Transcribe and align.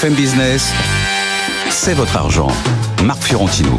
BFM 0.00 0.14
Business, 0.14 0.72
c'est 1.68 1.92
votre 1.92 2.16
argent. 2.16 2.48
Marc 3.04 3.22
Fiorentino. 3.22 3.76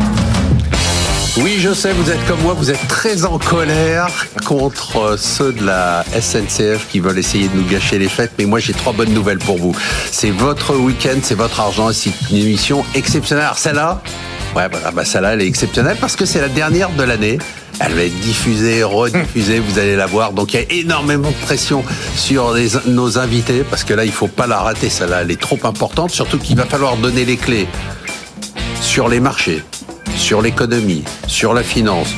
Oui, 1.37 1.55
je 1.57 1.73
sais, 1.73 1.93
vous 1.93 2.11
êtes 2.11 2.23
comme 2.27 2.41
moi, 2.41 2.53
vous 2.53 2.69
êtes 2.69 2.87
très 2.87 3.25
en 3.25 3.39
colère 3.39 4.07
contre 4.45 5.17
ceux 5.17 5.51
de 5.51 5.65
la 5.65 6.05
SNCF 6.13 6.87
qui 6.89 6.99
veulent 6.99 7.17
essayer 7.17 7.47
de 7.47 7.55
nous 7.55 7.65
gâcher 7.65 7.97
les 7.97 8.09
fêtes. 8.09 8.33
Mais 8.37 8.45
moi, 8.45 8.59
j'ai 8.59 8.73
trois 8.73 8.93
bonnes 8.93 9.13
nouvelles 9.13 9.39
pour 9.39 9.57
vous. 9.57 9.75
C'est 10.11 10.29
votre 10.29 10.75
week-end, 10.75 11.17
c'est 11.23 11.33
votre 11.33 11.59
argent, 11.59 11.91
c'est 11.91 12.11
une 12.29 12.37
émission 12.37 12.85
exceptionnelle. 12.93 13.45
Alors 13.45 13.57
celle-là, 13.57 14.03
ouais, 14.55 14.67
bah 14.93 15.05
celle-là, 15.05 15.33
elle 15.33 15.41
est 15.41 15.47
exceptionnelle 15.47 15.97
parce 15.99 16.15
que 16.15 16.25
c'est 16.25 16.41
la 16.41 16.49
dernière 16.49 16.91
de 16.91 17.03
l'année. 17.03 17.39
Elle 17.83 17.93
va 17.93 18.03
être 18.03 18.19
diffusée, 18.19 18.83
rediffusée, 18.83 19.59
vous 19.59 19.79
allez 19.79 19.95
la 19.95 20.05
voir. 20.05 20.33
Donc 20.33 20.53
il 20.53 20.59
y 20.59 20.63
a 20.63 20.71
énormément 20.71 21.29
de 21.29 21.45
pression 21.45 21.83
sur 22.15 22.55
nos 22.85 23.17
invités 23.17 23.63
parce 23.67 23.83
que 23.83 23.95
là, 23.95 24.05
il 24.05 24.11
faut 24.11 24.27
pas 24.27 24.45
la 24.45 24.59
rater. 24.59 24.89
Celle-là, 24.89 25.23
elle 25.23 25.31
est 25.31 25.41
trop 25.41 25.57
importante. 25.63 26.11
Surtout 26.11 26.37
qu'il 26.37 26.55
va 26.55 26.65
falloir 26.65 26.95
donner 26.97 27.25
les 27.25 27.37
clés 27.37 27.67
sur 28.81 29.07
les 29.07 29.19
marchés, 29.19 29.63
sur 30.15 30.43
l'économie, 30.43 31.03
sur 31.27 31.55
la 31.55 31.63
finance. 31.63 32.09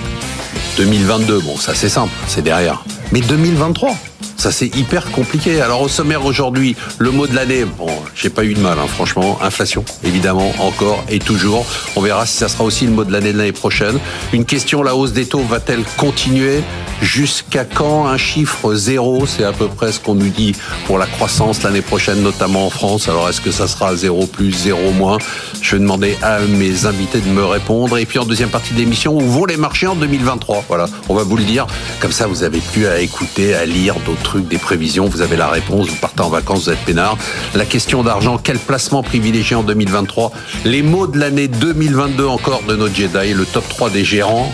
2022, 0.77 1.39
bon, 1.39 1.55
ça 1.55 1.73
c'est 1.73 1.89
simple, 1.89 2.11
c'est 2.27 2.41
derrière. 2.41 2.83
Mais 3.13 3.21
2023 3.21 3.95
ça 4.43 4.51
c'est 4.51 4.75
hyper 4.75 5.09
compliqué. 5.09 5.61
Alors 5.61 5.81
au 5.81 5.87
sommaire 5.87 6.25
aujourd'hui, 6.25 6.75
le 6.99 7.11
mot 7.11 7.27
de 7.27 7.33
l'année, 7.33 7.63
bon, 7.63 7.87
j'ai 8.13 8.29
pas 8.29 8.43
eu 8.43 8.53
de 8.53 8.59
mal, 8.59 8.77
hein, 8.77 8.87
franchement. 8.87 9.39
Inflation, 9.41 9.85
évidemment, 10.03 10.51
encore 10.59 11.01
et 11.07 11.19
toujours. 11.19 11.65
On 11.95 12.01
verra 12.01 12.25
si 12.25 12.35
ça 12.35 12.49
sera 12.49 12.65
aussi 12.65 12.85
le 12.85 12.91
mot 12.91 13.05
de 13.05 13.13
l'année 13.13 13.31
de 13.31 13.37
l'année 13.37 13.53
prochaine. 13.53 13.97
Une 14.33 14.43
question, 14.43 14.83
la 14.83 14.97
hausse 14.97 15.13
des 15.13 15.27
taux 15.27 15.43
va-t-elle 15.43 15.85
continuer 15.95 16.61
Jusqu'à 17.01 17.65
quand? 17.65 18.07
Un 18.07 18.17
chiffre 18.17 18.75
zéro 18.75 19.25
C'est 19.25 19.43
à 19.43 19.51
peu 19.51 19.67
près 19.67 19.91
ce 19.91 19.99
qu'on 19.99 20.15
nous 20.15 20.29
dit 20.29 20.53
pour 20.85 20.97
la 20.97 21.05
croissance 21.05 21.63
l'année 21.63 21.81
prochaine, 21.81 22.21
notamment 22.21 22.67
en 22.67 22.69
France. 22.69 23.09
Alors 23.09 23.27
est-ce 23.29 23.41
que 23.41 23.51
ça 23.51 23.67
sera 23.67 23.95
zéro 23.95 24.25
plus, 24.25 24.51
zéro 24.51 24.91
moins? 24.91 25.17
Je 25.61 25.75
vais 25.75 25.81
demander 25.81 26.17
à 26.21 26.39
mes 26.39 26.85
invités 26.85 27.19
de 27.19 27.29
me 27.29 27.45
répondre. 27.45 27.97
Et 27.97 28.05
puis 28.05 28.19
en 28.19 28.25
deuxième 28.25 28.49
partie 28.49 28.73
de 28.73 28.79
l'émission, 28.79 29.15
où 29.15 29.21
vont 29.21 29.45
les 29.45 29.57
marchés 29.57 29.87
en 29.87 29.95
2023 29.95 30.65
Voilà, 30.67 30.85
on 31.09 31.15
va 31.15 31.23
vous 31.23 31.37
le 31.37 31.43
dire. 31.43 31.65
Comme 31.99 32.11
ça, 32.11 32.27
vous 32.27 32.43
avez 32.43 32.59
plus 32.59 32.87
à 32.87 32.99
écouter, 32.99 33.53
à 33.53 33.65
lire 33.65 33.95
d'autres 34.05 34.32
des 34.41 34.57
prévisions, 34.57 35.07
vous 35.07 35.21
avez 35.21 35.35
la 35.35 35.47
réponse, 35.47 35.87
vous 35.87 35.95
partez 35.95 36.21
en 36.21 36.29
vacances, 36.29 36.65
vous 36.65 36.71
êtes 36.71 36.85
peinard. 36.85 37.17
La 37.55 37.65
question 37.65 38.03
d'argent, 38.03 38.37
quel 38.37 38.57
placement 38.57 39.03
privilégié 39.03 39.55
en 39.55 39.63
2023 39.63 40.31
Les 40.65 40.81
mots 40.81 41.07
de 41.07 41.19
l'année 41.19 41.47
2022 41.47 42.25
encore 42.25 42.63
de 42.67 42.75
nos 42.75 42.87
Jedi, 42.87 43.33
le 43.33 43.45
top 43.45 43.67
3 43.69 43.89
des 43.89 44.03
gérants. 44.03 44.51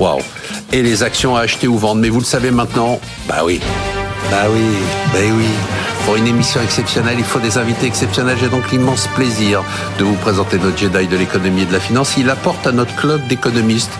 Waouh 0.00 0.20
Et 0.72 0.82
les 0.82 1.02
actions 1.02 1.36
à 1.36 1.40
acheter 1.40 1.68
ou 1.68 1.78
vendre. 1.78 2.00
Mais 2.00 2.08
vous 2.08 2.20
le 2.20 2.24
savez 2.24 2.50
maintenant? 2.50 3.00
Bah 3.28 3.42
oui. 3.44 3.60
Bah 4.30 4.44
oui, 4.50 4.60
bah 5.12 5.18
oui. 5.22 5.46
Pour 6.04 6.16
une 6.16 6.26
émission 6.26 6.60
exceptionnelle, 6.62 7.16
il 7.18 7.24
faut 7.24 7.38
des 7.38 7.58
invités 7.58 7.86
exceptionnels. 7.86 8.36
J'ai 8.40 8.48
donc 8.48 8.70
l'immense 8.72 9.08
plaisir 9.14 9.62
de 9.98 10.04
vous 10.04 10.16
présenter 10.16 10.58
notre 10.58 10.78
Jedi 10.78 11.06
de 11.06 11.16
l'économie 11.16 11.62
et 11.62 11.66
de 11.66 11.72
la 11.72 11.80
finance. 11.80 12.14
Il 12.16 12.28
apporte 12.30 12.66
à 12.66 12.72
notre 12.72 12.94
club 12.96 13.26
d'économistes 13.28 13.92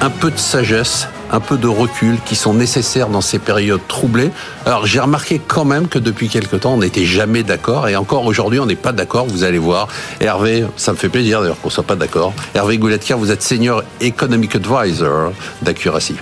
un 0.00 0.10
peu 0.10 0.30
de 0.30 0.38
sagesse, 0.38 1.08
un 1.30 1.40
peu 1.40 1.56
de 1.56 1.68
recul 1.68 2.18
qui 2.24 2.36
sont 2.36 2.54
nécessaires 2.54 3.08
dans 3.08 3.20
ces 3.20 3.38
périodes 3.38 3.86
troublées. 3.88 4.30
Alors 4.66 4.86
j'ai 4.86 5.00
remarqué 5.00 5.40
quand 5.44 5.64
même 5.64 5.88
que 5.88 5.98
depuis 5.98 6.28
quelque 6.28 6.56
temps, 6.56 6.74
on 6.74 6.78
n'était 6.78 7.04
jamais 7.04 7.42
d'accord 7.42 7.88
et 7.88 7.96
encore 7.96 8.26
aujourd'hui, 8.26 8.58
on 8.60 8.66
n'est 8.66 8.76
pas 8.76 8.92
d'accord. 8.92 9.26
Vous 9.26 9.44
allez 9.44 9.58
voir. 9.58 9.88
Hervé, 10.20 10.64
ça 10.76 10.92
me 10.92 10.96
fait 10.96 11.08
plaisir 11.08 11.40
d'ailleurs 11.40 11.60
qu'on 11.60 11.70
soit 11.70 11.84
pas 11.84 11.96
d'accord. 11.96 12.32
Hervé 12.54 12.78
Goulettière, 12.78 13.18
vous 13.18 13.30
êtes 13.30 13.42
senior 13.42 13.82
economic 14.00 14.56
advisor 14.56 15.32
d'Accuracy. 15.62 16.16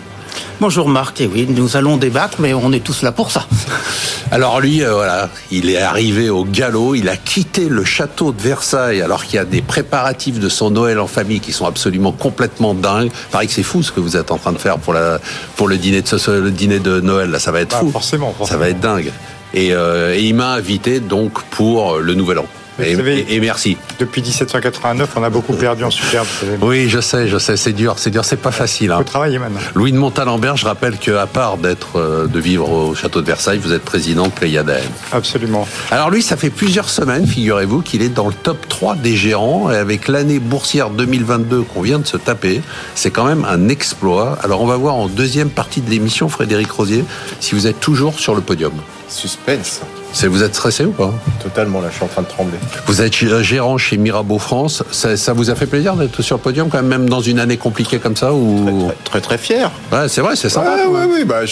Bonjour 0.61 0.89
Marc, 0.89 1.21
et 1.21 1.27
oui, 1.27 1.47
nous 1.49 1.77
allons 1.77 1.97
débattre, 1.97 2.39
mais 2.41 2.53
on 2.53 2.73
est 2.73 2.83
tous 2.83 3.03
là 3.03 3.13
pour 3.13 3.31
ça. 3.31 3.47
Alors 4.31 4.61
lui, 4.61 4.83
euh, 4.83 4.93
voilà, 4.93 5.31
il 5.51 5.71
est 5.71 5.79
arrivé 5.79 6.31
au 6.31 6.45
galop, 6.45 6.95
il 6.95 7.09
a 7.09 7.17
quitté 7.17 7.69
le 7.69 7.85
château 7.85 8.33
de 8.33 8.41
Versailles 8.43 9.01
alors 9.01 9.25
qu'il 9.25 9.37
y 9.37 9.39
a 9.39 9.45
des 9.45 9.63
préparatifs 9.63 10.39
de 10.39 10.49
son 10.49 10.71
Noël 10.71 10.99
en 10.99 11.07
famille 11.07 11.41
qui 11.41 11.53
sont 11.53 11.67
absolument 11.67 12.13
complètement 12.13 12.75
dingues. 12.75 13.11
Pareil 13.31 13.49
que 13.49 13.55
c'est 13.55 13.63
fou 13.63 13.83
ce 13.83 13.93
que 13.93 14.01
vous 14.01 14.17
êtes 14.17 14.31
en 14.31 14.39
train 14.39 14.53
de 14.53 14.59
faire 14.59 14.79
pour, 14.79 14.93
la, 14.93 15.21
pour 15.57 15.69
le, 15.69 15.77
dîner 15.79 16.03
de 16.03 16.09
ce, 16.09 16.31
le 16.31 16.51
dîner 16.51 16.79
de 16.81 17.01
Noël, 17.01 17.31
là, 17.31 17.39
ça 17.39 17.53
va 17.53 17.61
être 17.61 17.71
bah, 17.71 17.81
fou. 17.81 17.91
Forcément, 17.91 18.35
forcément, 18.37 18.47
Ça 18.47 18.57
va 18.57 18.69
être 18.69 18.81
dingue. 18.81 19.13
Et, 19.55 19.73
euh, 19.73 20.15
et 20.15 20.23
il 20.23 20.35
m'a 20.35 20.53
invité 20.53 21.01
donc 21.01 21.43
pour 21.45 21.99
le 21.99 22.15
Nouvel 22.15 22.41
An. 22.41 22.47
Et, 22.81 23.41
merci. 23.41 23.77
Depuis 23.99 24.23
1789, 24.23 25.11
on 25.17 25.23
a 25.23 25.31
beaucoup 25.31 25.55
perdu 25.55 25.85
en 25.85 25.91
superbe. 25.91 26.27
Oui, 26.61 26.89
je 26.89 27.01
sais, 27.01 27.29
je 27.29 27.39
sais, 27.39 27.57
c'est 27.57 27.73
dur, 27.73 27.95
c'est 27.99 28.11
dur, 28.11 28.25
c'est 28.25 28.37
pas 28.37 28.51
facile. 28.51 28.93
Hein. 28.93 28.99
Faut 28.99 29.05
travailler 29.05 29.39
maintenant. 29.39 29.61
Louis 29.75 29.93
de 29.93 29.99
Montalembert, 29.99 30.57
je 30.57 30.65
rappelle 30.65 30.97
qu'à 30.97 31.27
part 31.27 31.57
d'être, 31.57 31.99
euh, 31.99 32.27
de 32.27 32.39
vivre 32.39 32.71
au 32.71 32.95
château 32.95 33.21
de 33.21 33.27
Versailles, 33.27 33.59
vous 33.59 33.73
êtes 33.73 33.83
président 33.83 34.27
de 34.27 34.33
Pléiade 34.33 34.69
Absolument. 35.13 35.67
Alors 35.91 36.11
lui, 36.11 36.23
ça 36.23 36.37
fait 36.37 36.51
plusieurs 36.51 36.89
semaines, 36.89 37.27
figurez-vous, 37.27 37.83
qu'il 37.83 38.03
est 38.03 38.09
dans 38.09 38.29
le 38.29 38.35
top 38.35 38.69
3 38.69 38.97
des 38.97 39.17
gérants, 39.17 39.71
et 39.71 39.77
avec 39.77 40.09
l'année 40.09 40.39
boursière 40.39 40.91
2022 40.91 41.63
qu'on 41.63 41.83
vient 41.83 41.99
de 41.99 42.07
se 42.07 42.17
taper, 42.17 42.61
c'est 42.95 43.11
quand 43.11 43.25
même 43.25 43.45
un 43.49 43.69
exploit. 43.69 44.39
Alors 44.43 44.63
on 44.63 44.67
va 44.67 44.77
voir 44.77 44.95
en 44.95 45.09
deuxième 45.09 45.51
partie 45.51 45.81
de 45.81 45.91
l'émission, 45.91 46.29
Frédéric 46.29 46.71
Rosier, 46.71 47.05
si 47.41 47.55
vous 47.55 47.67
êtes 47.67 47.81
toujours 47.81 48.19
sur 48.21 48.35
le 48.35 48.41
podium. 48.41 48.73
Suspense. 49.09 49.81
Vous 50.15 50.43
êtes 50.43 50.55
stressé 50.55 50.85
ou 50.85 50.91
pas 50.91 51.13
Totalement, 51.43 51.81
là, 51.81 51.89
je 51.91 51.97
suis 51.97 52.05
en 52.05 52.09
train 52.09 52.23
de 52.23 52.27
trembler. 52.27 52.59
Vous 52.87 53.03
êtes 53.03 53.15
gérant 53.15 53.79
chez 53.79 53.97
Mirabeau 53.97 54.39
France. 54.39 54.83
Ça, 54.91 55.33
vous 55.33 55.51
a 55.51 55.55
fait 55.55 55.67
plaisir 55.67 55.95
d'être 55.95 56.23
sur 56.23 56.37
le 56.37 56.43
podium, 56.43 56.69
quand 56.69 56.79
même, 56.79 56.89
même 56.89 57.09
dans 57.09 57.21
une 57.21 57.39
année 57.39 57.57
compliquée 57.57 57.99
comme 57.99 58.17
ça 58.17 58.33
ou... 58.33 58.91
Très, 59.05 59.21
très, 59.21 59.39
fier. 59.39 59.71
Ouais, 59.93 60.09
c'est 60.09 60.21
vrai, 60.21 60.37
c'est 60.37 60.49
sympa. 60.49 60.77
Ouais, 60.89 61.05
ouais, 61.05 61.25
bah, 61.25 61.45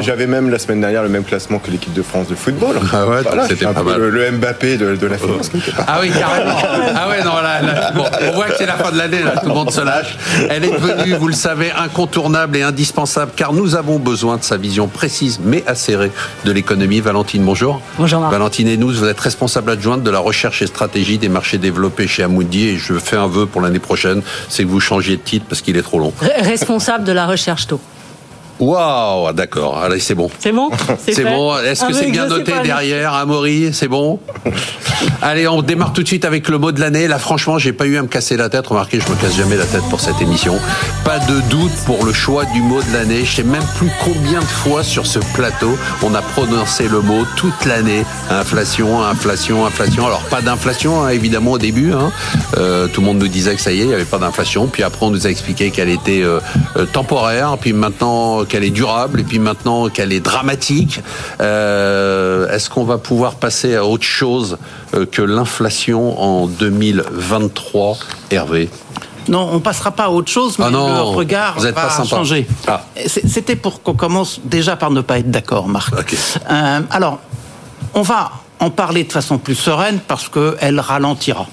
J'avais 0.00 0.26
même 0.26 0.50
la 0.50 0.58
semaine 0.58 0.80
dernière 0.80 1.02
le 1.02 1.08
même 1.08 1.24
classement 1.24 1.58
que 1.58 1.70
l'équipe 1.70 1.92
de 1.92 2.02
France 2.02 2.28
de 2.28 2.34
football. 2.34 2.76
Ah 2.92 3.06
ouais, 3.06 3.22
c'était 3.48 3.66
pas 3.66 3.82
mal. 3.82 4.00
Le, 4.00 4.30
Mbappé 4.32 4.76
de, 4.76 5.06
la 5.06 5.18
finance. 5.18 5.50
Ah 5.86 5.98
oui, 6.00 6.10
carrément. 6.10 6.56
ah 6.94 7.08
ouais, 7.08 7.22
non, 7.22 7.36
là, 7.36 7.90
bon, 7.94 8.04
on 8.28 8.34
voit 8.34 8.46
que 8.46 8.56
c'est 8.56 8.66
la 8.66 8.76
fin 8.76 8.90
de 8.90 8.98
l'année, 8.98 9.22
là, 9.22 9.34
tout 9.40 9.48
le 9.48 9.54
monde 9.54 9.70
se 9.70 9.80
lâche. 9.80 10.16
Elle 10.48 10.64
est 10.64 10.70
devenue, 10.70 11.14
vous 11.14 11.28
le 11.28 11.34
savez, 11.34 11.70
incontournable 11.70 12.56
et 12.56 12.62
indispensable, 12.62 13.32
car 13.36 13.52
nous 13.52 13.74
avons 13.74 13.98
besoin 13.98 14.36
de 14.36 14.42
sa 14.42 14.56
vision 14.56 14.88
précise 14.88 15.40
mais 15.44 15.64
acérée 15.66 16.10
de 16.44 16.52
l'économie. 16.52 17.00
Valentine, 17.00 17.44
bonjour. 17.44 17.80
Bonjour 17.98 18.20
Marc. 18.20 18.30
Valentine 18.32 18.68
Enous, 18.68 18.92
vous 18.92 19.04
êtes 19.06 19.18
responsable 19.20 19.70
adjointe 19.70 20.02
de 20.02 20.10
la 20.10 20.18
recherche 20.18 20.60
et 20.60 20.66
stratégie 20.66 21.16
des 21.16 21.30
marchés 21.30 21.56
développés 21.56 22.06
chez 22.06 22.22
Amundi 22.22 22.68
et 22.68 22.76
je 22.76 22.94
fais 22.94 23.16
un 23.16 23.26
vœu 23.26 23.46
pour 23.46 23.62
l'année 23.62 23.78
prochaine, 23.78 24.22
c'est 24.50 24.64
que 24.64 24.68
vous 24.68 24.80
changiez 24.80 25.16
de 25.16 25.22
titre 25.22 25.46
parce 25.48 25.62
qu'il 25.62 25.78
est 25.78 25.82
trop 25.82 25.98
long. 25.98 26.12
Responsable 26.40 27.04
de 27.04 27.12
la 27.12 27.26
recherche 27.26 27.66
tôt. 27.66 27.80
Waouh, 28.58 29.32
d'accord. 29.32 29.78
Allez, 29.78 30.00
c'est 30.00 30.14
bon. 30.14 30.30
C'est 30.38 30.52
bon 30.52 30.70
C'est 31.06 31.24
bon. 31.24 31.56
Est-ce 31.58 31.84
que 31.84 31.92
c'est 31.92 32.10
bien 32.10 32.26
noté 32.26 32.52
derrière, 32.62 33.14
Amaury? 33.14 33.70
C'est 33.72 33.88
bon? 33.88 34.18
Allez, 35.22 35.46
on 35.48 35.62
démarre 35.62 35.92
tout 35.92 36.02
de 36.02 36.08
suite 36.08 36.24
avec 36.24 36.48
le 36.48 36.58
mot 36.58 36.72
de 36.72 36.80
l'année. 36.80 37.06
Là, 37.06 37.18
franchement, 37.18 37.58
j'ai 37.58 37.72
pas 37.72 37.86
eu 37.86 37.96
à 37.96 38.02
me 38.02 38.08
casser 38.08 38.36
la 38.36 38.48
tête. 38.48 38.66
Remarquez, 38.66 39.00
je 39.00 39.10
me 39.10 39.16
casse 39.16 39.36
jamais 39.36 39.56
la 39.56 39.64
tête 39.64 39.82
pour 39.90 40.00
cette 40.00 40.20
émission. 40.20 40.58
Pas 41.04 41.18
de 41.18 41.40
doute 41.50 41.72
pour 41.84 42.04
le 42.04 42.12
choix 42.12 42.44
du 42.46 42.60
mot 42.62 42.80
de 42.80 42.92
l'année. 42.92 43.24
Je 43.24 43.36
sais 43.36 43.42
même 43.42 43.64
plus 43.76 43.90
combien 44.04 44.40
de 44.40 44.46
fois 44.46 44.82
sur 44.82 45.06
ce 45.06 45.18
plateau 45.34 45.76
on 46.02 46.14
a 46.14 46.22
prononcé 46.22 46.88
le 46.88 47.00
mot 47.00 47.24
toute 47.36 47.64
l'année. 47.64 48.04
Inflation, 48.30 49.02
inflation, 49.02 49.66
inflation. 49.66 50.06
Alors, 50.06 50.22
pas 50.24 50.40
d'inflation, 50.40 51.04
hein, 51.04 51.10
évidemment, 51.10 51.52
au 51.52 51.58
début. 51.58 51.92
Hein. 51.92 52.10
Euh, 52.56 52.86
tout 52.88 53.00
le 53.00 53.06
monde 53.06 53.18
nous 53.18 53.28
disait 53.28 53.54
que 53.54 53.60
ça 53.60 53.72
y 53.72 53.80
est, 53.80 53.82
il 53.82 53.88
n'y 53.88 53.94
avait 53.94 54.04
pas 54.04 54.18
d'inflation. 54.18 54.66
Puis 54.66 54.82
après, 54.82 55.04
on 55.04 55.10
nous 55.10 55.26
a 55.26 55.30
expliqué 55.30 55.70
qu'elle 55.70 55.90
était 55.90 56.22
euh, 56.22 56.40
euh, 56.76 56.86
temporaire. 56.86 57.56
Puis 57.60 57.72
maintenant, 57.72 58.44
qu'elle 58.46 58.64
est 58.64 58.70
durable 58.70 59.20
et 59.20 59.24
puis 59.24 59.38
maintenant 59.38 59.88
qu'elle 59.88 60.12
est 60.12 60.20
dramatique. 60.20 61.00
Euh, 61.40 62.48
est-ce 62.50 62.70
qu'on 62.70 62.84
va 62.84 62.98
pouvoir 62.98 63.34
passer 63.34 63.74
à 63.74 63.84
autre 63.84 64.04
chose 64.04 64.58
euh, 64.94 65.06
que 65.06 65.22
l'inflation 65.22 66.20
en 66.20 66.46
2023, 66.46 67.96
Hervé? 68.30 68.70
Non, 69.28 69.48
on 69.52 69.60
passera 69.60 69.90
pas 69.90 70.04
à 70.04 70.08
autre 70.08 70.30
chose, 70.30 70.58
mais 70.58 70.66
ah 70.68 70.70
le 70.70 71.00
regard 71.02 71.58
va 71.58 72.04
changer. 72.04 72.46
Ah. 72.68 72.84
C'était 73.06 73.56
pour 73.56 73.82
qu'on 73.82 73.94
commence 73.94 74.40
déjà 74.44 74.76
par 74.76 74.90
ne 74.92 75.00
pas 75.00 75.18
être 75.18 75.30
d'accord, 75.30 75.68
Marc. 75.68 75.92
Euh, 76.48 76.80
alors, 76.90 77.18
on 77.94 78.02
va 78.02 78.30
en 78.60 78.70
parler 78.70 79.02
de 79.02 79.12
façon 79.12 79.38
plus 79.38 79.56
sereine 79.56 79.98
parce 80.06 80.28
qu'elle 80.28 80.78
ralentira. 80.78 81.46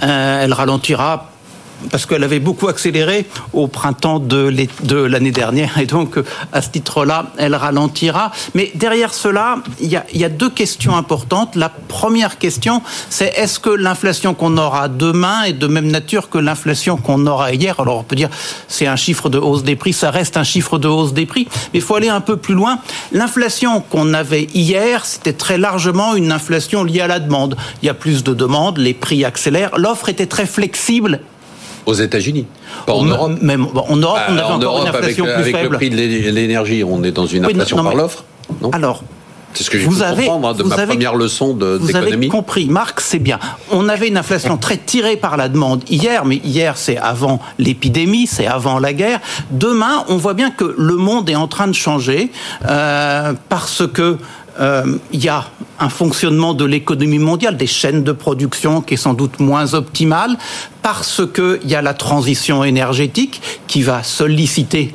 elle 0.00 0.52
ralentira 0.52 1.30
parce 1.90 2.06
qu'elle 2.06 2.24
avait 2.24 2.40
beaucoup 2.40 2.68
accéléré 2.68 3.26
au 3.52 3.66
printemps 3.66 4.18
de 4.18 4.96
l'année 5.06 5.30
dernière, 5.30 5.78
et 5.78 5.86
donc 5.86 6.18
à 6.52 6.62
ce 6.62 6.70
titre-là, 6.70 7.26
elle 7.38 7.54
ralentira. 7.54 8.32
Mais 8.54 8.70
derrière 8.74 9.14
cela, 9.14 9.58
il 9.80 9.88
y, 9.88 10.24
a, 10.24 10.28
deux 10.28 10.50
questions 10.50 10.96
importantes. 10.96 11.56
La 11.56 11.68
première 11.68 12.38
question, 12.38 12.82
c'est 13.10 13.32
est-ce 13.36 13.60
que 13.60 13.70
l'inflation 13.70 14.34
qu'on 14.34 14.58
aura 14.58 14.88
demain 14.88 15.44
est 15.44 15.52
de 15.52 15.66
même 15.66 15.88
nature 15.90 16.28
que 16.28 16.38
l'inflation 16.38 16.96
qu'on 16.96 17.26
aura 17.26 17.52
hier? 17.52 17.78
Alors 17.80 17.98
on 17.98 18.02
peut 18.02 18.16
dire 18.16 18.30
c'est 18.68 18.86
un 18.86 18.96
chiffre 18.96 19.28
de 19.28 19.38
hausse 19.38 19.62
des 19.62 19.76
prix, 19.76 19.92
ça 19.92 20.10
reste 20.10 20.36
un 20.36 20.44
chiffre 20.44 20.78
de 20.78 20.88
hausse 20.88 21.12
des 21.12 21.26
prix, 21.26 21.46
mais 21.72 21.78
il 21.78 21.82
faut 21.82 21.94
aller 21.94 22.08
un 22.08 22.20
peu 22.20 22.36
plus 22.36 22.54
loin. 22.54 22.78
L'inflation 23.12 23.80
qu'on 23.80 24.14
avait 24.14 24.44
hier, 24.54 25.04
c'était 25.04 25.32
très 25.32 25.58
largement 25.58 26.14
une 26.14 26.32
inflation 26.32 26.84
liée 26.84 27.00
à 27.00 27.06
la 27.06 27.20
demande. 27.20 27.56
Il 27.82 27.86
y 27.86 27.88
a 27.88 27.94
plus 27.94 28.24
de 28.24 28.34
demandes, 28.34 28.78
les 28.78 28.94
prix 28.94 29.24
accélèrent, 29.24 29.78
l'offre 29.78 30.08
était 30.08 30.26
très 30.26 30.46
flexible 30.46 31.20
aux 31.86 31.94
États-unis. 31.94 32.46
Pas 32.84 32.92
en 32.92 33.04
Europe. 33.04 33.32
Même, 33.40 33.66
en 33.74 33.96
Europe, 33.96 34.18
on 34.28 34.34
bah, 34.34 34.44
avait 34.44 34.64
encore 34.64 34.82
une 34.82 34.88
inflation 34.88 35.24
avec, 35.24 35.42
plus 35.42 35.54
avec 35.54 35.70
le 35.70 35.76
prix 35.76 35.90
de 35.90 35.96
l'énergie, 36.30 36.84
on 36.84 37.02
est 37.02 37.12
dans 37.12 37.26
une 37.26 37.44
inflation 37.44 37.82
par 37.82 37.94
l'offre. 37.94 38.24
Alors, 38.72 39.02
C'est 39.54 39.64
ce 39.64 39.70
que 39.70 39.78
j'ai 39.78 39.86
pu 39.86 39.94
comprendre 39.94 40.48
hein, 40.48 40.52
de 40.52 40.62
ma 40.64 40.86
première 40.86 41.14
leçon 41.14 41.54
d'économie. 41.54 41.80
Vous 41.80 41.96
avez 41.96 42.28
compris, 42.28 42.66
Marc, 42.66 43.00
c'est 43.00 43.18
bien. 43.18 43.38
On 43.70 43.88
avait 43.88 44.08
une 44.08 44.18
inflation 44.18 44.58
très 44.58 44.76
tirée 44.76 45.16
par 45.16 45.36
la 45.36 45.48
demande 45.48 45.82
hier, 45.88 46.24
mais 46.26 46.36
hier 46.44 46.76
c'est 46.76 46.98
avant 46.98 47.40
l'épidémie, 47.58 48.26
c'est 48.26 48.46
avant 48.46 48.78
la 48.78 48.92
guerre. 48.92 49.20
Demain, 49.50 50.04
on 50.08 50.16
voit 50.16 50.34
bien 50.34 50.50
que 50.50 50.74
le 50.76 50.96
monde 50.96 51.30
est 51.30 51.36
en 51.36 51.48
train 51.48 51.68
de 51.68 51.74
changer 51.74 52.30
euh, 52.68 53.32
parce 53.48 53.84
que 53.86 54.18
il 54.58 55.24
y 55.24 55.28
a 55.28 55.44
un 55.78 55.88
fonctionnement 55.88 56.54
de 56.54 56.64
l'économie 56.64 57.18
mondiale, 57.18 57.56
des 57.56 57.66
chaînes 57.66 58.04
de 58.04 58.12
production 58.12 58.80
qui 58.80 58.94
est 58.94 58.96
sans 58.96 59.14
doute 59.14 59.38
moins 59.40 59.74
optimale, 59.74 60.36
parce 60.82 61.22
qu'il 61.34 61.68
y 61.68 61.74
a 61.74 61.82
la 61.82 61.94
transition 61.94 62.64
énergétique 62.64 63.40
qui 63.66 63.82
va 63.82 64.02
solliciter 64.02 64.94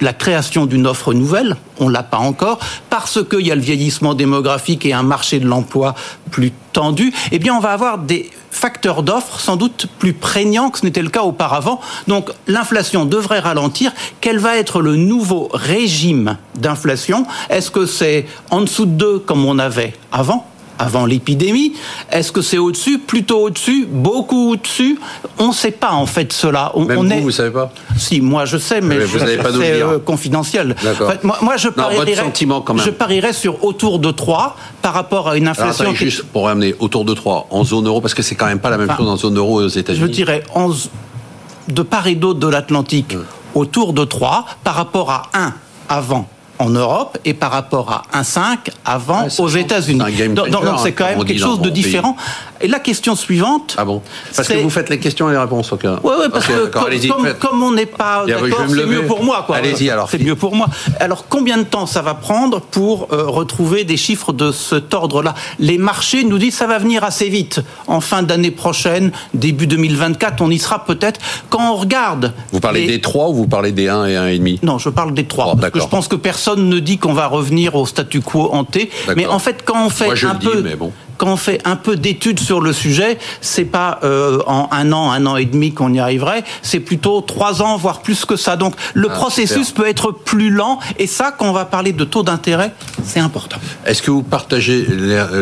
la 0.00 0.12
création 0.12 0.66
d'une 0.66 0.86
offre 0.86 1.12
nouvelle, 1.12 1.56
on 1.78 1.88
l'a 1.88 2.02
pas 2.02 2.18
encore, 2.18 2.58
parce 2.88 3.22
qu'il 3.28 3.46
y 3.46 3.52
a 3.52 3.54
le 3.54 3.60
vieillissement 3.60 4.14
démographique 4.14 4.86
et 4.86 4.92
un 4.92 5.02
marché 5.02 5.38
de 5.40 5.46
l'emploi 5.46 5.94
plus 6.30 6.52
tendu, 6.72 7.12
eh 7.32 7.38
bien 7.38 7.54
on 7.54 7.60
va 7.60 7.72
avoir 7.72 7.98
des 7.98 8.30
facteurs 8.50 9.02
d'offres 9.02 9.40
sans 9.40 9.56
doute 9.56 9.86
plus 9.98 10.12
prégnants 10.12 10.70
que 10.70 10.78
ce 10.78 10.84
n'était 10.84 11.02
le 11.02 11.08
cas 11.08 11.22
auparavant. 11.22 11.80
Donc 12.08 12.30
l'inflation 12.46 13.04
devrait 13.06 13.40
ralentir. 13.40 13.92
Quel 14.20 14.38
va 14.38 14.56
être 14.56 14.80
le 14.80 14.96
nouveau 14.96 15.48
régime 15.52 16.36
d'inflation? 16.56 17.26
Est-ce 17.48 17.70
que 17.70 17.86
c'est 17.86 18.26
en 18.50 18.62
dessous 18.62 18.86
de 18.86 18.92
2 18.92 19.18
comme 19.20 19.44
on 19.44 19.58
avait 19.58 19.94
avant? 20.12 20.46
Avant 20.80 21.04
l'épidémie. 21.04 21.74
Est-ce 22.10 22.32
que 22.32 22.40
c'est 22.40 22.58
au-dessus, 22.58 22.98
plutôt 22.98 23.44
au-dessus, 23.44 23.86
beaucoup 23.88 24.52
au-dessus? 24.52 24.98
On 25.38 25.48
ne 25.48 25.52
sait 25.52 25.70
pas 25.70 25.92
en 25.92 26.06
fait 26.06 26.32
cela. 26.32 26.72
On, 26.74 26.84
Même 26.86 26.98
vous, 26.98 27.20
vous 27.22 27.30
savez 27.30 27.50
pas? 27.50 27.70
Si, 27.96 28.20
moi 28.20 28.46
je 28.46 28.56
sais, 28.56 28.80
mais, 28.80 28.98
c'est 29.06 29.82
euh, 29.82 29.98
confidentiel. 29.98 30.74
moi, 31.22 31.56
je, 31.56 31.68
parierais, 31.68 32.32
je 32.84 32.90
parierais 32.90 33.32
sur 33.32 33.62
autour 33.62 33.98
de 33.98 34.10
3 34.10 34.56
par 34.80 34.94
rapport 34.94 35.28
à 35.28 35.36
une 35.36 35.48
inflation. 35.48 35.84
Alors, 35.84 35.94
juste 35.94 36.22
pour 36.24 36.46
ramener 36.46 36.74
autour 36.78 37.04
de 37.04 37.12
3 37.12 37.48
en 37.50 37.64
zone 37.64 37.86
euro, 37.86 38.00
parce 38.00 38.14
que 38.14 38.22
c'est 38.22 38.34
quand 38.34 38.46
même 38.46 38.60
pas 38.60 38.70
la 38.70 38.78
même 38.78 38.90
chose 38.96 39.08
en 39.08 39.16
zone 39.16 39.36
euro 39.36 39.60
et 39.60 39.64
aux 39.64 39.68
États-Unis. 39.68 40.06
Je 40.06 40.10
dirais 40.10 40.42
de 41.68 41.82
part 41.82 42.06
et 42.06 42.14
d'autre 42.14 42.40
de 42.40 42.48
l'Atlantique, 42.48 43.14
hum. 43.14 43.24
autour 43.54 43.92
de 43.92 44.04
3 44.04 44.46
par 44.64 44.74
rapport 44.74 45.10
à 45.10 45.22
1 45.34 45.54
avant 45.88 46.26
en 46.60 46.68
Europe 46.68 47.18
et 47.24 47.34
par 47.34 47.50
rapport 47.50 48.04
à 48.12 48.22
1,5 48.22 48.58
avant 48.84 49.26
aux 49.38 49.48
États-Unis. 49.48 49.98
Donc 50.34 50.64
c'est 50.82 50.92
quand 50.92 51.06
même 51.06 51.24
quelque 51.24 51.40
chose 51.40 51.60
de 51.60 51.70
différent. 51.70 52.16
Et 52.62 52.68
la 52.68 52.78
question 52.78 53.16
suivante. 53.16 53.74
Ah 53.78 53.84
bon 53.84 54.02
Parce 54.36 54.48
que 54.48 54.58
vous 54.58 54.70
faites 54.70 54.90
les 54.90 54.98
questions 54.98 55.28
et 55.30 55.32
les 55.32 55.38
réponses, 55.38 55.72
ok. 55.72 55.84
Oui, 56.02 56.12
ouais, 56.18 56.28
parce 56.30 56.46
que 56.46 56.66
comme, 57.32 57.62
on 57.62 57.72
n'est 57.72 57.86
pas 57.86 58.24
d'accord, 58.26 58.66
c'est 58.68 58.86
mieux 58.86 59.06
pour 59.06 59.24
moi. 59.24 59.46
Allez-y 59.52 59.88
alors. 59.90 60.10
C'est 60.10 60.22
mieux 60.22 60.36
pour 60.36 60.54
moi. 60.54 60.66
Alors 60.98 61.26
combien 61.28 61.58
de 61.58 61.62
temps 61.62 61.86
ça 61.86 62.02
va 62.02 62.14
prendre 62.14 62.60
pour 62.60 63.08
euh, 63.12 63.26
retrouver 63.26 63.84
des 63.84 63.96
chiffres 63.96 64.32
de 64.32 64.52
cet 64.52 64.92
ordre-là? 64.92 65.34
Les 65.58 65.78
marchés 65.78 66.24
nous 66.24 66.38
disent 66.38 66.54
ça 66.54 66.66
va 66.66 66.78
venir 66.78 67.04
assez 67.04 67.28
vite. 67.28 67.60
En 67.86 68.00
fin 68.00 68.22
d'année 68.22 68.50
prochaine, 68.50 69.12
début 69.32 69.66
2024, 69.66 70.42
on 70.42 70.50
y 70.50 70.58
sera 70.58 70.84
peut-être. 70.84 71.20
Quand 71.48 71.72
on 71.72 71.76
regarde. 71.76 72.32
Vous 72.52 72.60
parlez 72.60 72.86
des 72.86 73.00
3 73.00 73.28
ou 73.28 73.34
vous 73.34 73.46
parlez 73.46 73.72
des 73.72 73.88
1 73.88 74.06
et 74.06 74.38
1,5 74.38 74.58
Non, 74.62 74.78
je 74.78 74.90
parle 74.90 75.14
des 75.14 75.24
3. 75.24 75.56
parce 75.56 75.72
que 75.72 75.80
je 75.80 75.86
pense 75.86 76.08
que 76.08 76.16
personne 76.16 76.68
ne 76.68 76.78
dit 76.78 76.98
qu'on 76.98 77.14
va 77.14 77.26
revenir 77.26 77.74
au 77.74 77.86
statu 77.86 78.20
quo 78.20 78.50
hanté. 78.52 78.90
Mais 79.16 79.26
en 79.26 79.38
fait, 79.38 79.62
quand 79.64 79.86
on 79.86 79.90
fait 79.90 80.10
un 80.24 80.34
peu. 80.34 80.62
bon 80.76 80.92
quand 81.20 81.28
on 81.28 81.36
fait 81.36 81.60
un 81.66 81.76
peu 81.76 81.96
d'études 81.96 82.40
sur 82.40 82.62
le 82.62 82.72
sujet, 82.72 83.18
c'est 83.42 83.66
pas 83.66 84.00
euh, 84.04 84.38
en 84.46 84.70
un 84.72 84.90
an, 84.90 85.12
un 85.12 85.26
an 85.26 85.36
et 85.36 85.44
demi 85.44 85.74
qu'on 85.74 85.92
y 85.92 86.00
arriverait, 86.00 86.44
c'est 86.62 86.80
plutôt 86.80 87.20
trois 87.20 87.60
ans, 87.60 87.76
voire 87.76 88.00
plus 88.00 88.24
que 88.24 88.36
ça. 88.36 88.56
Donc 88.56 88.74
le 88.94 89.08
ah, 89.10 89.14
processus 89.14 89.70
peut 89.70 89.86
être 89.86 90.12
plus 90.12 90.48
lent, 90.48 90.78
et 90.98 91.06
ça, 91.06 91.30
quand 91.30 91.46
on 91.46 91.52
va 91.52 91.66
parler 91.66 91.92
de 91.92 92.04
taux 92.04 92.22
d'intérêt, 92.22 92.72
c'est 93.04 93.20
important. 93.20 93.58
Est-ce 93.84 94.00
que 94.00 94.10
vous 94.10 94.22
partagez 94.22 94.86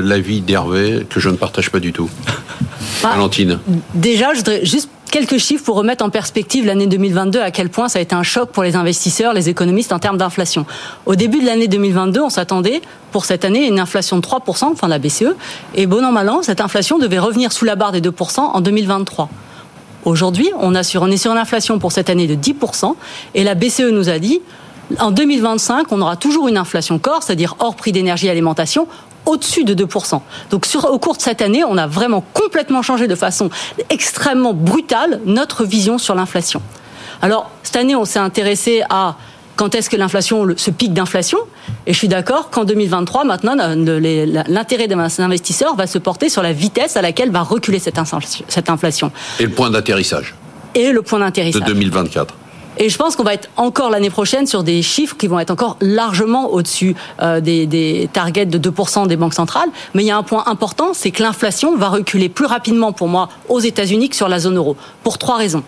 l'avis 0.02 0.40
d'Hervé 0.40 1.06
que 1.08 1.20
je 1.20 1.28
ne 1.28 1.36
partage 1.36 1.70
pas 1.70 1.78
du 1.78 1.92
tout? 1.92 2.10
Bah, 3.00 3.10
Valentine. 3.10 3.60
Déjà, 3.94 4.32
je 4.32 4.38
voudrais 4.38 4.66
juste 4.66 4.90
quelques 5.10 5.38
chiffres 5.38 5.64
pour 5.64 5.76
remettre 5.76 6.04
en 6.04 6.10
perspective 6.10 6.66
l'année 6.66 6.86
2022, 6.86 7.40
à 7.40 7.50
quel 7.50 7.68
point 7.68 7.88
ça 7.88 7.98
a 7.98 8.02
été 8.02 8.14
un 8.14 8.22
choc 8.22 8.50
pour 8.50 8.62
les 8.62 8.76
investisseurs, 8.76 9.32
les 9.32 9.48
économistes 9.48 9.92
en 9.92 9.98
termes 9.98 10.18
d'inflation. 10.18 10.66
Au 11.06 11.14
début 11.14 11.40
de 11.40 11.46
l'année 11.46 11.68
2022, 11.68 12.20
on 12.20 12.30
s'attendait 12.30 12.82
pour 13.12 13.24
cette 13.24 13.44
année 13.44 13.66
une 13.66 13.80
inflation 13.80 14.16
de 14.16 14.22
3%, 14.22 14.64
enfin 14.64 14.88
la 14.88 14.98
BCE, 14.98 15.34
et 15.74 15.86
bon 15.86 16.04
an, 16.04 16.12
mal 16.12 16.28
an, 16.28 16.42
cette 16.42 16.60
inflation 16.60 16.98
devait 16.98 17.18
revenir 17.18 17.52
sous 17.52 17.64
la 17.64 17.76
barre 17.76 17.92
des 17.92 18.00
2% 18.00 18.40
en 18.40 18.60
2023. 18.60 19.28
Aujourd'hui, 20.04 20.50
on, 20.58 20.72
on 20.72 20.74
est 20.74 20.82
sur 20.82 21.04
une 21.32 21.38
inflation 21.38 21.78
pour 21.78 21.92
cette 21.92 22.10
année 22.10 22.26
de 22.26 22.34
10%, 22.34 22.94
et 23.34 23.44
la 23.44 23.54
BCE 23.54 23.90
nous 23.92 24.08
a 24.08 24.18
dit, 24.18 24.40
en 24.98 25.10
2025, 25.10 25.92
on 25.92 26.00
aura 26.00 26.16
toujours 26.16 26.48
une 26.48 26.56
inflation 26.56 26.98
corps, 26.98 27.22
c'est-à-dire 27.22 27.56
hors 27.58 27.74
prix 27.74 27.92
d'énergie 27.92 28.26
et 28.26 28.30
alimentation, 28.30 28.88
au-dessus 29.28 29.64
de 29.64 29.74
2%. 29.74 30.20
Donc 30.50 30.66
sur, 30.66 30.90
au 30.90 30.98
cours 30.98 31.16
de 31.16 31.22
cette 31.22 31.42
année, 31.42 31.62
on 31.64 31.76
a 31.76 31.86
vraiment 31.86 32.24
complètement 32.32 32.82
changé 32.82 33.06
de 33.06 33.14
façon 33.14 33.50
extrêmement 33.90 34.54
brutale 34.54 35.20
notre 35.24 35.64
vision 35.64 35.98
sur 35.98 36.14
l'inflation. 36.14 36.62
Alors 37.22 37.50
cette 37.62 37.76
année, 37.76 37.94
on 37.94 38.04
s'est 38.04 38.18
intéressé 38.18 38.82
à 38.88 39.16
quand 39.56 39.74
est-ce 39.74 39.90
que 39.90 39.96
l'inflation, 39.96 40.46
ce 40.56 40.70
pic 40.70 40.92
d'inflation 40.92 41.38
Et 41.86 41.92
je 41.92 41.98
suis 41.98 42.06
d'accord 42.06 42.48
qu'en 42.50 42.64
2023, 42.64 43.24
maintenant, 43.24 43.56
l'intérêt 43.56 44.86
des 44.86 44.94
investisseurs 44.94 45.74
va 45.74 45.88
se 45.88 45.98
porter 45.98 46.28
sur 46.28 46.42
la 46.42 46.52
vitesse 46.52 46.96
à 46.96 47.02
laquelle 47.02 47.32
va 47.32 47.42
reculer 47.42 47.80
cette 47.80 47.98
inflation. 47.98 49.10
Et 49.40 49.44
le 49.44 49.50
point 49.50 49.68
d'atterrissage 49.70 50.36
Et 50.76 50.92
le 50.92 51.02
point 51.02 51.18
d'atterrissage. 51.18 51.62
De 51.62 51.66
2024. 51.66 52.34
Et 52.78 52.88
je 52.88 52.96
pense 52.96 53.16
qu'on 53.16 53.24
va 53.24 53.34
être 53.34 53.48
encore 53.56 53.90
l'année 53.90 54.10
prochaine 54.10 54.46
sur 54.46 54.62
des 54.62 54.82
chiffres 54.82 55.16
qui 55.16 55.26
vont 55.26 55.40
être 55.40 55.50
encore 55.50 55.76
largement 55.80 56.50
au-dessus 56.52 56.94
euh, 57.20 57.40
des, 57.40 57.66
des, 57.66 58.08
targets 58.12 58.46
de 58.46 58.70
2% 58.70 59.08
des 59.08 59.16
banques 59.16 59.34
centrales. 59.34 59.68
Mais 59.94 60.04
il 60.04 60.06
y 60.06 60.10
a 60.10 60.16
un 60.16 60.22
point 60.22 60.44
important, 60.46 60.94
c'est 60.94 61.10
que 61.10 61.22
l'inflation 61.22 61.76
va 61.76 61.88
reculer 61.88 62.28
plus 62.28 62.46
rapidement 62.46 62.92
pour 62.92 63.08
moi 63.08 63.28
aux 63.48 63.60
États-Unis 63.60 64.08
que 64.08 64.16
sur 64.16 64.28
la 64.28 64.38
zone 64.38 64.56
euro, 64.56 64.76
pour 65.02 65.18
trois 65.18 65.36
raisons. 65.36 65.64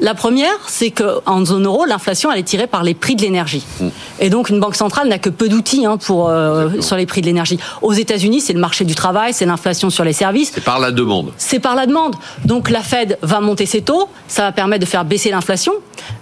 La 0.00 0.14
première, 0.14 0.58
c'est 0.66 0.90
qu'en 0.90 1.44
zone 1.44 1.66
euro, 1.66 1.84
l'inflation, 1.84 2.30
elle 2.32 2.40
est 2.40 2.44
tirée 2.44 2.66
par 2.66 2.82
les 2.82 2.94
prix 2.94 3.14
de 3.14 3.22
l'énergie. 3.22 3.64
Mm. 3.80 3.88
Et 4.20 4.30
donc, 4.30 4.48
une 4.48 4.58
banque 4.58 4.74
centrale 4.74 5.08
n'a 5.08 5.18
que 5.18 5.30
peu 5.30 5.48
d'outils 5.48 5.86
hein, 5.86 5.98
pour 5.98 6.28
euh, 6.28 6.80
sur 6.80 6.96
les 6.96 7.06
prix 7.06 7.20
de 7.20 7.26
l'énergie. 7.26 7.58
Aux 7.80 7.92
États-Unis, 7.92 8.40
c'est 8.40 8.52
le 8.52 8.58
marché 8.58 8.84
du 8.84 8.94
travail, 8.94 9.32
c'est 9.32 9.46
l'inflation 9.46 9.90
sur 9.90 10.04
les 10.04 10.12
services. 10.12 10.50
C'est 10.52 10.64
par 10.64 10.80
la 10.80 10.90
demande. 10.90 11.32
C'est 11.36 11.60
par 11.60 11.76
la 11.76 11.86
demande. 11.86 12.16
Donc, 12.44 12.70
la 12.70 12.80
Fed 12.80 13.18
va 13.22 13.40
monter 13.40 13.66
ses 13.66 13.82
taux, 13.82 14.08
ça 14.26 14.42
va 14.42 14.52
permettre 14.52 14.84
de 14.84 14.88
faire 14.88 15.04
baisser 15.04 15.30
l'inflation, 15.30 15.72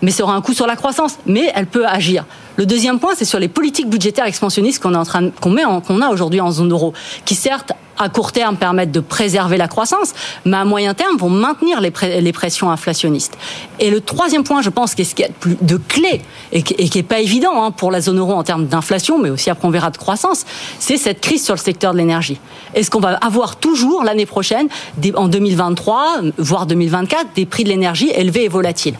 mais 0.02 0.10
ça 0.10 0.24
aura 0.24 0.31
un 0.32 0.40
coût 0.42 0.54
sur 0.54 0.66
la 0.66 0.76
croissance. 0.76 1.18
Mais 1.26 1.50
elle 1.54 1.66
peut 1.66 1.86
agir. 1.86 2.24
Le 2.56 2.66
deuxième 2.66 2.98
point, 2.98 3.14
c'est 3.16 3.24
sur 3.24 3.38
les 3.38 3.48
politiques 3.48 3.88
budgétaires 3.88 4.26
expansionnistes 4.26 4.82
qu'on 4.82 4.92
qu'on 5.40 6.00
a 6.00 6.08
aujourd'hui 6.08 6.40
en 6.40 6.50
zone 6.50 6.70
euro, 6.72 6.92
qui 7.24 7.34
certes 7.34 7.72
à 7.98 8.08
court 8.08 8.32
terme 8.32 8.56
permettent 8.56 8.92
de 8.92 9.00
préserver 9.00 9.56
la 9.56 9.68
croissance, 9.68 10.14
mais 10.44 10.56
à 10.56 10.64
moyen 10.64 10.94
terme 10.94 11.16
vont 11.16 11.30
maintenir 11.30 11.80
les, 11.80 12.32
pressions 12.32 12.70
inflationnistes. 12.70 13.36
Et 13.78 13.90
le 13.90 14.00
troisième 14.00 14.44
point, 14.44 14.62
je 14.62 14.70
pense, 14.70 14.94
qui 14.94 15.02
est 15.02 15.04
ce 15.04 15.14
qui 15.14 15.22
est 15.22 15.32
plus 15.32 15.56
de 15.60 15.76
clé 15.76 16.22
et 16.52 16.62
qui, 16.62 16.74
n'est 16.74 17.00
est 17.00 17.02
pas 17.02 17.20
évident 17.20 17.62
hein, 17.62 17.70
pour 17.70 17.90
la 17.90 18.00
zone 18.00 18.18
euro 18.18 18.32
en 18.32 18.42
termes 18.42 18.66
d'inflation, 18.66 19.18
mais 19.18 19.30
aussi 19.30 19.50
après 19.50 19.68
on 19.68 19.70
verra 19.70 19.90
de 19.90 19.96
croissance, 19.96 20.44
c'est 20.78 20.96
cette 20.96 21.20
crise 21.20 21.44
sur 21.44 21.54
le 21.54 21.60
secteur 21.60 21.92
de 21.92 21.98
l'énergie. 21.98 22.40
Est-ce 22.74 22.90
qu'on 22.90 23.00
va 23.00 23.14
avoir 23.16 23.56
toujours 23.56 24.04
l'année 24.04 24.26
prochaine, 24.26 24.68
en 25.14 25.28
2023, 25.28 26.20
voire 26.38 26.66
2024, 26.66 27.26
des 27.34 27.46
prix 27.46 27.64
de 27.64 27.68
l'énergie 27.68 28.10
élevés 28.14 28.44
et 28.44 28.48
volatiles? 28.48 28.96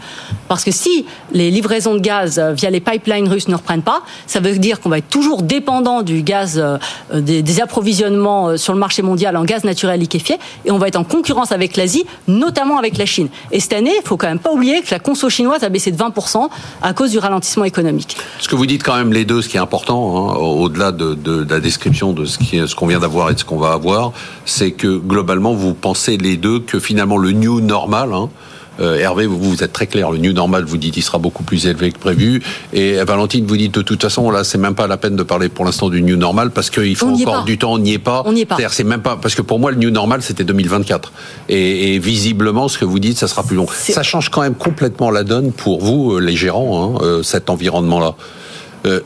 Parce 0.49 0.65
que 0.65 0.71
si 0.71 1.07
les 1.33 1.51
livraisons 1.51 1.95
de 1.95 2.01
gaz 2.01 2.39
euh, 2.39 2.53
via 2.53 2.69
les 2.69 2.81
pipelines 2.81 3.29
russes 3.29 3.49
ne 3.49 3.55
reprennent 3.55 3.83
pas, 3.83 4.03
ça 4.27 4.41
veut 4.41 4.59
dire 4.59 4.81
qu'on 4.81 4.91
va 4.91 4.99
être 4.99 5.09
toujours 5.09 5.43
dépendant 5.43 6.03
du 6.03 6.23
gaz, 6.23 6.59
euh, 6.59 6.79
des, 7.21 7.43
des 7.43 7.61
approvisionnements 7.61 8.49
euh, 8.49 8.57
sur 8.57 8.75
le 8.75 8.79
marché 8.83 9.01
mondial 9.03 9.37
en 9.37 9.45
gaz 9.45 9.63
naturel 9.65 10.01
liquéfié 10.01 10.39
et 10.65 10.71
on 10.73 10.79
va 10.79 10.89
être 10.89 10.97
en 10.97 11.05
concurrence 11.05 11.53
avec 11.53 11.77
l'Asie, 11.77 12.05
notamment 12.27 12.79
avec 12.79 12.99
la 12.99 13.07
Chine. 13.07 13.29
Et 13.53 13.61
cette 13.61 13.73
année, 13.73 13.95
il 13.97 14.07
faut 14.07 14.17
quand 14.17 14.27
même 14.27 14.41
pas 14.41 14.53
oublier 14.53 14.83
que 14.83 14.91
la 14.91 14.99
conso 14.99 15.31
chinoise 15.31 15.63
a 15.63 15.69
baissé 15.69 15.93
de 15.93 15.97
20% 15.97 16.49
à 16.83 16.93
cause 16.93 17.13
du 17.13 17.19
ralentissement 17.19 17.65
économique. 17.65 18.17
Ce 18.41 18.49
que 18.49 18.57
vous 18.57 18.67
dites 18.67 18.83
quand 18.83 18.97
même 18.97 19.13
les 19.13 19.25
deux, 19.25 19.41
ce 19.41 19.49
qui 19.49 19.57
est 19.57 19.61
important, 19.61 20.33
hein, 20.33 20.35
au-delà 20.35 20.91
de, 20.91 21.47
la 21.49 21.61
description 21.61 22.13
de 22.13 22.25
ce 22.25 22.75
qu'on 22.75 22.87
vient 22.87 22.99
d'avoir 22.99 23.31
et 23.31 23.35
de 23.35 23.39
ce 23.39 23.45
qu'on 23.45 23.59
va 23.59 23.73
avoir, 23.73 24.13
c'est 24.45 24.73
que 24.73 24.99
globalement, 24.99 25.55
vous 25.55 25.75
pensez 25.75 26.17
les 26.17 26.37
deux 26.37 26.59
que 26.59 26.81
finalement 26.81 27.19
le 27.19 27.31
new 27.31 27.61
normal, 27.61 28.13
hein, 28.13 28.29
euh, 28.81 28.99
Hervé, 28.99 29.27
vous, 29.27 29.39
vous 29.39 29.63
êtes 29.63 29.73
très 29.73 29.87
clair. 29.87 30.11
Le 30.11 30.19
new 30.19 30.33
normal, 30.33 30.65
vous 30.65 30.77
dites, 30.77 30.97
il 30.97 31.03
sera 31.03 31.19
beaucoup 31.19 31.43
plus 31.43 31.67
élevé 31.67 31.93
que 31.93 31.99
prévu. 31.99 32.43
Et 32.73 33.03
Valentine, 33.05 33.47
vous 33.47 33.57
dites 33.57 33.75
de 33.75 33.83
toute 33.83 34.03
façon, 34.03 34.31
là, 34.31 34.45
c'est 34.45 34.59
même 34.59 34.75
pas 34.75 34.87
la 34.87 34.97
peine 34.97 35.17
de 35.17 35.23
parler 35.23 35.49
pour 35.49 35.65
l'instant 35.65 35.89
du 35.89 36.03
new 36.03 36.17
normal 36.17 36.51
parce 36.51 36.71
qu'il 36.71 36.97
faut 36.97 37.09
encore 37.09 37.45
du 37.45 37.59
temps. 37.59 37.73
On 37.73 37.79
n'y 37.79 37.95
est 37.95 37.99
pas. 37.99 38.23
On 38.27 38.33
n'y 38.33 38.43
est 38.43 38.47
pas. 38.47 38.57
C'est 38.71 38.85
même 38.85 39.03
pas 39.03 39.17
parce 39.17 39.35
que 39.35 39.43
pour 39.43 39.59
moi, 39.59 39.71
le 39.71 39.77
new 39.77 39.91
normal, 39.91 40.23
c'était 40.23 40.45
2024. 40.45 41.13
Et, 41.49 41.99
visiblement, 41.99 42.69
ce 42.69 42.79
que 42.79 42.85
vous 42.85 42.99
dites, 42.99 43.19
ça 43.19 43.29
sera 43.29 43.43
plus 43.43 43.57
long. 43.57 43.67
Ça 43.71 44.03
change 44.03 44.31
quand 44.31 44.43
même 44.43 44.55
complètement 44.55 45.11
la 45.11 45.25
donne 45.25 45.53
pour 45.53 45.81
vous, 45.81 46.13
euh, 46.13 46.21
les 46.21 46.37
gérants, 46.37 46.97
hein, 46.97 46.99
euh, 47.03 47.23
cet 47.23 47.51
environnement-là. 47.51 48.15
Euh, 48.85 49.01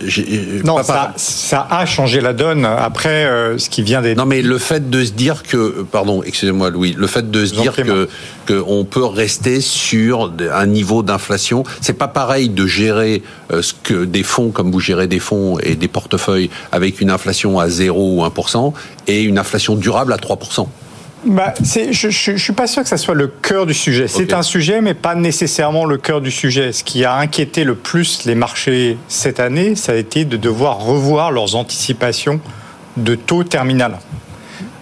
non, 0.65 0.83
ça, 0.83 1.13
ça, 1.17 1.67
a 1.71 1.85
changé 1.85 2.21
la 2.21 2.33
donne 2.33 2.65
après 2.65 3.27
euh, 3.27 3.59
ce 3.59 3.69
qui 3.69 3.83
vient 3.83 4.01
des. 4.01 4.15
Non, 4.15 4.25
mais 4.25 4.41
le 4.41 4.59
fait 4.59 4.89
de 4.89 5.05
se 5.05 5.13
dire 5.13 5.43
que, 5.43 5.85
pardon, 5.91 6.23
excusez-moi, 6.23 6.71
Louis, 6.71 6.95
le 6.97 7.07
fait 7.07 7.31
de 7.31 7.45
se 7.45 7.55
dire 7.55 7.75
que 7.75 8.09
qu'on 8.47 8.85
peut 8.85 9.05
rester 9.05 9.61
sur 9.61 10.33
un 10.53 10.67
niveau 10.67 11.03
d'inflation, 11.03 11.65
c'est 11.81 11.99
pas 11.99 12.09
pareil 12.09 12.49
de 12.49 12.67
gérer 12.67 13.23
euh, 13.53 13.61
ce 13.61 13.75
que 13.75 14.05
des 14.05 14.23
fonds 14.23 14.51
comme 14.51 14.71
vous 14.71 14.81
gérez 14.81 15.09
des 15.09 15.19
fonds 15.19 15.59
et 15.59 15.75
des 15.75 15.89
portefeuilles 15.89 16.51
avec 16.73 17.01
une 17.01 17.11
inflation 17.11 17.59
à 17.59 17.69
0 17.69 18.21
ou 18.21 18.25
1% 18.25 18.73
et 19.09 19.23
une 19.23 19.39
inflation 19.39 19.75
durable 19.75 20.13
à 20.13 20.17
3% 20.17 20.69
bah, 21.27 21.55
je 21.61 22.33
ne 22.33 22.39
suis 22.39 22.53
pas 22.53 22.67
sûr 22.67 22.83
que 22.83 22.89
ça 22.89 22.97
soit 22.97 23.15
le 23.15 23.27
cœur 23.27 23.67
du 23.67 23.75
sujet. 23.75 24.07
C'est 24.09 24.33
un 24.33 24.43
sujet, 24.43 24.81
mais 24.81 24.95
pas 24.95 25.15
nécessairement 25.15 25.85
le 25.85 25.99
cœur 25.99 26.21
du 26.21 26.31
sujet. 26.31 26.73
Ce 26.73 26.85
qui 26.85 27.05
a 27.05 27.15
inquiété 27.17 27.65
le 27.65 27.75
plus 27.75 28.25
les 28.27 28.35
marchés 28.35 28.97
cette 29.09 29.41
année, 29.41 29.75
ça 29.75 29.93
a 29.93 29.97
été 29.97 30.25
de 30.25 30.37
devoir 30.37 30.79
revoir 30.79 31.33
leurs 31.33 31.57
anticipations 31.57 32.41
de 32.97 33.15
taux 33.15 33.45
terminal. 33.45 33.99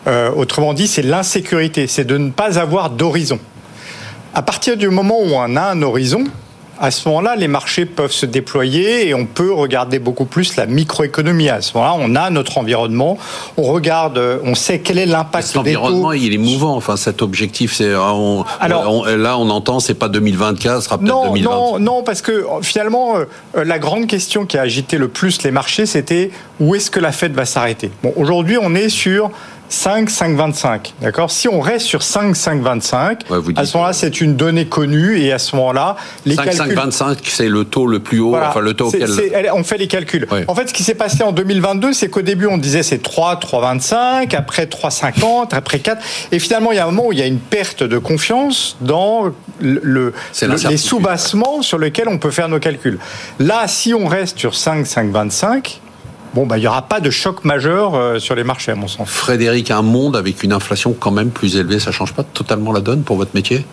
Euh, 0.06 0.30
autrement 0.30 0.74
dit, 0.74 0.86
c'est 0.86 1.02
l'insécurité, 1.02 1.86
c'est 1.86 2.04
de 2.04 2.18
ne 2.18 2.30
pas 2.30 2.58
avoir 2.58 2.90
d'horizon. 2.90 3.38
À 4.34 4.42
partir 4.42 4.76
du 4.76 4.88
moment 4.88 5.18
où 5.20 5.30
on 5.32 5.56
a 5.56 5.62
un 5.62 5.80
horizon, 5.80 6.24
à 6.80 6.90
ce 6.90 7.08
moment-là, 7.08 7.36
les 7.36 7.48
marchés 7.48 7.86
peuvent 7.86 8.12
se 8.12 8.26
déployer 8.26 9.08
et 9.08 9.14
on 9.14 9.26
peut 9.26 9.52
regarder 9.52 9.98
beaucoup 9.98 10.24
plus 10.24 10.56
la 10.56 10.66
microéconomie. 10.66 11.48
À 11.48 11.60
ce 11.60 11.76
moment-là, 11.76 11.96
on 11.98 12.14
a 12.14 12.30
notre 12.30 12.58
environnement, 12.58 13.18
on 13.56 13.62
regarde, 13.62 14.20
on 14.42 14.54
sait 14.54 14.80
quel 14.80 14.98
est 14.98 15.06
l'impact 15.06 15.48
des 15.48 15.72
L'environnement, 15.74 16.12
il 16.12 16.34
est 16.34 16.38
mouvant. 16.38 16.76
Enfin, 16.76 16.96
cet 16.96 17.22
objectif, 17.22 17.74
c'est 17.74 17.90
euh, 17.90 18.42
Alors, 18.60 19.06
là, 19.06 19.38
on 19.38 19.50
entend, 19.50 19.80
c'est 19.80 19.94
pas 19.94 20.08
2024, 20.08 20.80
ce 20.80 20.84
sera 20.84 20.98
peut-être 20.98 21.22
2020. 21.32 21.50
Non, 21.50 21.78
non, 21.78 22.02
parce 22.02 22.22
que 22.22 22.44
finalement, 22.62 23.16
euh, 23.16 23.64
la 23.64 23.78
grande 23.78 24.06
question 24.06 24.46
qui 24.46 24.58
a 24.58 24.62
agité 24.62 24.98
le 24.98 25.08
plus 25.08 25.42
les 25.42 25.50
marchés, 25.50 25.86
c'était 25.86 26.30
où 26.60 26.74
est-ce 26.74 26.90
que 26.90 27.00
la 27.00 27.12
Fed 27.12 27.32
va 27.34 27.44
s'arrêter? 27.44 27.90
Bon, 28.02 28.12
aujourd'hui, 28.16 28.58
on 28.60 28.74
est 28.74 28.88
sur 28.88 29.30
5, 29.68 30.10
5, 30.10 30.36
25. 30.36 30.94
D'accord? 31.00 31.30
Si 31.30 31.48
on 31.48 31.60
reste 31.60 31.86
sur 31.86 32.02
5, 32.02 32.36
5, 32.36 32.62
25, 32.62 33.24
à 33.56 33.64
ce 33.64 33.76
moment-là, 33.76 33.92
c'est 33.92 34.20
une 34.20 34.36
donnée 34.36 34.66
connue 34.66 35.18
et 35.18 35.32
à 35.32 35.38
ce 35.38 35.56
moment-là, 35.56 35.96
les 36.26 36.36
5, 36.36 36.44
calculs. 36.44 36.66
5, 36.68 36.72
25, 36.74 37.18
c'est 37.24 37.48
le 37.48 37.64
taux 37.64 37.86
le 37.86 38.00
plus 38.00 38.20
haut, 38.20 38.36
enfin 38.36 38.60
le 38.60 38.74
taux 38.74 38.88
auquel. 38.88 39.10
On 39.54 39.64
fait 39.64 39.78
les 39.78 39.88
calculs. 39.88 40.26
En 40.48 40.54
fait, 40.54 40.68
ce 40.68 40.74
qui 40.74 40.82
s'est 40.82 40.94
passé 40.94 41.22
en 41.22 41.32
2022, 41.32 41.92
c'est 41.92 42.08
qu'au 42.08 42.22
début, 42.22 42.46
on 42.46 42.58
disait 42.58 42.82
c'est 42.82 43.02
3, 43.02 43.36
3, 43.36 43.60
25, 43.60 44.34
après 44.34 44.66
3, 44.66 44.90
50, 44.90 45.54
après 45.54 45.78
4. 45.78 46.02
Et 46.32 46.38
finalement, 46.38 46.72
il 46.72 46.76
y 46.76 46.78
a 46.78 46.84
un 46.84 46.90
moment 46.90 47.08
où 47.08 47.12
il 47.12 47.18
y 47.18 47.22
a 47.22 47.26
une 47.26 47.38
perte 47.38 47.82
de 47.82 47.98
confiance 47.98 48.76
dans 48.80 49.32
le, 49.60 50.12
les 50.68 50.76
sous-bassements 50.76 51.62
sur 51.62 51.78
lesquels 51.78 52.08
on 52.08 52.18
peut 52.18 52.30
faire 52.30 52.48
nos 52.48 52.58
calculs. 52.58 52.98
Là, 53.38 53.66
si 53.68 53.94
on 53.94 54.06
reste 54.06 54.38
sur 54.38 54.54
5, 54.54 54.86
5, 54.86 55.10
25, 55.10 55.80
bon, 56.34 56.46
bah, 56.46 56.58
il 56.58 56.60
n'y 56.60 56.66
aura 56.66 56.82
pas 56.82 57.00
de 57.00 57.10
choc 57.10 57.44
majeur 57.44 57.94
euh, 57.94 58.18
sur 58.18 58.34
les 58.34 58.44
marchés, 58.44 58.72
à 58.72 58.74
mon 58.74 58.88
sens. 58.88 59.08
Frédéric, 59.08 59.70
un 59.70 59.82
monde 59.82 60.16
avec 60.16 60.42
une 60.42 60.52
inflation 60.52 60.94
quand 60.98 61.10
même 61.10 61.30
plus 61.30 61.56
élevée, 61.56 61.78
ça 61.78 61.90
ne 61.90 61.94
change 61.94 62.12
pas 62.12 62.24
totalement 62.24 62.72
la 62.72 62.80
donne 62.80 63.02
pour 63.02 63.16
votre 63.16 63.34
métier? 63.34 63.64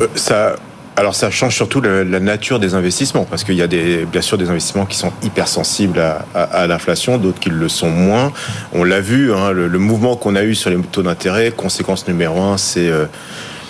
Euh, 0.00 0.06
Ça. 0.14 0.56
Alors 0.96 1.14
ça 1.14 1.30
change 1.30 1.54
surtout 1.54 1.80
la, 1.80 2.02
nature 2.18 2.58
des 2.58 2.74
investissements, 2.74 3.24
parce 3.24 3.44
qu'il 3.44 3.54
y 3.54 3.62
a 3.62 3.68
des, 3.68 4.04
bien 4.04 4.20
sûr 4.20 4.36
des 4.36 4.50
investissements 4.50 4.84
qui 4.84 4.96
sont 4.96 5.12
hypersensibles 5.22 6.00
à, 6.00 6.42
à, 6.42 6.66
l'inflation, 6.66 7.18
d'autres 7.18 7.38
qui 7.38 7.50
le 7.50 7.68
sont 7.68 7.88
moins. 7.88 8.32
On 8.72 8.82
l'a 8.82 9.00
vu, 9.00 9.32
hein, 9.32 9.52
le, 9.52 9.68
mouvement 9.78 10.16
qu'on 10.16 10.34
a 10.34 10.42
eu 10.42 10.56
sur 10.56 10.70
les 10.70 10.78
taux 10.78 11.04
d'intérêt, 11.04 11.52
conséquence 11.52 12.08
numéro 12.08 12.42
un, 12.42 12.58
c'est 12.58 12.88
euh, 12.88 13.04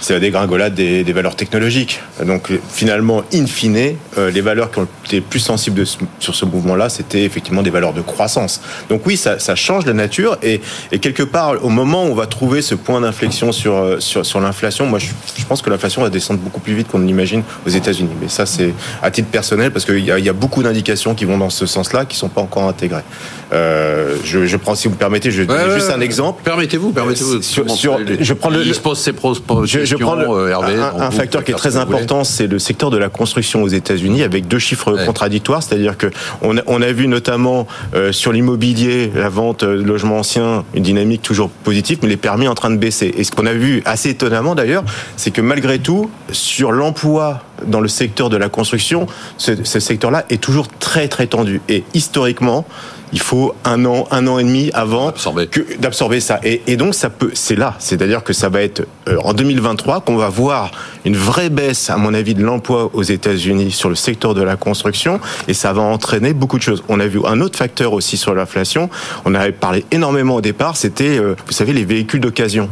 c'est 0.00 0.14
la 0.14 0.20
dégringolade 0.20 0.74
des, 0.74 1.12
valeurs 1.12 1.36
technologiques. 1.36 2.00
Donc 2.24 2.50
finalement, 2.70 3.22
in 3.32 3.46
fine, 3.46 3.96
euh, 4.16 4.30
les 4.30 4.40
valeurs 4.40 4.70
qui 4.70 4.78
ont 4.78 4.88
été 5.04 5.20
plus 5.20 5.40
sensibles 5.40 5.84
sur 6.18 6.34
ce 6.34 6.44
mouvement-là, 6.44 6.88
c'était 6.88 7.24
effectivement 7.24 7.62
des 7.62 7.70
valeurs 7.70 7.92
de 7.92 8.00
croissance. 8.00 8.60
Donc 8.88 9.02
oui, 9.06 9.16
ça, 9.16 9.38
change 9.54 9.86
la 9.86 9.92
nature 9.92 10.38
et, 10.42 10.60
quelque 11.00 11.22
part, 11.22 11.64
au 11.64 11.68
moment 11.68 12.04
où 12.04 12.08
on 12.08 12.14
va 12.14 12.26
trouver 12.26 12.62
ce 12.62 12.74
point 12.74 13.00
d'inflexion 13.00 13.52
sur, 13.52 13.74
euh, 13.74 13.98
l'inflation, 14.40 14.86
moi 14.86 14.98
je, 14.98 15.08
pense 15.48 15.62
que 15.62 15.70
l'inflation 15.70 16.02
va 16.02 16.10
descendre 16.10 16.40
beaucoup 16.40 16.60
plus 16.60 16.74
vite 16.74 16.88
qu'on 16.88 16.98
ne 16.98 17.06
l'imagine 17.06 17.42
aux 17.66 17.70
États-Unis. 17.70 18.10
Mais 18.20 18.28
ça, 18.28 18.46
c'est 18.46 18.72
à 19.02 19.10
titre 19.10 19.28
personnel 19.28 19.72
parce 19.72 19.84
qu'il 19.84 19.98
y, 19.98 20.04
y, 20.04 20.28
a 20.28 20.32
beaucoup 20.32 20.62
d'indications 20.62 21.14
qui 21.14 21.24
vont 21.24 21.38
dans 21.38 21.50
ce 21.50 21.66
sens-là 21.66 22.04
qui 22.04 22.16
ne 22.16 22.20
sont 22.20 22.28
pas 22.28 22.40
encore 22.40 22.64
intégrées. 22.68 23.02
Euh, 23.52 24.16
je, 24.24 24.46
je, 24.46 24.56
prends, 24.56 24.74
si 24.74 24.88
vous 24.88 24.94
me 24.94 24.98
permettez, 24.98 25.30
je 25.30 25.42
vais 25.42 25.74
juste 25.74 25.90
un 25.90 26.00
exemple. 26.00 26.42
Permettez-vous, 26.44 26.92
permettez-vous. 26.92 27.42
Sur, 27.42 27.70
sur, 27.70 27.98
je 28.20 28.32
prends 28.34 28.50
le. 28.50 28.64
Il 28.64 28.74
se 28.74 28.80
pose 28.80 28.98
ses 28.98 29.12
pros, 29.12 29.34
je, 29.64 29.84
je 29.84 29.96
prends 29.96 30.18
euh, 30.18 30.54
un, 30.54 31.10
facteur 31.10 31.44
qui 31.44 31.52
est 31.52 31.54
très 31.54 31.76
important, 31.76 32.24
c'est 32.24 32.46
le 32.46 32.58
secteur 32.58 32.90
de 32.90 32.98
la 32.98 33.08
construction 33.08 33.62
aux 33.62 33.68
États-Unis, 33.68 34.22
avec 34.22 34.48
deux 34.48 34.58
chiffres 34.58 35.04
contradictoires, 35.06 35.62
c'est-à-dire 35.62 35.96
que 35.96 36.08
on 36.42 36.58
a, 36.58 36.62
on 36.66 36.82
a, 36.82 36.92
vu 36.92 37.08
notamment 37.08 37.66
euh, 37.94 38.12
sur 38.12 38.32
l'immobilier, 38.32 39.10
la 39.14 39.28
vente 39.28 39.64
de 39.64 39.82
logements 39.82 40.18
anciens, 40.18 40.64
une 40.74 40.82
dynamique 40.82 41.22
toujours 41.22 41.50
positive, 41.50 41.98
mais 42.02 42.08
les 42.08 42.16
permis 42.16 42.48
en 42.48 42.54
train 42.54 42.70
de 42.70 42.76
baisser. 42.76 43.14
Et 43.16 43.24
ce 43.24 43.30
qu'on 43.30 43.46
a 43.46 43.52
vu 43.52 43.82
assez 43.84 44.10
étonnamment 44.10 44.54
d'ailleurs, 44.54 44.84
c'est 45.16 45.30
que 45.30 45.40
malgré 45.40 45.78
tout, 45.78 46.10
sur 46.32 46.72
l'emploi 46.72 47.42
dans 47.66 47.80
le 47.80 47.88
secteur 47.88 48.28
de 48.28 48.36
la 48.36 48.48
construction, 48.48 49.06
ce, 49.36 49.52
ce 49.64 49.80
secteur-là 49.80 50.24
est 50.30 50.40
toujours 50.40 50.68
très 50.68 51.08
très 51.08 51.26
tendu. 51.26 51.60
Et 51.68 51.84
historiquement, 51.94 52.66
il 53.12 53.20
faut 53.20 53.54
un 53.64 53.84
an, 53.84 54.06
un 54.10 54.26
an 54.26 54.38
et 54.38 54.44
demi 54.44 54.70
avant 54.74 55.12
d'absorber 55.78 56.20
ça. 56.20 56.40
Et, 56.42 56.62
et, 56.66 56.76
donc 56.76 56.94
ça 56.94 57.10
peut, 57.10 57.30
c'est 57.34 57.56
là, 57.56 57.74
c'est-à-dire 57.78 58.22
que 58.22 58.32
ça 58.32 58.48
va 58.48 58.62
être 58.62 58.86
euh, 59.08 59.18
en 59.24 59.32
2023 59.32 60.00
qu'on 60.00 60.16
va 60.16 60.28
voir 60.28 60.70
une 61.04 61.16
vraie 61.16 61.50
baisse, 61.50 61.90
à 61.90 61.96
mon 61.96 62.14
avis, 62.14 62.34
de 62.34 62.44
l'emploi 62.44 62.90
aux 62.92 63.02
États-Unis 63.02 63.70
sur 63.70 63.88
le 63.88 63.94
secteur 63.94 64.34
de 64.34 64.42
la 64.42 64.56
construction, 64.56 65.20
et 65.46 65.54
ça 65.54 65.72
va 65.72 65.82
entraîner 65.82 66.32
beaucoup 66.32 66.58
de 66.58 66.62
choses. 66.62 66.82
On 66.88 67.00
a 67.00 67.06
vu 67.06 67.20
un 67.24 67.40
autre 67.40 67.56
facteur 67.56 67.92
aussi 67.92 68.16
sur 68.16 68.34
l'inflation. 68.34 68.90
On 69.24 69.34
avait 69.34 69.52
parlé 69.52 69.84
énormément 69.90 70.36
au 70.36 70.40
départ, 70.40 70.76
c'était, 70.76 71.18
euh, 71.18 71.34
vous 71.46 71.52
savez, 71.52 71.72
les 71.72 71.84
véhicules 71.84 72.20
d'occasion. 72.20 72.68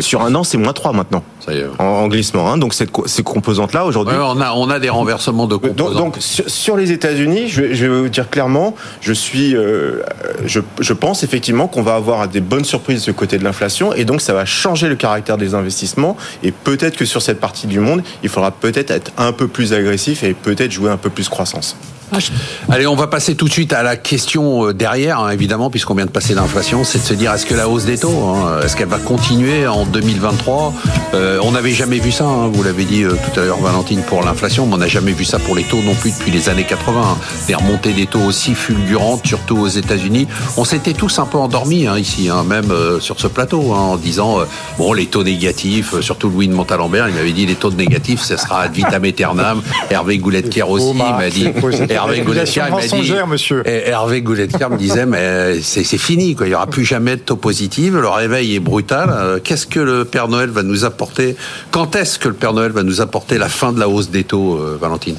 Sur 0.00 0.22
un 0.22 0.34
an, 0.34 0.44
c'est 0.44 0.58
moins 0.58 0.72
3 0.72 0.92
maintenant. 0.92 1.22
Ça 1.40 1.52
y 1.52 1.58
est. 1.58 1.66
En, 1.78 2.08
glissement. 2.08 2.50
Hein. 2.50 2.58
Donc 2.58 2.74
cette, 2.74 2.90
ces 3.06 3.22
composantes-là 3.22 3.84
aujourd'hui. 3.84 4.14
on 4.18 4.40
a 4.40 4.52
on 4.52 4.70
a 4.70 4.78
des 4.78 4.88
renversements 4.88 5.46
de 5.46 5.56
composantes. 5.56 5.96
Donc, 5.96 6.16
sur, 6.18 6.48
sur, 6.48 6.76
les 6.76 6.92
États-Unis, 6.92 7.48
je, 7.48 7.74
je 7.74 7.86
vais 7.86 8.00
vous 8.00 8.08
dire 8.08 8.30
clairement, 8.30 8.74
je 9.00 9.12
suis 9.12 9.43
euh, 9.54 10.02
je, 10.46 10.92
pense 10.92 11.22
effectivement 11.22 11.68
qu'on 11.68 11.82
va 11.82 11.94
avoir 11.94 12.28
des 12.28 12.40
bonnes 12.40 12.64
surprises 12.64 13.00
de 13.00 13.04
ce 13.04 13.10
côté 13.10 13.38
de 13.38 13.44
l'inflation 13.44 13.92
et 13.92 14.04
donc 14.04 14.20
ça 14.20 14.32
va 14.32 14.44
changer 14.44 14.88
le 14.88 14.96
caractère 14.96 15.36
des 15.36 15.54
investissements 15.54 16.16
et 16.42 16.52
peut-être 16.52 16.96
que 16.96 17.04
sur 17.04 17.22
cette 17.22 17.40
partie 17.40 17.66
du 17.66 17.80
monde, 17.80 18.02
il 18.22 18.28
faudra 18.28 18.50
peut-être 18.50 18.90
être 18.90 19.12
un 19.18 19.32
peu 19.32 19.48
plus 19.48 19.72
agressif 19.72 20.22
et 20.22 20.34
peut-être 20.34 20.70
jouer 20.70 20.90
un 20.90 20.96
peu 20.96 21.10
plus 21.10 21.28
croissance. 21.28 21.76
Allez, 22.70 22.86
on 22.86 22.94
va 22.96 23.06
passer 23.06 23.34
tout 23.34 23.46
de 23.46 23.52
suite 23.52 23.72
à 23.72 23.82
la 23.82 23.96
question 23.96 24.68
euh, 24.68 24.74
derrière, 24.74 25.20
hein, 25.20 25.30
évidemment, 25.30 25.70
puisqu'on 25.70 25.94
vient 25.94 26.06
de 26.06 26.10
passer 26.10 26.34
l'inflation, 26.34 26.84
c'est 26.84 26.98
de 26.98 27.04
se 27.04 27.14
dire 27.14 27.32
est-ce 27.32 27.46
que 27.46 27.54
la 27.54 27.68
hausse 27.68 27.84
des 27.84 27.98
taux, 27.98 28.24
hein, 28.24 28.60
est-ce 28.64 28.76
qu'elle 28.76 28.88
va 28.88 28.98
continuer 28.98 29.66
en 29.66 29.84
2023 29.84 30.72
euh, 31.14 31.38
On 31.42 31.52
n'avait 31.52 31.72
jamais 31.72 31.98
vu 31.98 32.12
ça, 32.12 32.24
hein, 32.24 32.48
vous 32.52 32.62
l'avez 32.62 32.84
dit 32.84 33.02
euh, 33.02 33.12
tout 33.12 33.40
à 33.40 33.44
l'heure, 33.44 33.60
Valentine, 33.60 34.02
pour 34.02 34.22
l'inflation, 34.22 34.66
mais 34.66 34.74
on 34.74 34.78
n'a 34.78 34.88
jamais 34.88 35.12
vu 35.12 35.24
ça 35.24 35.38
pour 35.38 35.56
les 35.56 35.64
taux 35.64 35.82
non 35.82 35.94
plus 35.94 36.12
depuis 36.12 36.30
les 36.30 36.48
années 36.48 36.64
80. 36.64 37.18
Des 37.48 37.54
remontées 37.54 37.92
des 37.92 38.06
taux 38.06 38.22
aussi 38.22 38.54
fulgurantes, 38.54 39.26
surtout 39.26 39.58
aux 39.58 39.68
États-Unis. 39.68 40.28
On 40.56 40.64
s'était 40.64 40.92
tous 40.92 41.18
un 41.18 41.26
peu 41.26 41.38
endormis 41.38 41.86
ici, 41.98 42.28
même 42.46 42.72
sur 43.00 43.20
ce 43.20 43.26
plateau, 43.26 43.72
en 43.72 43.96
disant 43.96 44.38
bon, 44.78 44.92
les 44.92 45.06
taux 45.06 45.24
négatifs, 45.24 46.00
surtout 46.00 46.28
Louis 46.28 46.48
de 46.48 46.54
Montalembert, 46.54 47.08
il 47.08 47.14
m'avait 47.14 47.32
dit 47.32 47.46
les 47.46 47.54
taux 47.54 47.70
négatifs, 47.70 48.22
ce 48.22 48.36
sera 48.36 48.62
ad 48.62 48.72
vitam 48.72 49.04
aeternam. 49.04 49.62
Hervé 49.90 50.18
Goulet-Kier 50.18 50.62
aussi 50.62 50.92
m'a 50.94 51.28
dit. 51.28 51.48
Hervé 51.94 52.20
Goulettière 52.22 52.68
Hervé 53.66 54.22
me 54.70 54.76
disait, 54.76 55.06
mais 55.06 55.60
c'est 55.62 55.84
fini, 55.98 56.34
quoi. 56.34 56.46
Il 56.46 56.50
n'y 56.50 56.54
aura 56.54 56.66
plus 56.66 56.84
jamais 56.84 57.16
de 57.16 57.20
taux 57.20 57.36
positive. 57.36 57.96
Le 57.96 58.08
réveil 58.08 58.54
est 58.56 58.60
brutal. 58.60 59.10
Euh, 59.12 59.38
qu'est-ce 59.42 59.66
que 59.66 59.80
le 59.80 60.04
Père 60.04 60.28
Noël 60.28 60.50
va 60.50 60.62
nous 60.62 60.84
apporter? 60.84 61.36
Quand 61.70 61.96
est-ce 61.96 62.18
que 62.18 62.28
le 62.28 62.34
Père 62.34 62.52
Noël 62.52 62.72
va 62.72 62.82
nous 62.82 63.00
apporter 63.00 63.38
la 63.38 63.48
fin 63.48 63.72
de 63.72 63.80
la 63.80 63.88
hausse 63.88 64.10
des 64.10 64.24
taux, 64.24 64.56
euh, 64.56 64.78
Valentine? 64.80 65.16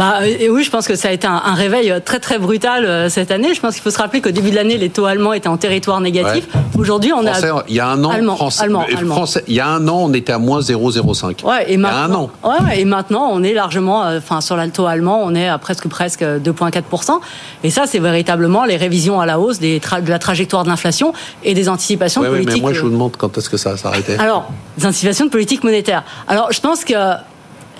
Bah, 0.00 0.26
et 0.26 0.48
oui, 0.48 0.64
je 0.64 0.70
pense 0.70 0.88
que 0.88 0.94
ça 0.94 1.08
a 1.08 1.12
été 1.12 1.26
un, 1.26 1.52
réveil 1.52 1.92
très 2.06 2.20
très 2.20 2.38
brutal 2.38 2.86
euh, 2.86 3.10
cette 3.10 3.30
année. 3.30 3.52
Je 3.52 3.60
pense 3.60 3.74
qu'il 3.74 3.82
faut 3.82 3.90
se 3.90 3.98
rappeler 3.98 4.22
qu'au 4.22 4.30
début 4.30 4.50
de 4.50 4.54
l'année, 4.54 4.78
les 4.78 4.88
taux 4.88 5.04
allemands 5.04 5.34
étaient 5.34 5.48
en 5.48 5.58
territoire 5.58 6.00
négatif. 6.00 6.48
Aujourd'hui, 6.78 7.12
on 7.12 7.22
est 7.26 7.32
il 7.68 7.74
y 7.74 7.80
a 7.80 7.88
un 7.88 8.02
an, 8.02 8.08
allemand, 8.08 8.38
allemand, 8.60 8.86
il 9.46 9.54
y 9.54 9.60
a 9.60 9.68
un 9.68 9.86
an, 9.88 9.98
on 10.04 10.14
était 10.14 10.32
à 10.32 10.38
moins 10.38 10.60
0,05. 10.60 11.44
Ouais, 11.44 11.70
et 11.70 11.76
maintenant, 11.76 12.30
il 12.44 12.48
y 12.48 12.48
a 12.48 12.54
un 12.54 12.60
an. 12.62 12.64
Ouais, 12.66 12.80
et 12.80 12.84
maintenant, 12.86 13.28
on 13.30 13.42
est 13.42 13.52
largement, 13.52 14.06
euh, 14.06 14.16
enfin, 14.16 14.40
sur 14.40 14.56
l'alto 14.56 14.86
allemand, 14.86 15.20
on 15.22 15.34
est 15.34 15.48
à 15.48 15.58
presque 15.58 15.86
presque 15.88 16.22
2,4%. 16.22 17.20
Et 17.62 17.68
ça, 17.68 17.82
c'est 17.86 17.98
véritablement 17.98 18.64
les 18.64 18.78
révisions 18.78 19.20
à 19.20 19.26
la 19.26 19.38
hausse 19.38 19.58
des 19.58 19.80
de 19.80 20.08
la 20.08 20.18
trajectoire 20.18 20.64
de 20.64 20.70
l'inflation 20.70 21.12
et 21.44 21.52
des 21.52 21.68
anticipations 21.68 22.22
politiques. 22.22 22.54
mais 22.54 22.60
moi, 22.60 22.72
je 22.72 22.80
vous 22.80 22.90
demande 22.90 23.16
quand 23.18 23.36
est-ce 23.36 23.50
que 23.50 23.58
ça 23.58 23.72
va 23.72 23.76
s'arrêter. 23.76 24.16
Alors, 24.18 24.50
des 24.78 24.86
anticipations 24.86 25.26
de 25.26 25.30
politique 25.30 25.62
monétaire. 25.62 26.04
Alors, 26.26 26.52
je 26.52 26.60
pense 26.60 26.84
que 26.84 26.94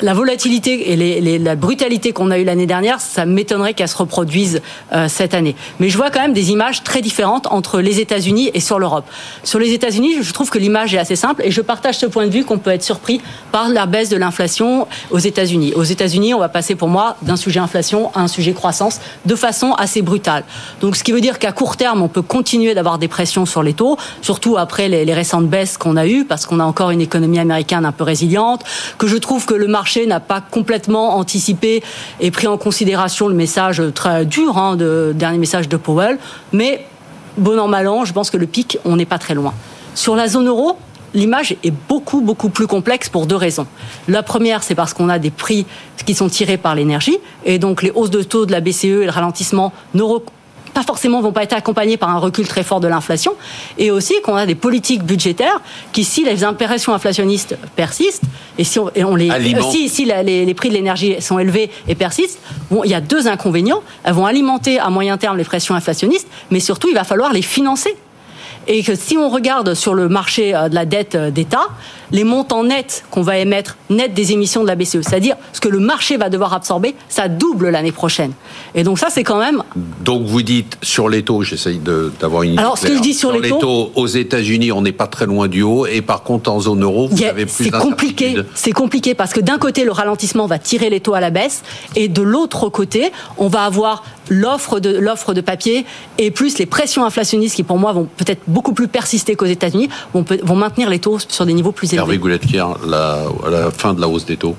la 0.02 0.14
volatilité 0.14 0.92
et 0.92 1.38
la 1.38 1.56
brutalité 1.56 2.12
qu'on 2.12 2.30
a 2.30 2.38
eue 2.38 2.44
l'année 2.44 2.66
dernière, 2.66 3.00
ça 3.00 3.26
m'étonnerait 3.26 3.74
qu'elle 3.74 3.88
se 3.88 3.96
reproduise 3.96 4.62
euh, 4.92 5.08
cette 5.08 5.34
année. 5.34 5.56
Mais 5.78 5.88
je 5.88 5.96
vois 5.96 6.10
quand 6.10 6.20
même 6.20 6.32
des 6.32 6.50
images 6.50 6.82
très 6.82 7.00
différentes 7.00 7.46
entre 7.50 7.80
les 7.80 8.00
États-Unis 8.00 8.50
et 8.54 8.60
sur 8.60 8.78
l'Europe. 8.78 9.04
Sur 9.44 9.58
les 9.58 9.72
États-Unis, 9.72 10.22
je 10.22 10.32
trouve 10.32 10.50
que 10.50 10.58
l'image 10.58 10.94
est 10.94 10.98
assez 10.98 11.16
simple 11.16 11.42
et 11.44 11.50
je 11.50 11.60
partage 11.60 11.98
ce 11.98 12.06
point 12.06 12.26
de 12.26 12.30
vue 12.30 12.44
qu'on 12.44 12.58
peut 12.58 12.70
être 12.70 12.82
surpris 12.82 13.20
par 13.52 13.68
la 13.68 13.86
baisse 13.86 14.08
de 14.08 14.16
l'inflation 14.16 14.86
aux 15.10 15.18
États-Unis. 15.18 15.72
Aux 15.74 15.84
États-Unis, 15.84 16.34
on 16.34 16.38
va 16.38 16.48
passer 16.48 16.74
pour 16.74 16.88
moi 16.88 17.16
d'un 17.22 17.36
sujet 17.36 17.60
inflation 17.60 18.10
à 18.14 18.20
un 18.20 18.28
sujet 18.28 18.52
croissance 18.52 19.00
de 19.26 19.34
façon 19.34 19.72
assez 19.72 20.02
brutale. 20.02 20.44
Donc, 20.80 20.96
ce 20.96 21.04
qui 21.04 21.12
veut 21.12 21.20
dire 21.20 21.38
qu'à 21.38 21.52
court 21.52 21.76
terme, 21.76 22.02
on 22.02 22.08
peut 22.08 22.22
continuer 22.22 22.74
d'avoir 22.74 22.98
des 22.98 23.08
pressions 23.08 23.46
sur 23.46 23.62
les 23.62 23.74
taux, 23.74 23.96
surtout 24.22 24.56
après 24.56 24.88
les, 24.88 25.04
les 25.04 25.14
récentes 25.14 25.48
baisses 25.48 25.76
qu'on 25.76 25.96
a 25.96 26.06
eues, 26.06 26.24
parce 26.24 26.46
qu'on 26.46 26.60
a 26.60 26.64
encore 26.64 26.90
une 26.90 27.00
économie 27.00 27.38
américaine 27.38 27.84
un 27.84 27.92
peu 27.92 28.04
résiliente, 28.04 28.64
que 28.98 29.06
je 29.06 29.16
trouve 29.16 29.46
que 29.46 29.54
le 29.54 29.66
marché 29.66 29.89
n'a 29.98 30.20
pas 30.20 30.40
complètement 30.40 31.16
anticipé 31.16 31.82
et 32.20 32.30
pris 32.30 32.46
en 32.46 32.58
considération 32.58 33.28
le 33.28 33.34
message 33.34 33.82
très 33.94 34.24
dur, 34.24 34.58
hein, 34.58 34.76
de, 34.76 35.12
dernier 35.14 35.38
message 35.38 35.68
de 35.68 35.76
Powell. 35.76 36.18
Mais 36.52 36.86
bon 37.36 37.58
an, 37.58 37.68
mal 37.68 37.88
an, 37.88 38.04
je 38.04 38.12
pense 38.12 38.30
que 38.30 38.36
le 38.36 38.46
pic, 38.46 38.78
on 38.84 38.96
n'est 38.96 39.06
pas 39.06 39.18
très 39.18 39.34
loin. 39.34 39.54
Sur 39.94 40.16
la 40.16 40.28
zone 40.28 40.48
euro, 40.48 40.76
l'image 41.14 41.56
est 41.64 41.72
beaucoup, 41.88 42.20
beaucoup 42.20 42.48
plus 42.48 42.66
complexe 42.66 43.08
pour 43.08 43.26
deux 43.26 43.36
raisons. 43.36 43.66
La 44.08 44.22
première, 44.22 44.62
c'est 44.62 44.74
parce 44.74 44.94
qu'on 44.94 45.08
a 45.08 45.18
des 45.18 45.30
prix 45.30 45.66
qui 46.06 46.14
sont 46.14 46.28
tirés 46.28 46.56
par 46.56 46.74
l'énergie, 46.74 47.18
et 47.44 47.58
donc 47.58 47.82
les 47.82 47.90
hausses 47.90 48.10
de 48.10 48.22
taux 48.22 48.46
de 48.46 48.52
la 48.52 48.60
BCE 48.60 48.84
et 48.84 49.04
le 49.04 49.10
ralentissement 49.10 49.72
ne 49.94 50.02
pas 50.80 50.86
forcément 50.86 51.20
vont 51.20 51.32
pas 51.32 51.42
être 51.42 51.52
accompagnés 51.52 51.96
par 51.96 52.08
un 52.08 52.18
recul 52.18 52.48
très 52.48 52.62
fort 52.62 52.80
de 52.80 52.88
l'inflation, 52.88 53.34
et 53.76 53.90
aussi 53.90 54.14
qu'on 54.22 54.36
a 54.36 54.46
des 54.46 54.54
politiques 54.54 55.02
budgétaires 55.02 55.60
qui, 55.92 56.04
si 56.04 56.24
les 56.24 56.42
impressions 56.42 56.94
inflationnistes 56.94 57.56
persistent, 57.76 58.24
et 58.56 58.64
si 58.64 58.78
on, 58.78 59.14
les, 59.14 59.30
si, 59.70 59.88
si 59.88 60.04
les, 60.04 60.54
prix 60.54 60.70
de 60.70 60.74
l'énergie 60.74 61.20
sont 61.20 61.38
élevés 61.38 61.70
et 61.88 61.94
persistent, 61.94 62.40
bon, 62.70 62.82
il 62.84 62.90
y 62.90 62.94
a 62.94 63.00
deux 63.00 63.28
inconvénients. 63.28 63.82
Elles 64.04 64.14
vont 64.14 64.26
alimenter 64.26 64.78
à 64.78 64.90
moyen 64.90 65.18
terme 65.18 65.36
les 65.36 65.44
pressions 65.44 65.74
inflationnistes, 65.74 66.28
mais 66.50 66.60
surtout 66.60 66.88
il 66.88 66.94
va 66.94 67.04
falloir 67.04 67.32
les 67.32 67.42
financer 67.42 67.94
et 68.66 68.82
que 68.82 68.94
si 68.94 69.16
on 69.16 69.28
regarde 69.28 69.74
sur 69.74 69.94
le 69.94 70.08
marché 70.08 70.54
euh, 70.54 70.68
de 70.68 70.74
la 70.74 70.84
dette 70.84 71.14
euh, 71.14 71.30
d'État, 71.30 71.68
les 72.12 72.24
montants 72.24 72.64
nets 72.64 73.04
qu'on 73.10 73.22
va 73.22 73.38
émettre, 73.38 73.76
net 73.88 74.14
des 74.14 74.32
émissions 74.32 74.62
de 74.62 74.68
la 74.68 74.76
BCE, 74.76 75.02
c'est-à-dire 75.02 75.36
ce 75.52 75.60
que 75.60 75.68
le 75.68 75.78
marché 75.78 76.16
va 76.16 76.28
devoir 76.28 76.52
absorber, 76.54 76.94
ça 77.08 77.28
double 77.28 77.70
l'année 77.70 77.92
prochaine. 77.92 78.32
Et 78.74 78.82
donc 78.82 78.98
ça, 78.98 79.08
c'est 79.10 79.24
quand 79.24 79.38
même. 79.38 79.62
Donc 80.00 80.24
vous 80.24 80.42
dites 80.42 80.76
sur 80.82 81.08
les 81.08 81.22
taux, 81.22 81.42
j'essaye 81.42 81.80
d'avoir 82.20 82.42
une. 82.42 82.58
Alors 82.58 82.78
ce 82.78 82.86
que 82.86 82.96
je 82.96 83.00
dis 83.00 83.14
sur, 83.14 83.32
les, 83.32 83.50
taux, 83.50 83.92
aux 83.94 84.06
États-Unis, 84.06 84.72
on 84.72 84.82
n'est 84.82 84.92
pas 84.92 85.06
très 85.06 85.26
loin 85.26 85.48
du 85.48 85.62
haut, 85.62 85.86
et 85.86 86.02
par 86.02 86.22
contre 86.22 86.50
en 86.50 86.60
zone 86.60 86.82
euro, 86.82 87.08
vous 87.08 87.22
avez 87.22 87.46
plus 87.46 87.64
C'est 87.64 87.70
compliqué. 87.70 88.36
C'est 88.54 88.72
compliqué 88.72 89.14
parce 89.14 89.32
que 89.32 89.40
d'un 89.40 89.58
côté, 89.58 89.84
le 89.84 89.92
ralentissement 89.92 90.46
va 90.46 90.58
tirer 90.58 90.90
les 90.90 91.00
taux 91.00 91.14
à 91.14 91.20
la 91.20 91.30
baisse, 91.30 91.62
et 91.96 92.08
de 92.08 92.22
l'autre 92.22 92.68
côté, 92.68 93.12
on 93.38 93.48
va 93.48 93.64
avoir 93.64 94.04
l'offre 94.28 94.80
de 94.80 94.96
l'offre 94.96 95.34
de 95.34 95.40
papier 95.40 95.84
et 96.18 96.30
plus 96.30 96.58
les 96.58 96.66
pressions 96.66 97.04
inflationnistes 97.04 97.56
qui 97.56 97.64
pour 97.64 97.78
moi 97.78 97.92
vont 97.92 98.08
peut-être 98.16 98.42
beaucoup 98.46 98.72
plus 98.72 98.86
persister 98.88 99.34
qu'aux 99.34 99.46
États-Unis, 99.46 99.88
vont, 100.14 100.24
vont 100.42 100.54
maintenir 100.54 100.88
les 100.88 101.00
taux 101.00 101.18
sur 101.18 101.44
des 101.44 101.52
niveaux 101.52 101.72
plus 101.72 101.92
élevés. 101.92 101.99
Hervé 102.00 102.18
la, 102.86 103.24
la 103.50 103.70
fin 103.70 103.92
de 103.92 104.00
la 104.00 104.08
hausse 104.08 104.24
des 104.24 104.38
taux 104.38 104.56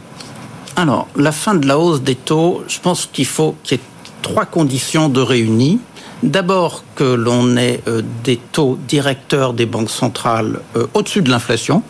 Alors, 0.76 1.08
la 1.16 1.32
fin 1.32 1.56
de 1.56 1.68
la 1.68 1.80
hausse 1.80 2.04
des 2.04 2.14
taux, 2.14 2.62
je 2.68 2.80
pense 2.80 3.10
qu'il 3.12 3.26
faut 3.26 3.56
qu'il 3.64 3.80
y 3.80 3.82
ait 3.82 3.84
trois 4.22 4.46
conditions 4.46 5.10
de 5.10 5.22
réunies. 5.22 5.80
D'abord 6.22 6.84
que 6.94 7.04
l'on 7.04 7.58
ait 7.58 7.82
euh, 7.88 8.04
des 8.24 8.38
taux 8.38 8.78
directeurs 8.88 9.54
des 9.56 9.66
banques 9.66 9.90
centrales 9.90 10.60
euh, 10.76 10.86
au-dessus 10.94 11.24
de 11.24 11.32
l'inflation, 11.32 11.82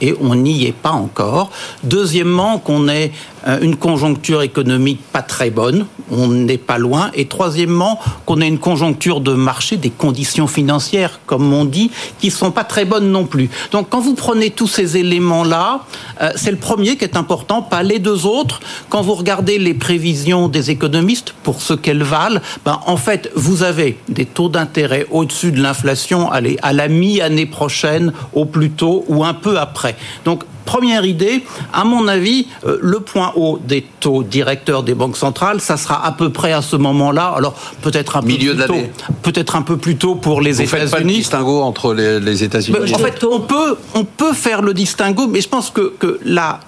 et 0.00 0.14
on 0.20 0.36
n'y 0.36 0.64
est 0.66 0.72
pas 0.72 0.92
encore. 0.92 1.50
Deuxièmement, 1.82 2.58
qu'on 2.58 2.86
ait 2.88 3.10
une 3.46 3.76
conjoncture 3.76 4.42
économique 4.42 5.00
pas 5.12 5.22
très 5.22 5.50
bonne, 5.50 5.86
on 6.10 6.28
n'est 6.28 6.58
pas 6.58 6.78
loin. 6.78 7.10
Et 7.14 7.26
troisièmement, 7.26 7.98
qu'on 8.26 8.40
ait 8.40 8.48
une 8.48 8.58
conjoncture 8.58 9.20
de 9.20 9.32
marché, 9.32 9.76
des 9.76 9.90
conditions 9.90 10.46
financières, 10.46 11.20
comme 11.26 11.52
on 11.52 11.64
dit, 11.64 11.90
qui 12.18 12.30
sont 12.30 12.50
pas 12.50 12.64
très 12.64 12.84
bonnes 12.84 13.10
non 13.10 13.26
plus. 13.26 13.48
Donc 13.72 13.88
quand 13.90 14.00
vous 14.00 14.14
prenez 14.14 14.50
tous 14.50 14.66
ces 14.66 14.96
éléments-là, 14.96 15.84
euh, 16.20 16.30
c'est 16.36 16.50
le 16.50 16.56
premier 16.56 16.96
qui 16.96 17.04
est 17.04 17.16
important, 17.16 17.62
pas 17.62 17.82
les 17.82 17.98
deux 17.98 18.26
autres. 18.26 18.60
Quand 18.88 19.02
vous 19.02 19.14
regardez 19.14 19.58
les 19.58 19.74
prévisions 19.74 20.48
des 20.48 20.70
économistes, 20.70 21.34
pour 21.42 21.62
ce 21.62 21.74
qu'elles 21.74 22.02
valent, 22.02 22.40
ben, 22.64 22.80
en 22.86 22.96
fait, 22.96 23.30
vous 23.34 23.62
avez 23.62 23.98
des 24.08 24.26
taux 24.26 24.48
d'intérêt 24.48 25.06
au-dessus 25.10 25.52
de 25.52 25.60
l'inflation, 25.60 26.30
allez, 26.30 26.58
à 26.62 26.72
la 26.72 26.88
mi-année 26.88 27.46
prochaine, 27.46 28.12
au 28.32 28.44
plus 28.44 28.70
tôt, 28.70 29.04
ou 29.08 29.24
un 29.24 29.34
peu 29.34 29.58
après. 29.58 29.96
Donc 30.24 30.44
première 30.64 31.04
idée, 31.04 31.44
à 31.72 31.84
mon 31.84 32.08
avis, 32.08 32.46
euh, 32.64 32.78
le 32.80 33.00
point 33.00 33.32
haut 33.36 33.58
des 33.62 33.84
taux 34.00 34.22
directeurs 34.22 34.82
des 34.82 34.94
banques 34.94 35.16
centrales, 35.16 35.60
ça 35.60 35.76
sera 35.76 36.04
à 36.04 36.12
peu 36.12 36.30
près 36.30 36.52
à 36.52 36.62
ce 36.62 36.76
moment-là. 36.76 37.34
Alors 37.36 37.54
peut-être 37.82 38.16
un 38.16 38.22
milieu 38.22 38.54
peu 38.54 38.64
plus 38.64 38.82
tôt, 38.82 38.88
peut-être 39.22 39.56
un 39.56 39.62
peu 39.62 39.76
plus 39.76 39.96
tôt 39.96 40.14
pour 40.14 40.40
les 40.40 40.62
États-Unis. 40.62 40.70
Vous 40.70 40.76
faites 40.76 40.90
pas 40.90 41.00
le 41.00 41.12
distinguo 41.12 41.60
entre 41.60 41.94
les, 41.94 42.44
États-Unis. 42.44 42.94
En 42.94 42.98
fait, 42.98 43.24
on 43.24 43.40
peut 43.40 43.76
on 43.94 44.04
peut 44.04 44.32
faire 44.32 44.62
le 44.62 44.74
distinguo, 44.74 45.26
mais 45.26 45.40
je 45.40 45.48
pense 45.48 45.70
que 45.70 45.94
que 45.98 46.18
la 46.24 46.60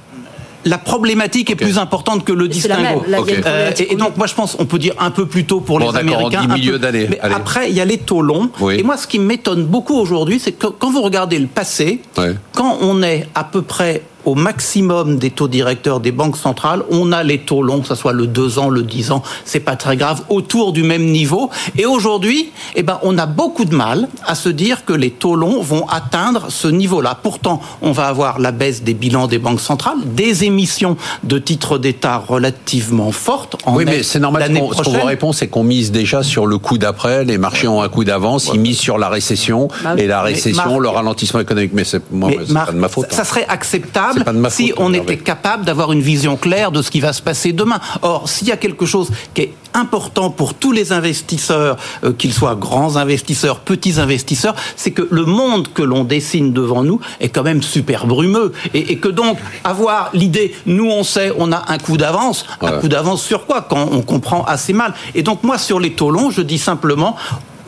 la 0.64 0.79
problématique 0.79 1.51
est 1.51 1.57
plus 1.57 1.79
importante 1.79 2.25
que 2.25 2.33
le 2.33 2.48
distinguo. 2.48 3.05
Euh, 3.46 3.72
et, 3.79 3.96
donc, 3.96 4.16
moi, 4.16 4.27
je 4.27 4.35
pense 4.35 4.57
on 4.59 4.66
peut 4.66 4.79
dire 4.79 4.94
un 4.98 5.11
peu 5.11 5.27
plus 5.27 5.44
tôt 5.44 5.61
pour 5.61 5.81
les 5.81 5.96
Américains. 5.96 6.46
milieu 6.46 6.79
d'année. 6.79 7.07
Mais 7.11 7.20
après, 7.20 7.70
il 7.70 7.77
y 7.77 7.81
a 7.81 7.85
les 7.85 7.98
taux 7.98 8.22
longs. 8.22 8.51
Et 8.70 8.83
moi, 8.83 8.96
ce 8.96 9.07
qui 9.07 9.18
m'étonne 9.18 9.64
beaucoup 9.64 9.96
aujourd'hui, 9.96 10.38
c'est 10.38 10.53
que 10.53 10.66
quand 10.66 10.90
vous 10.90 11.03
regardez 11.03 11.38
le 11.38 11.46
passé, 11.46 12.01
quand 12.53 12.79
on 12.81 13.03
est 13.03 13.29
à 13.35 13.44
peu 13.44 13.62
près 13.62 14.03
au 14.25 14.35
maximum 14.35 15.17
des 15.17 15.31
taux 15.31 15.49
directeurs 15.49 16.01
des 16.01 16.13
banques 16.13 16.37
centrales, 16.37 16.83
on 16.91 17.13
a 17.13 17.23
les 17.23 17.39
taux 17.39 17.63
longs, 17.63 17.81
que 17.81 17.89
ce 17.89 17.95
soit 17.95 18.13
le 18.13 18.27
2 18.27 18.59
ans, 18.59 18.69
le 18.69 18.83
10 18.83 19.13
ans, 19.13 19.23
c'est 19.45 19.61
pas 19.61 19.77
très 19.77 19.97
grave, 19.97 20.23
autour 20.29 20.73
du 20.73 20.83
même 20.83 21.07
niveau. 21.07 21.51
Et 21.77 21.87
aujourd'hui, 21.87 22.51
eh 22.75 22.83
ben, 22.83 22.99
on 23.03 23.19
a 23.19 23.27
beaucoup 23.27 23.65
de 23.65 23.75
mal 23.75 24.09
à 24.27 24.35
se 24.35 24.49
dire 24.49 24.85
que 24.85 24.93
les 24.93 25.11
taux 25.11 25.37
longs 25.37 25.63
vont 25.63 25.87
atteindre 25.89 26.47
ce 26.49 26.69
niveau-là. 26.69 27.19
Pourtant, 27.21 27.61
on 27.81 27.93
va 27.93 28.07
avoir 28.07 28.39
la 28.39 28.53
baisse 28.53 28.83
des 28.83 28.95
bilans 28.95 29.27
des 29.27 29.39
banques 29.39 29.61
centrales, 29.61 29.99
des 30.05 30.45
émissions 30.45 30.97
de 31.25 31.39
titres 31.39 31.79
d'État 31.79 32.17
relativement 32.19 33.13
fortes. 33.13 33.57
En 33.65 33.77
oui, 33.77 33.85
mais 33.85 34.03
c'est 34.03 34.19
normal. 34.19 34.51
Ce 34.77 34.83
qu'on 34.83 34.91
vous 34.93 35.07
répond, 35.07 35.33
c'est 35.33 35.49
qu'on 35.49 35.65
mise 35.65 35.91
déjà 35.91 36.23
sur 36.23 36.47
le 36.47 36.59
coup 36.59 36.79
d'après. 36.79 37.25
Les 37.25 37.39
marchés 37.39 37.69
ont 37.69 37.83
un 37.83 37.89
coup 37.89 38.05
d'avance. 38.05 38.51
Ils 38.53 38.61
misent 38.61 38.79
sur 38.79 38.99
la 38.99 39.09
récession 39.09 39.69
bah 39.83 39.95
et 39.97 40.07
la 40.07 40.23
récession, 40.23 40.79
le 40.79 40.89
ralentissement 40.89 41.41
économique. 41.41 41.73
Mais 41.75 41.85
c'est 41.85 42.03
moi, 42.11 42.31
pas 42.53 42.73
de 42.73 42.79
ma 42.79 42.89
faute. 42.89 43.13
Ça 43.13 43.25
serait 43.25 43.47
acceptable 43.49 44.12
si 44.51 44.72
on 44.77 44.92
était 44.94 45.18
capable 45.18 45.64
d'avoir 45.64 45.92
une 45.92 46.01
vision 46.01 46.37
claire 46.37 46.72
de 46.72 46.83
ce 46.83 46.90
qui 46.90 47.01
va 47.01 47.12
se 47.12 47.22
passer 47.22 47.53
demain. 47.53 47.81
Or, 48.03 48.29
s'il 48.29 48.48
y 48.48 48.53
a 48.53 48.57
quelque 48.57 48.87
chose 48.87 49.11
qui 49.35 49.42
est 49.42 49.55
important 49.75 50.31
pour 50.31 50.55
tous 50.55 50.72
les 50.72 50.92
investisseurs, 50.92 51.77
euh, 52.05 52.12
qu'ils 52.12 52.33
soient 52.33 52.55
grands 52.55 52.96
investisseurs, 52.96 53.61
petits 53.61 53.98
investisseurs, 53.98 54.55
c'est 54.77 54.90
que 54.90 55.07
le 55.11 55.25
monde 55.25 55.68
que 55.72 55.83
l'on 55.83 56.05
dessine 56.05 56.53
devant 56.53 56.83
nous 56.83 57.01
est 57.20 57.31
quand 57.31 57.42
même 57.42 57.62
super 57.62 58.07
brumeux. 58.07 58.53
Et, 58.75 58.98
que 58.98 59.09
donc, 59.09 59.38
avoir 59.64 60.11
l'idée, 60.12 60.55
nous 60.66 60.90
on 60.90 61.05
sait, 61.05 61.33
on 61.38 61.53
a 61.53 61.64
un 61.68 61.79
coup 61.79 61.96
d'avance, 61.96 62.44
un 62.61 62.72
coup 62.72 62.88
d'avance 62.88 63.22
sur 63.22 63.46
quoi 63.46 63.62
Quand 63.62 63.88
on 63.90 64.03
comprend 64.03 64.44
assez 64.44 64.72
mal. 64.72 64.94
Et 65.14 65.22
donc, 65.22 65.42
moi, 65.42 65.59
sur 65.59 65.81
les 65.81 65.92
taux 65.92 66.11
longs, 66.11 66.31
je 66.31 66.42
dis 66.42 66.59
simplement, 66.59 67.16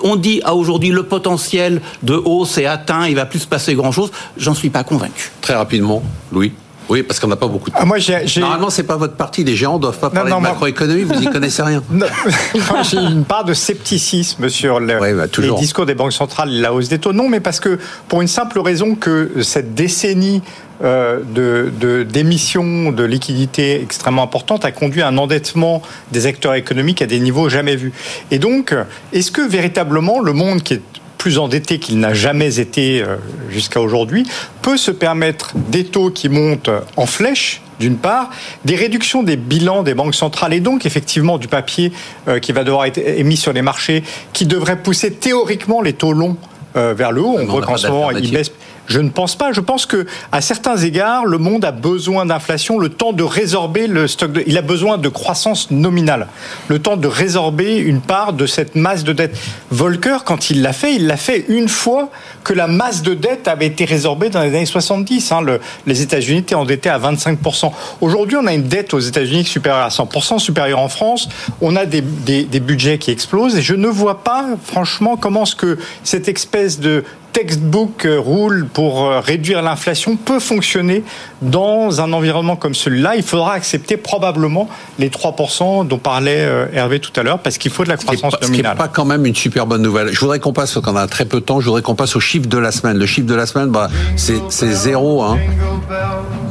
on 0.04 0.14
dit 0.14 0.40
à 0.44 0.54
aujourd'hui 0.54 0.90
le 0.90 1.02
potentiel 1.02 1.80
de 2.04 2.14
hausse 2.14 2.58
est 2.58 2.66
atteint, 2.66 3.08
il 3.08 3.16
va 3.16 3.26
plus 3.26 3.40
se 3.40 3.48
passer 3.48 3.74
grand 3.74 3.90
chose. 3.90 4.12
J'en 4.36 4.54
suis 4.54 4.70
pas 4.70 4.84
convaincu. 4.84 5.32
Très 5.40 5.54
rapidement, 5.54 6.02
Louis. 6.30 6.52
Oui, 6.88 7.02
parce 7.02 7.18
qu'on 7.18 7.28
n'a 7.28 7.36
pas 7.36 7.46
beaucoup 7.46 7.70
de 7.70 7.74
temps. 7.74 7.80
Ah, 7.82 7.86
moi, 7.86 7.98
Normalement, 8.36 8.70
c'est 8.70 8.82
pas 8.82 8.96
votre 8.96 9.14
parti. 9.14 9.44
Les 9.44 9.56
géants 9.56 9.78
doivent 9.78 9.98
pas 9.98 10.10
parler 10.10 10.30
de 10.30 10.36
macroéconomie. 10.36 11.02
Vous 11.02 11.22
y 11.22 11.26
connaissez 11.26 11.62
rien. 11.62 11.82
J'ai 12.90 12.98
une 12.98 13.24
part 13.24 13.44
de 13.44 13.54
scepticisme 13.54 14.48
sur 14.48 14.80
le, 14.80 14.98
bah, 14.98 15.26
les 15.38 15.54
discours 15.54 15.86
des 15.86 15.94
banques 15.94 16.12
centrales, 16.12 16.50
la 16.50 16.72
hausse 16.72 16.88
des 16.88 16.98
taux. 16.98 17.12
Non, 17.12 17.28
mais 17.28 17.40
parce 17.40 17.60
que 17.60 17.78
pour 18.08 18.22
une 18.22 18.28
simple 18.28 18.58
raison 18.60 18.94
que 18.94 19.42
cette 19.42 19.74
décennie 19.74 20.42
euh, 20.82 21.20
de 21.22 22.02
d'émissions 22.02 22.90
de, 22.90 23.04
liquidités 23.04 23.80
extrêmement 23.80 24.24
importantes 24.24 24.64
a 24.64 24.72
conduit 24.72 25.02
à 25.02 25.08
un 25.08 25.16
endettement 25.18 25.82
des 26.10 26.26
acteurs 26.26 26.54
économiques 26.54 27.00
à 27.00 27.06
des 27.06 27.20
niveaux 27.20 27.48
jamais 27.48 27.76
vus. 27.76 27.92
Et 28.30 28.38
donc, 28.38 28.74
est-ce 29.12 29.30
que 29.30 29.40
véritablement 29.40 30.20
le 30.20 30.32
monde 30.32 30.62
qui 30.62 30.74
est 30.74 30.82
plus 31.24 31.38
endetté 31.38 31.78
qu'il 31.78 32.00
n'a 32.00 32.12
jamais 32.12 32.60
été 32.60 33.00
euh, 33.00 33.16
jusqu'à 33.48 33.80
aujourd'hui, 33.80 34.26
peut 34.60 34.76
se 34.76 34.90
permettre 34.90 35.52
des 35.56 35.86
taux 35.86 36.10
qui 36.10 36.28
montent 36.28 36.68
en 36.98 37.06
flèche, 37.06 37.62
d'une 37.80 37.96
part, 37.96 38.28
des 38.66 38.76
réductions 38.76 39.22
des 39.22 39.38
bilans 39.38 39.82
des 39.82 39.94
banques 39.94 40.14
centrales 40.14 40.52
et 40.52 40.60
donc 40.60 40.84
effectivement 40.84 41.38
du 41.38 41.48
papier 41.48 41.92
euh, 42.28 42.40
qui 42.40 42.52
va 42.52 42.62
devoir 42.62 42.84
être 42.84 42.98
émis 42.98 43.38
sur 43.38 43.54
les 43.54 43.62
marchés, 43.62 44.04
qui 44.34 44.44
devrait 44.44 44.76
pousser 44.76 45.14
théoriquement 45.14 45.80
les 45.80 45.94
taux 45.94 46.12
longs 46.12 46.36
vers 46.74 47.12
le 47.12 47.22
haut. 47.22 47.36
On 47.38 47.46
voit 47.46 47.62
qu'en 47.62 47.78
ce 47.78 47.86
moment, 47.86 48.10
ils 48.10 48.30
baissent 48.30 48.52
Je 48.86 49.00
ne 49.00 49.08
pense 49.08 49.36
pas. 49.36 49.52
Je 49.52 49.60
pense 49.60 49.86
que 49.86 50.06
à 50.32 50.40
certains 50.40 50.76
égards, 50.76 51.24
le 51.24 51.38
monde 51.38 51.64
a 51.64 51.72
besoin 51.72 52.26
d'inflation, 52.26 52.78
le 52.78 52.88
temps 52.88 53.12
de 53.12 53.22
résorber 53.22 53.86
le 53.86 54.06
stock. 54.06 54.32
De... 54.32 54.42
Il 54.46 54.58
a 54.58 54.62
besoin 54.62 54.98
de 54.98 55.08
croissance 55.08 55.70
nominale, 55.70 56.28
le 56.68 56.78
temps 56.78 56.96
de 56.96 57.08
résorber 57.08 57.76
une 57.76 58.00
part 58.00 58.32
de 58.32 58.46
cette 58.46 58.74
masse 58.74 59.04
de 59.04 59.12
dette. 59.12 59.36
Volcker, 59.70 60.18
quand 60.24 60.50
il 60.50 60.62
l'a 60.62 60.72
fait, 60.72 60.94
il 60.94 61.06
l'a 61.06 61.16
fait 61.16 61.44
une 61.48 61.68
fois 61.68 62.10
que 62.42 62.52
la 62.52 62.66
masse 62.66 63.02
de 63.02 63.14
dette 63.14 63.48
avait 63.48 63.66
été 63.66 63.84
résorbée 63.84 64.28
dans 64.28 64.42
les 64.42 64.48
années 64.48 64.66
70. 64.66 65.32
Hein. 65.32 65.40
Le, 65.40 65.60
les 65.86 66.02
États-Unis 66.02 66.40
étaient 66.40 66.54
endettés 66.54 66.90
à 66.90 66.98
25% 66.98 67.72
Aujourd'hui, 68.00 68.36
on 68.36 68.46
a 68.46 68.54
une 68.54 68.64
dette 68.64 68.94
aux 68.94 69.00
États-Unis 69.00 69.44
supérieure 69.44 69.84
à 69.84 69.88
100% 69.88 70.38
supérieure 70.38 70.80
en 70.80 70.88
France. 70.88 71.28
On 71.60 71.76
a 71.76 71.86
des, 71.86 72.00
des, 72.00 72.44
des 72.44 72.60
budgets 72.60 72.98
qui 72.98 73.10
explosent 73.10 73.56
et 73.56 73.62
je 73.62 73.74
ne 73.74 73.88
vois 73.88 74.22
pas, 74.22 74.46
franchement, 74.62 75.16
comment 75.16 75.44
ce 75.44 75.56
que 75.56 75.78
cette 76.02 76.28
espèce 76.28 76.80
de 76.80 77.04
textbook 77.34 78.06
euh, 78.06 78.20
rule 78.20 78.66
pour 78.72 79.04
euh, 79.04 79.20
réduire 79.20 79.60
l'inflation 79.60 80.16
peut 80.16 80.38
fonctionner 80.38 81.02
dans 81.42 82.00
un 82.00 82.12
environnement 82.12 82.54
comme 82.56 82.74
celui-là. 82.74 83.16
Il 83.16 83.24
faudra 83.24 83.52
accepter 83.54 83.96
probablement 83.96 84.68
les 84.98 85.10
3% 85.10 85.86
dont 85.86 85.98
parlait 85.98 86.46
euh, 86.46 86.66
Hervé 86.72 87.00
tout 87.00 87.10
à 87.18 87.24
l'heure 87.24 87.40
parce 87.40 87.58
qu'il 87.58 87.72
faut 87.72 87.82
de 87.84 87.88
la 87.88 87.96
croissance 87.96 88.40
nominale. 88.40 88.64
Ce 88.64 88.70
n'est 88.70 88.78
pas 88.78 88.88
quand 88.88 89.04
même 89.04 89.26
une 89.26 89.34
super 89.34 89.66
bonne 89.66 89.82
nouvelle. 89.82 90.10
Je 90.12 90.20
voudrais 90.20 90.38
qu'on 90.38 90.52
passe, 90.52 90.74
quand 90.74 90.92
on 90.92 90.96
a 90.96 91.08
très 91.08 91.24
peu 91.24 91.40
de 91.40 91.44
temps, 91.44 91.60
je 91.60 91.66
voudrais 91.66 91.82
qu'on 91.82 91.96
passe 91.96 92.14
au 92.14 92.20
chiffre 92.20 92.48
de 92.48 92.58
la 92.58 92.70
semaine. 92.70 92.96
Le 92.96 93.06
chiffre 93.06 93.26
de 93.26 93.34
la 93.34 93.46
semaine, 93.46 93.68
bah, 93.68 93.90
c'est 94.16 94.72
zéro. 94.72 95.22
Hein. 95.22 95.38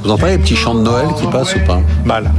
Vous 0.04 0.12
entendez 0.12 0.34
les 0.34 0.38
petits 0.38 0.58
chants 0.58 0.76
de 0.76 0.82
Noël 0.82 1.08
qui 1.17 1.26
passent 1.28 1.56
ou 1.56 1.65
pas? 1.65 1.80
Mal. 2.04 2.30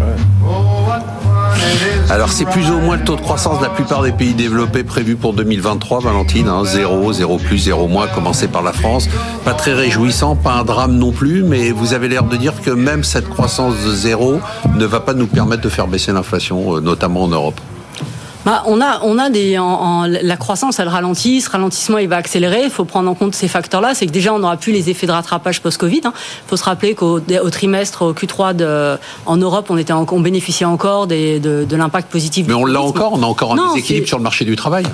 Alors 2.14 2.31
c'est 2.31 2.44
plus 2.44 2.70
ou 2.70 2.79
moins 2.79 2.96
le 2.96 3.03
taux 3.03 3.16
de 3.16 3.20
croissance 3.20 3.59
de 3.59 3.64
la 3.64 3.70
plupart 3.70 4.00
des 4.00 4.12
pays 4.12 4.35
développés 4.35 4.85
prévu 4.85 5.16
pour 5.16 5.33
2023, 5.33 5.98
Valentine, 5.98 6.48
0, 6.62 7.09
hein, 7.09 7.12
0 7.12 7.38
plus, 7.38 7.59
0 7.59 7.88
moins, 7.88 8.07
commencé 8.07 8.46
par 8.46 8.62
la 8.62 8.72
France. 8.72 9.09
Pas 9.44 9.53
très 9.53 9.74
réjouissant, 9.74 10.37
pas 10.37 10.53
un 10.53 10.62
drame 10.62 10.96
non 10.96 11.11
plus, 11.11 11.42
mais 11.42 11.72
vous 11.72 11.92
avez 11.92 12.07
l'air 12.07 12.22
de 12.22 12.37
dire 12.37 12.53
que 12.62 12.70
même 12.70 13.03
cette 13.03 13.29
croissance 13.29 13.74
de 13.85 13.92
zéro 13.92 14.38
ne 14.77 14.87
va 14.87 15.00
pas 15.00 15.12
nous 15.12 15.27
permettre 15.27 15.62
de 15.62 15.68
faire 15.68 15.88
baisser 15.88 16.12
l'inflation, 16.12 16.77
euh, 16.77 16.81
notamment 16.81 17.24
en 17.24 17.29
Europe. 17.29 17.61
Bah, 18.44 18.62
on 18.66 18.80
a, 18.80 19.00
on 19.02 19.18
a 19.18 19.30
des, 19.30 19.59
en, 19.59 20.07
la 20.07 20.37
croissance, 20.37 20.78
elle 20.78 20.88
ralentit, 20.88 21.40
ce 21.40 21.50
ralentissement, 21.50 21.98
il 21.98 22.09
va 22.09 22.16
accélérer. 22.16 22.64
Il 22.64 22.70
faut 22.70 22.85
prendre 22.85 23.11
en 23.11 23.14
compte 23.14 23.35
ces 23.35 23.48
facteurs-là. 23.48 23.94
C'est 23.94 24.07
que 24.07 24.12
déjà, 24.12 24.35
on 24.35 24.38
n'aura 24.38 24.57
plus 24.57 24.72
les 24.72 24.90
effets 24.90 25.07
de 25.07 25.12
rattrapage 25.12 25.62
post-Covid. 25.62 26.00
Il 26.04 26.07
hein. 26.07 26.12
faut 26.46 26.57
se 26.57 26.64
rappeler 26.64 26.94
qu'au 26.94 27.20
au 27.20 27.50
trimestre, 27.50 28.02
au 28.02 28.12
Q3 28.12 28.54
de, 28.54 28.98
en 29.26 29.37
Europe, 29.37 29.66
on, 29.70 29.78
était 29.78 29.92
on 29.92 30.20
bénéficiait 30.20 30.66
encore 30.66 31.07
des, 31.07 31.40
de, 31.40 31.64
de 31.68 31.76
l'impact 31.76 32.11
positif. 32.11 32.46
Mais 32.46 32.54
on 32.54 32.66
l'a 32.66 32.83
encore, 32.83 33.14
on 33.14 33.22
a 33.22 33.26
encore 33.26 33.54
un 33.54 33.74
déséquilibre 33.74 34.07
sur 34.07 34.18
le 34.18 34.24
marché 34.24 34.44
du 34.44 34.57
travail? 34.57 34.85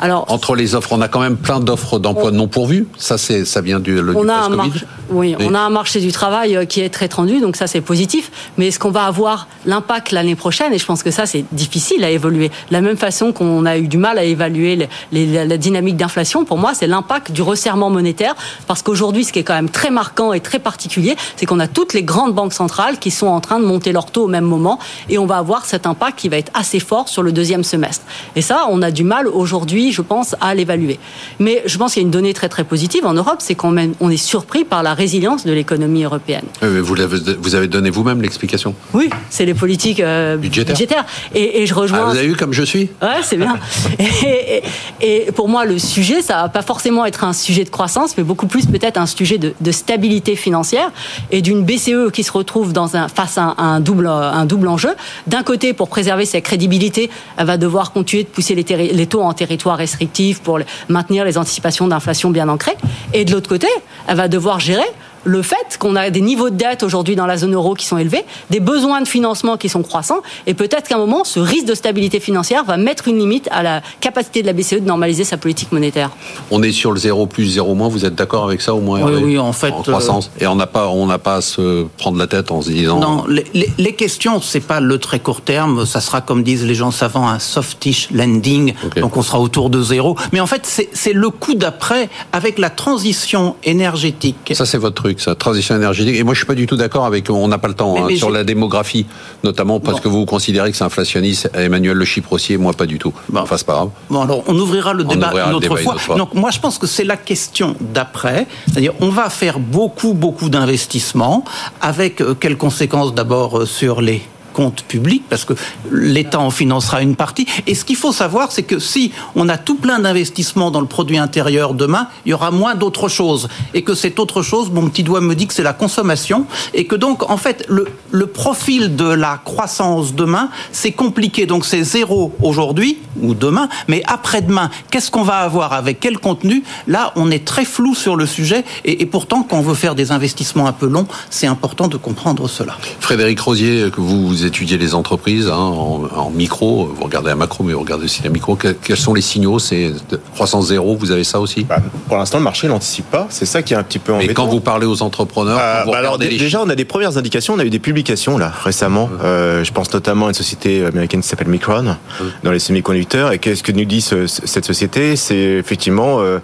Alors, 0.00 0.24
entre 0.28 0.54
les 0.54 0.74
offres, 0.74 0.92
on 0.92 1.00
a 1.00 1.08
quand 1.08 1.20
même 1.20 1.36
plein 1.36 1.60
d'offres 1.60 1.98
d'emploi 1.98 2.30
non 2.30 2.48
pourvues. 2.48 2.86
Ça, 2.96 3.18
c'est, 3.18 3.44
ça 3.44 3.60
vient 3.60 3.80
du, 3.80 4.00
le, 4.00 4.16
on 4.16 4.28
a 4.28 4.34
un 4.34 4.70
oui, 5.10 5.34
on 5.40 5.54
a 5.54 5.60
un 5.60 5.70
marché 5.70 6.00
du 6.00 6.12
travail 6.12 6.54
euh, 6.54 6.64
qui 6.66 6.80
est 6.80 6.90
très 6.90 7.08
tendu, 7.08 7.40
donc 7.40 7.56
ça 7.56 7.66
c'est 7.66 7.80
positif. 7.80 8.30
Mais 8.58 8.68
est-ce 8.68 8.78
qu'on 8.78 8.90
va 8.90 9.04
avoir 9.04 9.48
l'impact 9.64 10.12
l'année 10.12 10.34
prochaine? 10.34 10.72
Et 10.74 10.78
je 10.78 10.84
pense 10.84 11.02
que 11.02 11.10
ça 11.10 11.24
c'est 11.24 11.44
difficile 11.52 12.04
à 12.04 12.10
évoluer. 12.10 12.48
De 12.48 12.72
la 12.72 12.82
même 12.82 12.96
façon 12.96 13.32
qu'on 13.32 13.64
a 13.64 13.78
eu 13.78 13.88
du 13.88 13.96
mal 13.96 14.18
à 14.18 14.24
évaluer 14.24 14.88
la 15.12 15.56
dynamique 15.56 15.96
d'inflation, 15.96 16.44
pour 16.44 16.58
moi 16.58 16.72
c'est 16.74 16.86
l'impact 16.86 17.32
du 17.32 17.40
resserrement 17.40 17.90
monétaire, 17.90 18.34
parce 18.66 18.82
qu'aujourd'hui 18.82 19.24
ce 19.24 19.32
qui 19.32 19.38
est 19.38 19.44
quand 19.44 19.54
même 19.54 19.70
très 19.70 19.90
marquant 19.90 20.32
et 20.34 20.40
très 20.40 20.58
particulier, 20.58 21.16
c'est 21.36 21.46
qu'on 21.46 21.60
a 21.60 21.68
toutes 21.68 21.94
les 21.94 22.02
grandes 22.02 22.34
banques 22.34 22.52
centrales 22.52 22.98
qui 22.98 23.10
sont 23.10 23.28
en 23.28 23.40
train 23.40 23.60
de 23.60 23.64
monter 23.64 23.92
leur 23.92 24.10
taux 24.10 24.24
au 24.24 24.28
même 24.28 24.44
moment, 24.44 24.78
et 25.08 25.16
on 25.16 25.26
va 25.26 25.38
avoir 25.38 25.64
cet 25.64 25.86
impact 25.86 26.18
qui 26.18 26.28
va 26.28 26.36
être 26.36 26.52
assez 26.52 26.80
fort 26.80 27.08
sur 27.08 27.22
le 27.22 27.32
deuxième 27.32 27.64
semestre. 27.64 28.04
Et 28.36 28.42
ça, 28.42 28.66
on 28.70 28.82
a 28.82 28.90
du 28.90 29.04
mal 29.04 29.26
aujourd'hui, 29.26 29.77
je 29.92 30.02
pense, 30.02 30.34
à 30.40 30.54
l'évaluer. 30.54 30.98
Mais 31.38 31.62
je 31.66 31.78
pense 31.78 31.94
qu'il 31.94 32.02
y 32.02 32.04
a 32.04 32.06
une 32.06 32.10
donnée 32.10 32.34
très 32.34 32.48
très 32.48 32.64
positive 32.64 33.06
en 33.06 33.14
Europe, 33.14 33.36
c'est 33.38 33.54
qu'on 33.54 33.76
on 34.00 34.10
est 34.10 34.16
surpris 34.16 34.64
par 34.64 34.82
la 34.82 34.94
résilience 34.94 35.44
de 35.44 35.52
l'économie 35.52 36.04
européenne. 36.04 36.44
vous, 36.62 37.00
avez, 37.00 37.36
vous 37.38 37.54
avez 37.54 37.68
donné 37.68 37.90
vous-même 37.90 38.22
l'explication. 38.22 38.74
Oui, 38.92 39.10
c'est 39.30 39.44
les 39.44 39.54
politiques 39.54 40.00
euh, 40.00 40.36
budgétaires. 40.36 41.04
Et, 41.34 41.66
je 41.66 41.74
rejoins. 41.74 42.00
Ah, 42.02 42.10
vous 42.10 42.18
avez 42.18 42.28
vu 42.28 42.36
comme 42.36 42.52
je 42.52 42.62
suis 42.62 42.90
Ouais, 43.02 43.22
c'est 43.22 43.36
bien. 43.36 43.56
et, 45.00 45.32
pour 45.34 45.48
moi, 45.48 45.64
le 45.64 45.78
sujet, 45.78 46.22
ça 46.22 46.42
va 46.42 46.48
pas 46.48 46.62
forcément 46.62 47.04
être 47.04 47.24
un 47.24 47.32
sujet 47.32 47.64
de 47.64 47.70
croissance, 47.70 48.16
mais 48.16 48.24
beaucoup 48.24 48.46
plus 48.46 48.66
peut-être 48.66 48.98
un 48.98 49.06
sujet 49.06 49.38
de, 49.38 49.54
stabilité 49.70 50.34
financière 50.34 50.90
et 51.30 51.42
d'une 51.42 51.62
BCE 51.62 52.10
qui 52.12 52.24
se 52.24 52.32
retrouve 52.32 52.72
dans 52.72 52.96
un, 52.96 53.08
face 53.08 53.36
à 53.36 53.54
un, 53.58 53.80
double, 53.80 54.06
un 54.06 54.46
double 54.46 54.68
enjeu. 54.68 54.90
D'un 55.26 55.42
côté, 55.42 55.72
pour 55.72 55.88
préserver 55.88 56.24
sa 56.24 56.40
crédibilité, 56.40 57.10
elle 57.36 57.46
va 57.46 57.58
devoir 57.58 57.92
continuer 57.92 58.24
de 58.24 58.28
pousser 58.28 58.54
les, 58.54 58.92
les 58.92 59.06
taux 59.06 59.20
en 59.20 59.34
territoire 59.34 59.67
restrictif 59.76 60.40
pour 60.40 60.60
maintenir 60.88 61.24
les 61.24 61.38
anticipations 61.38 61.86
d'inflation 61.86 62.30
bien 62.30 62.48
ancrées. 62.48 62.76
Et 63.12 63.24
de 63.24 63.32
l'autre 63.32 63.48
côté, 63.48 63.68
elle 64.06 64.16
va 64.16 64.28
devoir 64.28 64.60
gérer 64.60 64.86
le 65.24 65.42
fait 65.42 65.76
qu'on 65.78 65.96
a 65.96 66.10
des 66.10 66.20
niveaux 66.20 66.50
de 66.50 66.56
dette 66.56 66.82
aujourd'hui 66.82 67.16
dans 67.16 67.26
la 67.26 67.36
zone 67.36 67.54
euro 67.54 67.74
qui 67.74 67.86
sont 67.86 67.98
élevés, 67.98 68.24
des 68.50 68.60
besoins 68.60 69.00
de 69.00 69.08
financement 69.08 69.56
qui 69.56 69.68
sont 69.68 69.82
croissants, 69.82 70.22
et 70.46 70.54
peut-être 70.54 70.88
qu'à 70.88 70.96
un 70.96 70.98
moment, 70.98 71.24
ce 71.24 71.40
risque 71.40 71.66
de 71.66 71.74
stabilité 71.74 72.20
financière 72.20 72.64
va 72.64 72.76
mettre 72.76 73.08
une 73.08 73.18
limite 73.18 73.48
à 73.50 73.62
la 73.62 73.82
capacité 74.00 74.42
de 74.42 74.46
la 74.46 74.52
BCE 74.52 74.74
de 74.74 74.80
normaliser 74.80 75.24
sa 75.24 75.36
politique 75.36 75.72
monétaire. 75.72 76.10
On 76.50 76.62
est 76.62 76.72
sur 76.72 76.92
le 76.92 76.98
0 76.98 77.26
plus 77.26 77.46
0 77.46 77.74
moins, 77.74 77.88
vous 77.88 78.04
êtes 78.04 78.14
d'accord 78.14 78.44
avec 78.44 78.60
ça 78.60 78.74
au 78.74 78.80
moins 78.80 79.02
Oui, 79.02 79.20
oui, 79.22 79.38
en 79.38 79.52
fait. 79.52 79.70
En 79.70 79.82
croissance. 79.82 80.30
Euh, 80.36 80.44
et 80.44 80.46
on 80.46 80.56
n'a 80.56 80.66
pas, 80.66 80.88
on 80.88 81.06
n'a 81.06 81.18
pas 81.18 81.36
à 81.36 81.40
se 81.40 81.86
prendre 81.98 82.18
la 82.18 82.26
tête 82.26 82.50
en 82.50 82.62
se 82.62 82.70
disant. 82.70 83.00
Non, 83.00 83.24
les, 83.28 83.44
les, 83.54 83.70
les 83.76 83.94
questions, 83.94 84.40
c'est 84.40 84.60
pas 84.60 84.80
le 84.80 84.98
très 84.98 85.20
court 85.20 85.40
terme, 85.40 85.86
ça 85.86 86.00
sera, 86.00 86.20
comme 86.20 86.42
disent 86.42 86.64
les 86.64 86.74
gens 86.74 86.90
savants, 86.90 87.28
un 87.28 87.38
softish 87.38 88.08
landing, 88.10 88.74
donc 88.96 89.16
on 89.16 89.22
sera 89.22 89.40
autour 89.40 89.70
de 89.70 89.82
zéro. 89.82 90.16
Mais 90.32 90.40
en 90.40 90.46
fait, 90.46 90.86
c'est 90.92 91.12
le 91.12 91.30
coup 91.30 91.54
d'après 91.54 92.08
avec 92.32 92.58
la 92.58 92.70
transition 92.70 93.56
énergétique. 93.64 94.52
Ça, 94.52 94.66
c'est 94.66 94.78
votre 94.78 94.96
truc 95.02 95.17
sa 95.18 95.34
transition 95.34 95.76
énergétique. 95.76 96.16
Et 96.16 96.22
moi, 96.22 96.34
je 96.34 96.38
suis 96.38 96.46
pas 96.46 96.54
du 96.54 96.66
tout 96.66 96.76
d'accord 96.76 97.06
avec. 97.06 97.30
On 97.30 97.48
n'a 97.48 97.58
pas 97.58 97.68
le 97.68 97.74
temps 97.74 97.96
hein, 97.96 98.16
sur 98.16 98.30
la 98.30 98.44
démographie, 98.44 99.06
notamment 99.44 99.80
parce 99.80 100.00
que 100.00 100.08
vous 100.08 100.24
considérez 100.24 100.70
que 100.70 100.76
c'est 100.76 100.84
inflationniste. 100.84 101.50
Emmanuel 101.54 101.96
Le 101.96 102.04
Chyprossier, 102.04 102.56
moi, 102.56 102.72
pas 102.72 102.86
du 102.86 102.98
tout. 102.98 103.12
Bon. 103.28 103.40
Enfin, 103.40 103.56
c'est 103.56 103.66
pas 103.66 103.74
grave. 103.74 103.90
Bon, 104.10 104.22
alors, 104.22 104.42
on 104.46 104.58
ouvrira 104.58 104.92
le 104.92 105.04
débat 105.04 105.32
une 105.48 105.54
autre, 105.54 105.76
fois. 105.76 106.16
Donc, 106.16 106.34
moi, 106.34 106.50
je 106.50 106.60
pense 106.60 106.78
que 106.78 106.86
c'est 106.86 107.04
la 107.04 107.16
question 107.16 107.76
d'après. 107.80 108.46
C'est-à-dire, 108.66 108.92
on 109.00 109.08
va 109.08 109.30
faire 109.30 109.58
beaucoup, 109.58 110.14
beaucoup 110.14 110.48
d'investissements 110.48 111.44
avec 111.80 112.20
euh, 112.20 112.34
quelles 112.38 112.56
conséquences 112.56 113.14
d'abord 113.14 113.58
euh, 113.58 113.66
sur 113.66 114.00
les 114.00 114.22
compte 114.58 114.82
public, 114.82 115.22
parce 115.30 115.44
que 115.44 115.54
l'État 115.92 116.40
en 116.40 116.50
financera 116.50 117.00
une 117.00 117.14
partie. 117.14 117.46
Et 117.68 117.76
ce 117.76 117.84
qu'il 117.84 117.94
faut 117.94 118.10
savoir, 118.10 118.50
c'est 118.50 118.64
que 118.64 118.80
si 118.80 119.12
on 119.36 119.48
a 119.48 119.56
tout 119.56 119.76
plein 119.76 120.00
d'investissements 120.00 120.72
dans 120.72 120.80
le 120.80 120.88
produit 120.88 121.16
intérieur 121.16 121.74
demain, 121.74 122.08
il 122.26 122.30
y 122.30 122.34
aura 122.34 122.50
moins 122.50 122.74
d'autres 122.74 123.08
choses. 123.08 123.48
Et 123.72 123.82
que 123.82 123.94
cette 123.94 124.18
autre 124.18 124.42
chose, 124.42 124.72
mon 124.72 124.88
petit 124.88 125.04
doigt 125.04 125.20
me 125.20 125.36
dit 125.36 125.46
que 125.46 125.54
c'est 125.54 125.62
la 125.62 125.74
consommation. 125.74 126.44
Et 126.74 126.86
que 126.86 126.96
donc, 126.96 127.30
en 127.30 127.36
fait, 127.36 127.64
le, 127.68 127.86
le 128.10 128.26
profil 128.26 128.96
de 128.96 129.04
la 129.04 129.40
croissance 129.44 130.16
demain, 130.16 130.48
c'est 130.72 130.90
compliqué. 130.90 131.46
Donc 131.46 131.64
c'est 131.64 131.84
zéro 131.84 132.34
aujourd'hui 132.42 132.98
ou 133.22 133.34
demain, 133.34 133.68
mais 133.86 134.02
après-demain, 134.06 134.70
qu'est-ce 134.90 135.12
qu'on 135.12 135.22
va 135.22 135.38
avoir 135.38 135.72
avec 135.72 136.00
quel 136.00 136.18
contenu? 136.18 136.64
Là, 136.88 137.12
on 137.14 137.30
est 137.30 137.44
très 137.44 137.64
flou 137.64 137.94
sur 137.94 138.16
le 138.16 138.26
sujet. 138.26 138.64
Et, 138.84 139.06
pourtant, 139.06 139.44
quand 139.44 139.58
on 139.58 139.62
veut 139.62 139.74
faire 139.74 139.94
des 139.94 140.10
investissements 140.10 140.66
un 140.66 140.72
peu 140.72 140.88
longs, 140.88 141.06
c'est 141.30 141.46
important 141.46 141.86
de 141.86 141.96
comprendre 141.96 142.48
cela. 142.48 142.76
Frédéric 143.00 143.38
Rosier, 143.40 143.90
que 143.92 144.00
vous 144.00 144.44
étudiez 144.48 144.78
les 144.78 144.94
entreprises 144.94 145.48
hein, 145.48 145.56
en, 145.56 146.30
micro, 146.30 146.86
vous 146.86 147.04
regardez 147.04 147.28
la 147.28 147.36
macro, 147.36 147.64
mais 147.64 147.72
vous 147.72 147.80
regardez 147.80 148.04
aussi 148.04 148.22
la 148.22 148.30
micro. 148.30 148.56
Quels 148.56 148.96
sont 148.96 149.14
les 149.14 149.20
signaux? 149.20 149.58
C'est 149.58 149.92
croissance 150.34 150.68
zéro, 150.68 150.96
vous 150.96 151.10
avez 151.10 151.24
ça 151.24 151.40
aussi? 151.40 151.64
Bah, 151.64 151.78
Pour 152.08 152.16
l'instant, 152.16 152.38
le 152.38 152.44
marché 152.44 152.68
l'anticipe 152.68 153.10
pas. 153.10 153.26
C'est 153.30 153.46
ça 153.46 153.62
qui 153.62 153.74
est 153.74 153.76
un 153.76 153.82
petit 153.82 153.98
peu 153.98 154.12
embêtant. 154.12 154.30
Et 154.30 154.34
quand 154.34 154.46
vous 154.46 154.60
parlez 154.60 154.86
aux 154.86 155.02
entrepreneurs, 155.02 155.58
euh, 155.60 155.84
bah 155.84 155.98
alors, 155.98 156.18
déjà, 156.18 156.60
on 156.62 156.68
a 156.68 156.74
des 156.74 156.84
premières 156.84 157.16
indications. 157.16 157.54
On 157.54 157.58
a 157.58 157.64
eu 157.64 157.70
des 157.70 157.78
publications 157.78 158.38
là 158.38 158.52
récemment. 158.64 159.10
Euh, 159.22 159.64
je 159.64 159.72
pense 159.72 159.92
notamment 159.92 160.26
à 160.26 160.28
une 160.28 160.34
société 160.34 160.84
américaine 160.84 161.20
qui 161.20 161.28
s'appelle 161.28 161.48
Micron 161.48 161.96
dans 162.42 162.50
les 162.50 162.58
semi-conducteurs. 162.58 163.32
Et 163.32 163.38
qu'est-ce 163.38 163.62
que 163.62 163.72
nous 163.72 163.84
dit 163.84 164.00
cette 164.00 164.64
société? 164.64 165.16
C'est 165.16 165.36
effectivement 165.36 166.20
euh, 166.20 166.38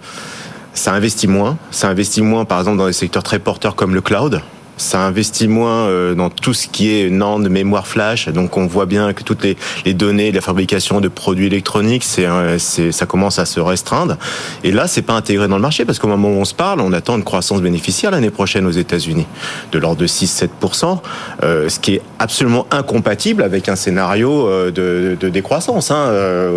ça 0.73 0.93
investit 0.93 1.27
moins. 1.27 1.57
Ça 1.71 1.89
investit 1.89 2.21
moins, 2.21 2.45
par 2.45 2.59
exemple, 2.59 2.77
dans 2.77 2.87
des 2.87 2.93
secteurs 2.93 3.23
très 3.23 3.39
porteurs 3.39 3.75
comme 3.75 3.93
le 3.93 4.01
cloud 4.01 4.41
ça 4.77 5.01
investit 5.01 5.47
moins 5.47 5.87
euh, 5.87 6.15
dans 6.15 6.29
tout 6.29 6.53
ce 6.53 6.67
qui 6.67 6.91
est 6.91 7.09
NAND, 7.09 7.49
mémoire 7.49 7.87
flash. 7.87 8.29
Donc 8.29 8.57
on 8.57 8.67
voit 8.67 8.85
bien 8.85 9.13
que 9.13 9.23
toutes 9.23 9.43
les, 9.43 9.57
les 9.85 9.93
données 9.93 10.31
de 10.31 10.35
la 10.35 10.41
fabrication 10.41 11.01
de 11.01 11.07
produits 11.07 11.47
électroniques, 11.47 12.03
c'est, 12.03 12.27
c'est, 12.57 12.91
ça 12.91 13.05
commence 13.05 13.39
à 13.39 13.45
se 13.45 13.59
restreindre. 13.59 14.17
Et 14.63 14.71
là, 14.71 14.87
c'est 14.87 15.01
pas 15.01 15.13
intégré 15.13 15.47
dans 15.47 15.55
le 15.55 15.61
marché 15.61 15.85
parce 15.85 15.99
qu'au 15.99 16.07
moment 16.07 16.29
où 16.29 16.39
on 16.39 16.45
se 16.45 16.53
parle, 16.53 16.81
on 16.81 16.93
attend 16.93 17.15
une 17.15 17.23
croissance 17.23 17.61
bénéficiaire 17.61 18.11
l'année 18.11 18.29
prochaine 18.29 18.65
aux 18.65 18.71
États-Unis 18.71 19.27
de 19.71 19.79
l'ordre 19.79 20.01
de 20.01 20.07
6-7%, 20.07 20.99
euh, 21.43 21.69
ce 21.69 21.79
qui 21.79 21.95
est 21.95 22.01
absolument 22.19 22.67
incompatible 22.71 23.43
avec 23.43 23.69
un 23.69 23.75
scénario 23.75 24.47
euh, 24.47 24.71
de, 24.71 25.17
de 25.19 25.29
décroissance. 25.29 25.91
Hein, 25.91 26.11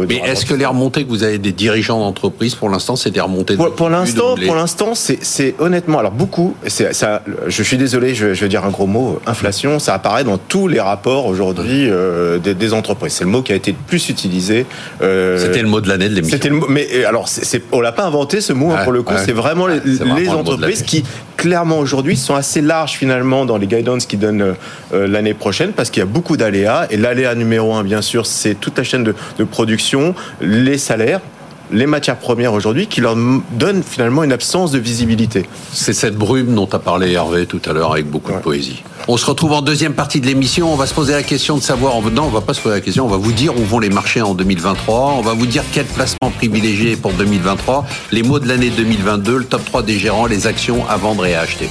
Mais 0.08 0.16
est-ce 0.16 0.44
que 0.44 0.54
les 0.54 0.66
remontées 0.66 1.04
que 1.04 1.08
vous 1.08 1.22
avez 1.22 1.38
des 1.38 1.52
dirigeants 1.52 2.00
d'entreprise, 2.00 2.54
pour 2.54 2.68
l'instant, 2.68 2.96
c'est 2.96 3.10
des 3.10 3.20
remontées 3.20 3.56
Pour, 3.56 3.74
pour 3.74 3.90
l'instant, 3.90 4.34
pour 4.44 4.54
l'instant, 4.54 4.94
c'est, 4.94 5.18
c'est 5.22 5.54
honnêtement, 5.58 5.98
alors 5.98 6.12
beaucoup. 6.12 6.54
C'est, 6.66 6.94
ça, 6.94 7.22
je 7.46 7.62
suis 7.62 7.76
désolé 7.76 8.07
je, 8.14 8.26
vais 8.26 8.48
dire 8.48 8.64
un 8.64 8.70
gros 8.70 8.86
mot, 8.86 9.20
inflation, 9.26 9.78
ça 9.78 9.94
apparaît 9.94 10.24
dans 10.24 10.38
tous 10.38 10.68
les 10.68 10.80
rapports 10.80 11.26
aujourd'hui 11.26 11.88
euh, 11.88 12.38
des, 12.38 12.72
entreprises. 12.72 13.14
C'est 13.14 13.24
le 13.24 13.30
mot 13.30 13.42
qui 13.42 13.52
a 13.52 13.56
été 13.56 13.72
le 13.72 13.76
plus 13.86 14.08
utilisé. 14.08 14.66
Euh, 15.02 15.38
C'était 15.38 15.62
le 15.62 15.68
mot 15.68 15.80
de 15.80 15.88
l'année 15.88 16.08
de 16.08 16.14
l'émission. 16.14 16.38
C'était 16.40 16.54
mais 16.68 17.04
alors, 17.04 17.28
c'est, 17.28 17.62
on 17.72 17.80
l'a 17.80 17.92
pas 17.92 18.04
inventé 18.04 18.40
ce 18.40 18.52
mot 18.52 18.72
hein, 18.72 18.84
pour 18.84 18.92
le 18.92 19.02
coup. 19.02 19.14
c'est 19.24 19.32
vraiment 19.32 19.66
les, 19.66 20.28
entreprises 20.28 20.82
qui 20.82 21.04
clairement 21.36 21.78
aujourd'hui 21.78 22.16
sont 22.16 22.34
assez 22.34 22.60
larges 22.60 22.92
finalement 22.92 23.44
dans 23.44 23.56
les 23.56 23.66
guidance 23.66 24.06
qui 24.06 24.16
donnent 24.16 24.54
l'année 24.92 25.34
prochaine 25.34 25.72
parce 25.72 25.90
qu'il 25.90 26.00
y 26.00 26.02
a 26.02 26.06
beaucoup 26.06 26.36
d'aléas. 26.36 26.86
Et 26.90 26.96
l'aléa 26.96 27.34
numéro 27.34 27.74
un, 27.74 27.84
bien 27.84 28.02
sûr, 28.02 28.26
c'est 28.26 28.54
toute 28.54 28.76
la 28.76 28.84
chaîne 28.84 29.04
de, 29.04 29.14
de 29.38 29.44
production, 29.44 30.14
les 30.40 30.78
salaires 30.78 31.20
les 31.70 31.86
matières 31.86 32.18
premières 32.18 32.52
aujourd'hui 32.52 32.86
qui 32.86 33.00
leur 33.00 33.16
donnent 33.52 33.82
finalement 33.82 34.24
une 34.24 34.32
absence 34.32 34.70
de 34.70 34.78
visibilité. 34.78 35.46
C'est 35.72 35.92
cette 35.92 36.16
brume 36.16 36.54
dont 36.54 36.68
a 36.72 36.78
parlé 36.78 37.12
Hervé 37.12 37.46
tout 37.46 37.60
à 37.66 37.72
l'heure 37.72 37.92
avec 37.92 38.06
beaucoup 38.06 38.32
de 38.32 38.38
poésie. 38.38 38.82
On 39.06 39.16
se 39.16 39.26
retrouve 39.26 39.52
en 39.52 39.62
deuxième 39.62 39.94
partie 39.94 40.20
de 40.20 40.26
l'émission. 40.26 40.72
On 40.72 40.76
va 40.76 40.86
se 40.86 40.94
poser 40.94 41.12
la 41.12 41.22
question 41.22 41.56
de 41.56 41.62
savoir. 41.62 42.00
Non, 42.02 42.24
on 42.24 42.28
va 42.28 42.40
pas 42.40 42.54
se 42.54 42.60
poser 42.60 42.74
la 42.74 42.80
question. 42.80 43.06
On 43.06 43.08
va 43.08 43.16
vous 43.16 43.32
dire 43.32 43.56
où 43.56 43.64
vont 43.64 43.78
les 43.78 43.90
marchés 43.90 44.20
en 44.20 44.34
2023. 44.34 45.14
On 45.18 45.22
va 45.22 45.32
vous 45.32 45.46
dire 45.46 45.64
quel 45.72 45.86
placement 45.86 46.30
privilégié 46.30 46.96
pour 46.96 47.12
2023. 47.12 47.86
Les 48.12 48.22
mots 48.22 48.38
de 48.38 48.48
l'année 48.48 48.70
2022, 48.70 49.38
le 49.38 49.44
top 49.44 49.64
3 49.64 49.82
des 49.82 49.98
gérants, 49.98 50.26
les 50.26 50.46
actions 50.46 50.86
à 50.88 50.96
vendre 50.96 51.24
et 51.26 51.34
à 51.34 51.40
acheter. 51.40 51.68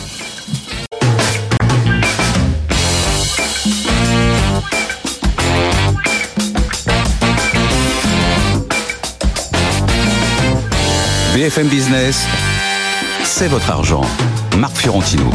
BFM 11.38 11.68
Business, 11.68 12.26
c'est 13.24 13.48
votre 13.48 13.70
argent. 13.70 14.02
Marc 14.58 14.76
Fiorentino. 14.76 15.30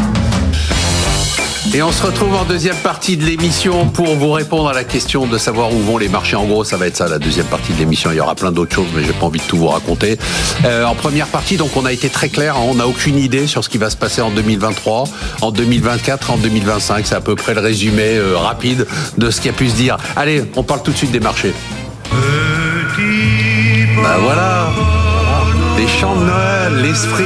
Et 1.73 1.81
on 1.81 1.93
se 1.93 2.05
retrouve 2.05 2.35
en 2.35 2.45
deuxième 2.45 2.75
partie 2.75 3.17
de 3.17 3.25
l'émission 3.25 3.87
pour 3.87 4.17
vous 4.17 4.33
répondre 4.33 4.69
à 4.69 4.73
la 4.73 4.83
question 4.83 5.27
de 5.27 5.39
savoir 5.39 5.73
où 5.73 5.79
vont 5.79 5.99
les 5.99 6.09
marchés. 6.09 6.35
En 6.35 6.45
gros, 6.45 6.65
ça 6.65 6.77
va 6.77 6.89
être 6.89 6.97
ça, 6.97 7.07
la 7.07 7.21
deuxième 7.21 7.47
partie 7.47 7.73
de 7.73 7.79
l'émission. 7.79 8.11
Il 8.11 8.17
y 8.17 8.21
aura 8.21 8.35
plein 8.35 8.51
d'autres 8.51 8.75
choses, 8.75 8.89
mais 8.97 9.05
j'ai 9.05 9.13
pas 9.13 9.27
envie 9.27 9.39
de 9.39 9.45
tout 9.45 9.57
vous 9.57 9.69
raconter. 9.69 10.19
Euh, 10.65 10.85
en 10.87 10.97
première 10.97 11.29
partie, 11.29 11.57
donc, 11.57 11.77
on 11.77 11.87
a 11.87 11.93
été 11.93 12.09
très 12.09 12.29
clair. 12.29 12.57
Hein. 12.57 12.65
on 12.65 12.75
n'a 12.75 12.89
aucune 12.89 13.17
idée 13.17 13.47
sur 13.47 13.63
ce 13.63 13.69
qui 13.69 13.79
va 13.79 13.89
se 13.89 13.97
passer 13.97 14.23
en 14.23 14.33
2023, 14.33 15.05
en 15.41 15.53
2024, 15.53 16.33
en 16.33 16.37
2025. 16.37 17.07
C'est 17.07 17.15
à 17.15 17.21
peu 17.21 17.37
près 17.37 17.55
le 17.55 17.61
résumé 17.61 18.17
euh, 18.17 18.37
rapide 18.37 18.89
de 19.19 19.31
ce 19.31 19.41
qu'il 19.41 19.53
y 19.53 19.55
a 19.55 19.57
pu 19.57 19.69
se 19.69 19.77
dire. 19.77 19.99
Allez, 20.17 20.43
on 20.57 20.65
parle 20.65 20.83
tout 20.83 20.91
de 20.91 20.97
suite 20.97 21.13
des 21.13 21.21
marchés. 21.21 21.55
Ben 24.03 24.19
voilà 24.21 24.92
les 25.83 25.89
chants 25.89 26.15
de 26.15 26.25
Noël, 26.25 26.77
l'esprit 26.81 27.25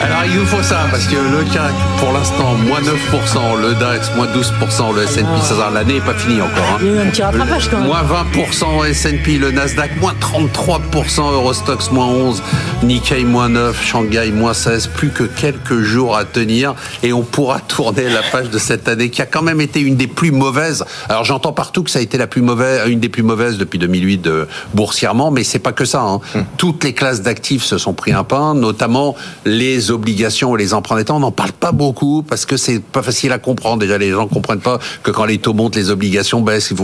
Alors 0.00 0.24
il 0.26 0.38
nous 0.38 0.46
faut 0.46 0.62
ça, 0.62 0.86
parce 0.90 1.06
que 1.06 1.16
le 1.16 1.44
CAC, 1.52 1.74
pour 1.98 2.12
l'instant, 2.12 2.54
moins 2.66 2.80
9%, 2.80 3.60
le 3.60 3.74
DAX, 3.74 4.10
moins 4.16 4.26
12%, 4.26 4.94
le 4.94 5.02
S&P 5.02 5.22
500, 5.22 5.70
l'année 5.74 5.94
n'est 5.94 6.00
pas 6.00 6.14
finie 6.14 6.40
encore. 6.40 6.64
Hein. 6.72 6.78
Il 6.80 6.86
y 6.86 6.90
a 6.90 6.92
eu 6.94 6.98
un 7.00 7.10
petit 7.10 7.22
rattrapage 7.22 7.68
quand 7.68 7.78
même. 7.78 7.88
Moins 7.88 8.02
20% 8.02 8.86
S&P, 8.88 9.36
le 9.36 9.50
Nasdaq, 9.50 10.00
moins 10.00 10.14
33%, 10.14 11.32
Eurostox, 11.32 11.90
moins 11.90 12.06
11%, 12.06 12.40
Nikkei, 12.84 13.24
moins 13.24 13.50
9, 13.50 13.84
Shanghai, 13.84 14.30
moins 14.30 14.54
16, 14.54 14.86
plus 14.86 15.10
que 15.10 15.24
quelques 15.24 15.80
jours 15.80 16.16
à 16.16 16.24
tenir, 16.24 16.74
et 17.02 17.12
on 17.12 17.22
pourra 17.22 17.60
tourner 17.60 18.08
la 18.08 18.22
page 18.22 18.48
de 18.48 18.58
cette 18.58 18.88
année 18.88 19.10
qui 19.10 19.20
a 19.20 19.26
quand 19.26 19.42
même 19.42 19.60
été 19.60 19.80
une 19.80 19.96
des 19.96 20.06
plus 20.06 20.30
mauvaises. 20.30 20.84
Alors 21.10 21.24
j'entends 21.24 21.52
partout 21.52 21.82
que 21.82 21.90
ça 21.90 21.98
a 21.98 22.02
été 22.02 22.16
la 22.16 22.26
plus 22.26 22.40
mauvaise, 22.40 22.88
une 22.88 23.00
des 23.00 23.10
plus 23.10 23.22
mauvaises 23.22 23.58
depuis 23.58 23.78
2008 23.78 24.18
de, 24.22 24.48
boursièrement, 24.72 25.30
mais 25.30 25.44
c'est 25.44 25.58
pas 25.58 25.72
que 25.72 25.84
ça. 25.84 26.00
Hein. 26.00 26.20
Hum. 26.34 26.44
Toutes 26.56 26.82
les 26.82 26.93
classes 26.94 27.22
d'actifs 27.22 27.64
se 27.64 27.78
sont 27.78 27.92
pris 27.92 28.12
un 28.12 28.24
pain, 28.24 28.54
notamment 28.54 29.14
les 29.44 29.90
obligations 29.90 30.56
et 30.56 30.58
les 30.58 30.74
emprunts 30.74 30.96
d'État. 30.96 31.14
On 31.14 31.20
n'en 31.20 31.32
parle 31.32 31.52
pas 31.52 31.72
beaucoup 31.72 32.22
parce 32.22 32.46
que 32.46 32.56
c'est 32.56 32.80
pas 32.80 33.02
facile 33.02 33.32
à 33.32 33.38
comprendre. 33.38 33.78
Déjà, 33.78 33.98
les 33.98 34.10
gens 34.10 34.26
comprennent 34.26 34.60
pas 34.60 34.78
que 35.02 35.10
quand 35.10 35.24
les 35.24 35.38
taux 35.38 35.52
montent, 35.52 35.76
les 35.76 35.90
obligations 35.90 36.40
baissent. 36.40 36.70
Ils 36.70 36.76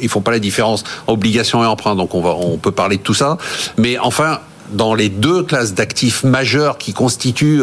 ils 0.00 0.08
font 0.08 0.20
pas 0.20 0.30
la 0.30 0.38
différence 0.38 0.84
obligations 1.06 1.62
et 1.64 1.66
emprunts. 1.66 1.96
Donc 1.96 2.14
on 2.14 2.20
va, 2.20 2.34
on 2.34 2.58
peut 2.58 2.72
parler 2.72 2.98
de 2.98 3.02
tout 3.02 3.14
ça. 3.14 3.38
Mais 3.76 3.98
enfin, 3.98 4.40
dans 4.70 4.94
les 4.94 5.08
deux 5.08 5.42
classes 5.42 5.74
d'actifs 5.74 6.24
majeures 6.24 6.78
qui 6.78 6.92
constituent 6.92 7.62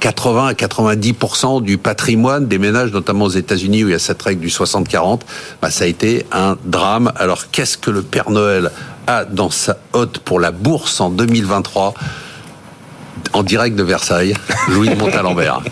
80 0.00 0.46
euh, 0.46 0.48
à 0.48 0.52
90% 0.52 1.62
du 1.62 1.78
patrimoine 1.78 2.46
des 2.46 2.58
ménages, 2.58 2.92
notamment 2.92 3.26
aux 3.26 3.30
États-Unis 3.30 3.84
où 3.84 3.88
il 3.88 3.92
y 3.92 3.94
a 3.94 3.98
cette 3.98 4.22
règle 4.22 4.40
du 4.40 4.48
60-40, 4.48 5.20
bah, 5.60 5.70
ça 5.70 5.84
a 5.84 5.86
été 5.86 6.26
un 6.32 6.56
drame. 6.64 7.12
Alors 7.16 7.50
qu'est-ce 7.50 7.78
que 7.78 7.90
le 7.90 8.02
Père 8.02 8.30
Noël 8.30 8.70
a 9.06 9.24
dans 9.24 9.50
sa 9.50 9.78
hotte 9.92 10.18
pour 10.18 10.40
la 10.40 10.50
bourse 10.50 11.00
en 11.00 11.10
2023 11.10 11.94
en 13.32 13.42
direct 13.42 13.76
de 13.76 13.82
Versailles, 13.82 14.34
Louis 14.68 14.88
de 14.88 14.94
Montalembert. 14.94 15.60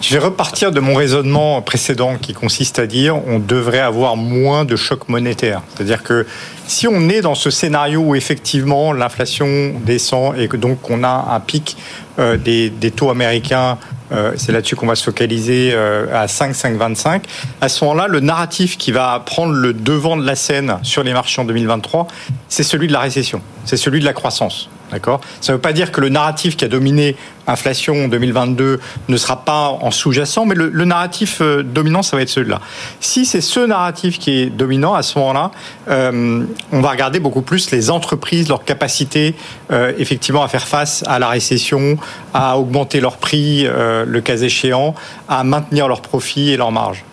Je 0.00 0.12
vais 0.12 0.24
repartir 0.24 0.70
de 0.70 0.80
mon 0.80 0.94
raisonnement 0.94 1.62
précédent 1.62 2.16
qui 2.20 2.34
consiste 2.34 2.78
à 2.78 2.86
dire 2.86 3.16
on 3.26 3.38
devrait 3.38 3.78
avoir 3.78 4.16
moins 4.16 4.64
de 4.64 4.76
chocs 4.76 5.08
monétaires. 5.08 5.62
C'est-à-dire 5.74 6.02
que 6.02 6.26
si 6.66 6.86
on 6.86 7.08
est 7.08 7.20
dans 7.20 7.34
ce 7.34 7.50
scénario 7.50 8.00
où 8.00 8.14
effectivement 8.14 8.92
l'inflation 8.92 9.74
descend 9.84 10.38
et 10.38 10.48
que 10.48 10.56
donc 10.56 10.90
on 10.90 11.04
a 11.04 11.28
un 11.30 11.40
pic 11.40 11.76
euh, 12.18 12.36
des, 12.36 12.90
taux 12.90 13.10
américains, 13.10 13.78
euh, 14.12 14.32
c'est 14.36 14.52
là-dessus 14.52 14.76
qu'on 14.76 14.86
va 14.86 14.94
se 14.94 15.04
focaliser 15.04 15.70
euh, 15.72 16.06
à 16.12 16.28
5, 16.28 16.52
5,25, 16.52 17.22
à 17.60 17.68
ce 17.68 17.84
moment-là, 17.84 18.06
le 18.06 18.20
narratif 18.20 18.76
qui 18.76 18.92
va 18.92 19.20
prendre 19.24 19.52
le 19.52 19.72
devant 19.72 20.16
de 20.16 20.24
la 20.24 20.36
scène 20.36 20.78
sur 20.82 21.02
les 21.02 21.12
marchés 21.12 21.40
en 21.40 21.44
2023, 21.44 22.06
c'est 22.48 22.62
celui 22.62 22.88
de 22.88 22.92
la 22.92 23.00
récession, 23.00 23.40
c'est 23.64 23.76
celui 23.76 24.00
de 24.00 24.04
la 24.04 24.12
croissance. 24.12 24.68
D'accord 24.90 25.20
Ça 25.40 25.52
ne 25.52 25.56
veut 25.56 25.60
pas 25.60 25.72
dire 25.72 25.92
que 25.92 26.00
le 26.00 26.08
narratif 26.08 26.56
qui 26.56 26.64
a 26.64 26.68
dominé 26.68 27.16
inflation 27.46 28.08
2022 28.08 28.80
ne 29.08 29.16
sera 29.16 29.44
pas 29.44 29.68
en 29.68 29.90
sous-jacent, 29.90 30.46
mais 30.46 30.54
le, 30.54 30.84
narratif 30.84 31.40
euh, 31.40 31.62
dominant, 31.62 32.02
ça 32.02 32.16
va 32.16 32.22
être 32.22 32.28
celui-là. 32.28 32.60
Si 33.00 33.26
c'est 33.26 33.40
ce 33.40 33.60
narratif 33.60 34.18
qui 34.18 34.40
est 34.40 34.46
dominant, 34.46 34.94
à 34.94 35.02
ce 35.02 35.18
moment-là, 35.18 35.50
euh, 35.88 36.44
on 36.72 36.80
va 36.80 36.90
regarder 36.90 37.20
beaucoup 37.20 37.42
plus 37.42 37.70
les 37.70 37.90
entreprises, 37.90 38.48
leur 38.48 38.64
capacité 38.64 39.34
euh, 39.70 39.92
effectivement 39.98 40.42
à 40.42 40.48
faire 40.48 40.66
face 40.66 41.02
à 41.06 41.18
la 41.18 41.28
récession, 41.28 41.98
à 42.32 42.58
augmenter 42.58 43.00
leurs 43.00 43.16
prix, 43.16 43.64
le 43.64 44.20
cas 44.20 44.36
échéant, 44.36 44.94
à 45.28 45.44
maintenir 45.44 45.88
leurs 45.88 46.02
profits 46.02 46.50
et 46.50 46.56
leurs 46.56 46.72
marges. 46.72 47.04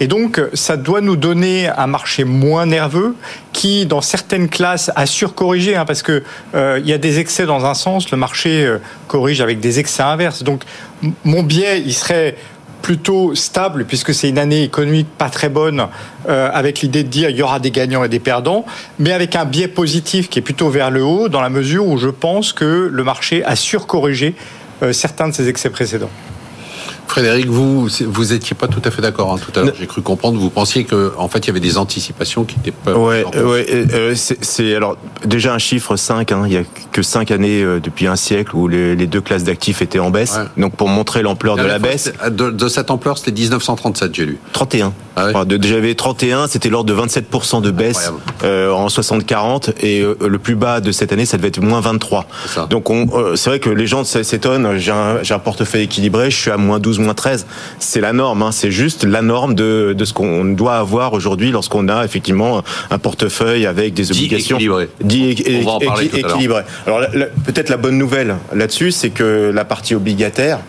Et 0.00 0.06
donc, 0.06 0.40
ça 0.52 0.76
doit 0.76 1.00
nous 1.00 1.16
donner 1.16 1.68
un 1.68 1.86
marché 1.86 2.24
moins 2.24 2.66
nerveux 2.66 3.14
qui, 3.52 3.86
dans 3.86 4.00
certaines 4.00 4.48
classes, 4.48 4.90
a 4.96 5.06
surcorrigé, 5.06 5.76
hein, 5.76 5.84
parce 5.84 6.02
que 6.02 6.22
euh, 6.54 6.80
il 6.82 6.88
y 6.88 6.92
a 6.92 6.98
des 6.98 7.18
excès 7.18 7.46
dans 7.46 7.64
un 7.64 7.74
sens, 7.74 8.10
le 8.10 8.16
marché 8.16 8.64
euh, 8.64 8.78
corrige 9.08 9.40
avec 9.40 9.60
des 9.60 9.78
excès 9.78 10.02
inverses. 10.02 10.42
Donc, 10.42 10.62
mon 11.24 11.42
biais, 11.42 11.80
il 11.84 11.94
serait 11.94 12.36
plutôt 12.82 13.34
stable 13.34 13.84
puisque 13.84 14.14
c'est 14.14 14.28
une 14.28 14.38
année 14.38 14.62
économique 14.62 15.08
pas 15.18 15.30
très 15.30 15.48
bonne 15.48 15.86
euh, 16.28 16.50
avec 16.52 16.82
l'idée 16.82 17.02
de 17.02 17.08
dire 17.08 17.30
il 17.30 17.36
y 17.36 17.42
aura 17.42 17.58
des 17.58 17.72
gagnants 17.72 18.04
et 18.04 18.08
des 18.08 18.20
perdants 18.20 18.64
mais 19.00 19.12
avec 19.12 19.34
un 19.34 19.44
biais 19.44 19.66
positif 19.66 20.28
qui 20.28 20.38
est 20.38 20.42
plutôt 20.42 20.68
vers 20.68 20.92
le 20.92 21.02
haut 21.02 21.28
dans 21.28 21.40
la 21.40 21.48
mesure 21.48 21.84
où 21.86 21.96
je 21.96 22.10
pense 22.10 22.52
que 22.52 22.88
le 22.92 23.02
marché 23.02 23.42
a 23.44 23.56
surcorrigé 23.56 24.36
certains 24.92 25.26
de 25.26 25.32
ses 25.32 25.48
excès 25.48 25.70
précédents. 25.70 26.10
Frédéric, 27.16 27.46
vous 27.46 27.88
vous 28.08 28.32
étiez 28.34 28.54
pas 28.54 28.68
tout 28.68 28.82
à 28.84 28.90
fait 28.90 29.00
d'accord 29.00 29.32
hein, 29.32 29.38
tout 29.38 29.58
à 29.58 29.62
l'heure. 29.62 29.74
J'ai 29.80 29.86
cru 29.86 30.02
comprendre. 30.02 30.38
Vous 30.38 30.50
pensiez 30.50 30.84
que 30.84 31.14
en 31.16 31.28
fait 31.28 31.38
il 31.38 31.46
y 31.46 31.50
avait 31.50 31.60
des 31.60 31.78
anticipations 31.78 32.44
qui 32.44 32.56
étaient 32.56 32.72
pas. 32.72 32.92
Ouais, 32.92 33.24
ouais. 33.34 33.66
Euh, 33.70 34.14
c'est 34.14 34.74
alors 34.74 34.98
déjà 35.24 35.54
un 35.54 35.58
chiffre 35.58 35.96
5. 35.96 36.30
Hein, 36.32 36.42
il 36.46 36.52
y 36.52 36.58
a 36.58 36.62
que 36.92 37.00
5 37.00 37.30
années 37.30 37.62
euh, 37.62 37.80
depuis 37.80 38.06
un 38.06 38.16
siècle 38.16 38.54
où 38.54 38.68
les, 38.68 38.94
deux 39.06 39.22
classes 39.22 39.44
d'actifs 39.44 39.80
étaient 39.80 39.98
en 39.98 40.10
baisse. 40.10 40.38
Donc 40.58 40.76
pour 40.76 40.90
montrer 40.90 41.22
l'ampleur 41.22 41.56
de 41.56 41.62
la, 41.62 41.78
baisse. 41.78 42.12
De, 42.30 42.68
cette 42.68 42.90
ampleur, 42.90 43.16
c'était 43.16 43.32
1937, 43.32 44.14
j'ai 44.14 44.26
lu. 44.26 44.38
31. 44.52 44.92
Ah 45.18 45.30
J'avais 45.62 45.94
31, 45.94 46.46
c'était 46.48 46.68
l'ordre 46.68 46.94
de 46.94 47.00
27% 47.00 47.62
de 47.62 47.70
baisse 47.70 48.12
euh, 48.44 48.70
en 48.70 48.88
60-40 48.88 49.70
et 49.80 50.02
le 50.02 50.38
plus 50.38 50.54
bas 50.54 50.82
de 50.82 50.92
cette 50.92 51.10
année, 51.14 51.24
ça 51.24 51.38
devait 51.38 51.48
être 51.48 51.62
moins 51.62 51.80
23. 51.80 52.26
Donc 52.68 52.92
c'est 53.36 53.48
vrai 53.48 53.58
que 53.58 53.70
les 53.70 53.86
gens 53.86 54.04
s'étonnent. 54.04 54.76
J'ai 54.76 54.92
un, 54.92 55.20
un 55.26 55.38
portefeuille 55.38 55.84
équilibré, 55.84 56.30
je 56.30 56.36
suis 56.36 56.50
à 56.50 56.58
moins 56.58 56.78
12 56.78 57.05
moins 57.06 57.14
13. 57.14 57.46
C'est 57.78 58.00
la 58.00 58.12
norme, 58.12 58.42
hein. 58.42 58.52
c'est 58.52 58.70
juste 58.70 59.04
la 59.04 59.22
norme 59.22 59.54
de, 59.54 59.94
de 59.96 60.04
ce 60.04 60.12
qu'on 60.12 60.44
doit 60.44 60.76
avoir 60.76 61.12
aujourd'hui 61.14 61.50
lorsqu'on 61.50 61.88
a 61.88 62.04
effectivement 62.04 62.62
un 62.90 62.98
portefeuille 62.98 63.66
avec 63.66 63.94
des 63.94 64.10
obligations 64.10 64.58
dit 65.00 65.30
équilibré. 65.30 66.62
Alors 66.86 67.00
peut-être 67.44 67.70
la 67.70 67.76
bonne 67.76 67.98
nouvelle 67.98 68.36
là-dessus, 68.52 68.92
c'est 68.92 69.10
que 69.10 69.50
la 69.54 69.64
partie 69.64 69.94
obligataire, 69.94 70.60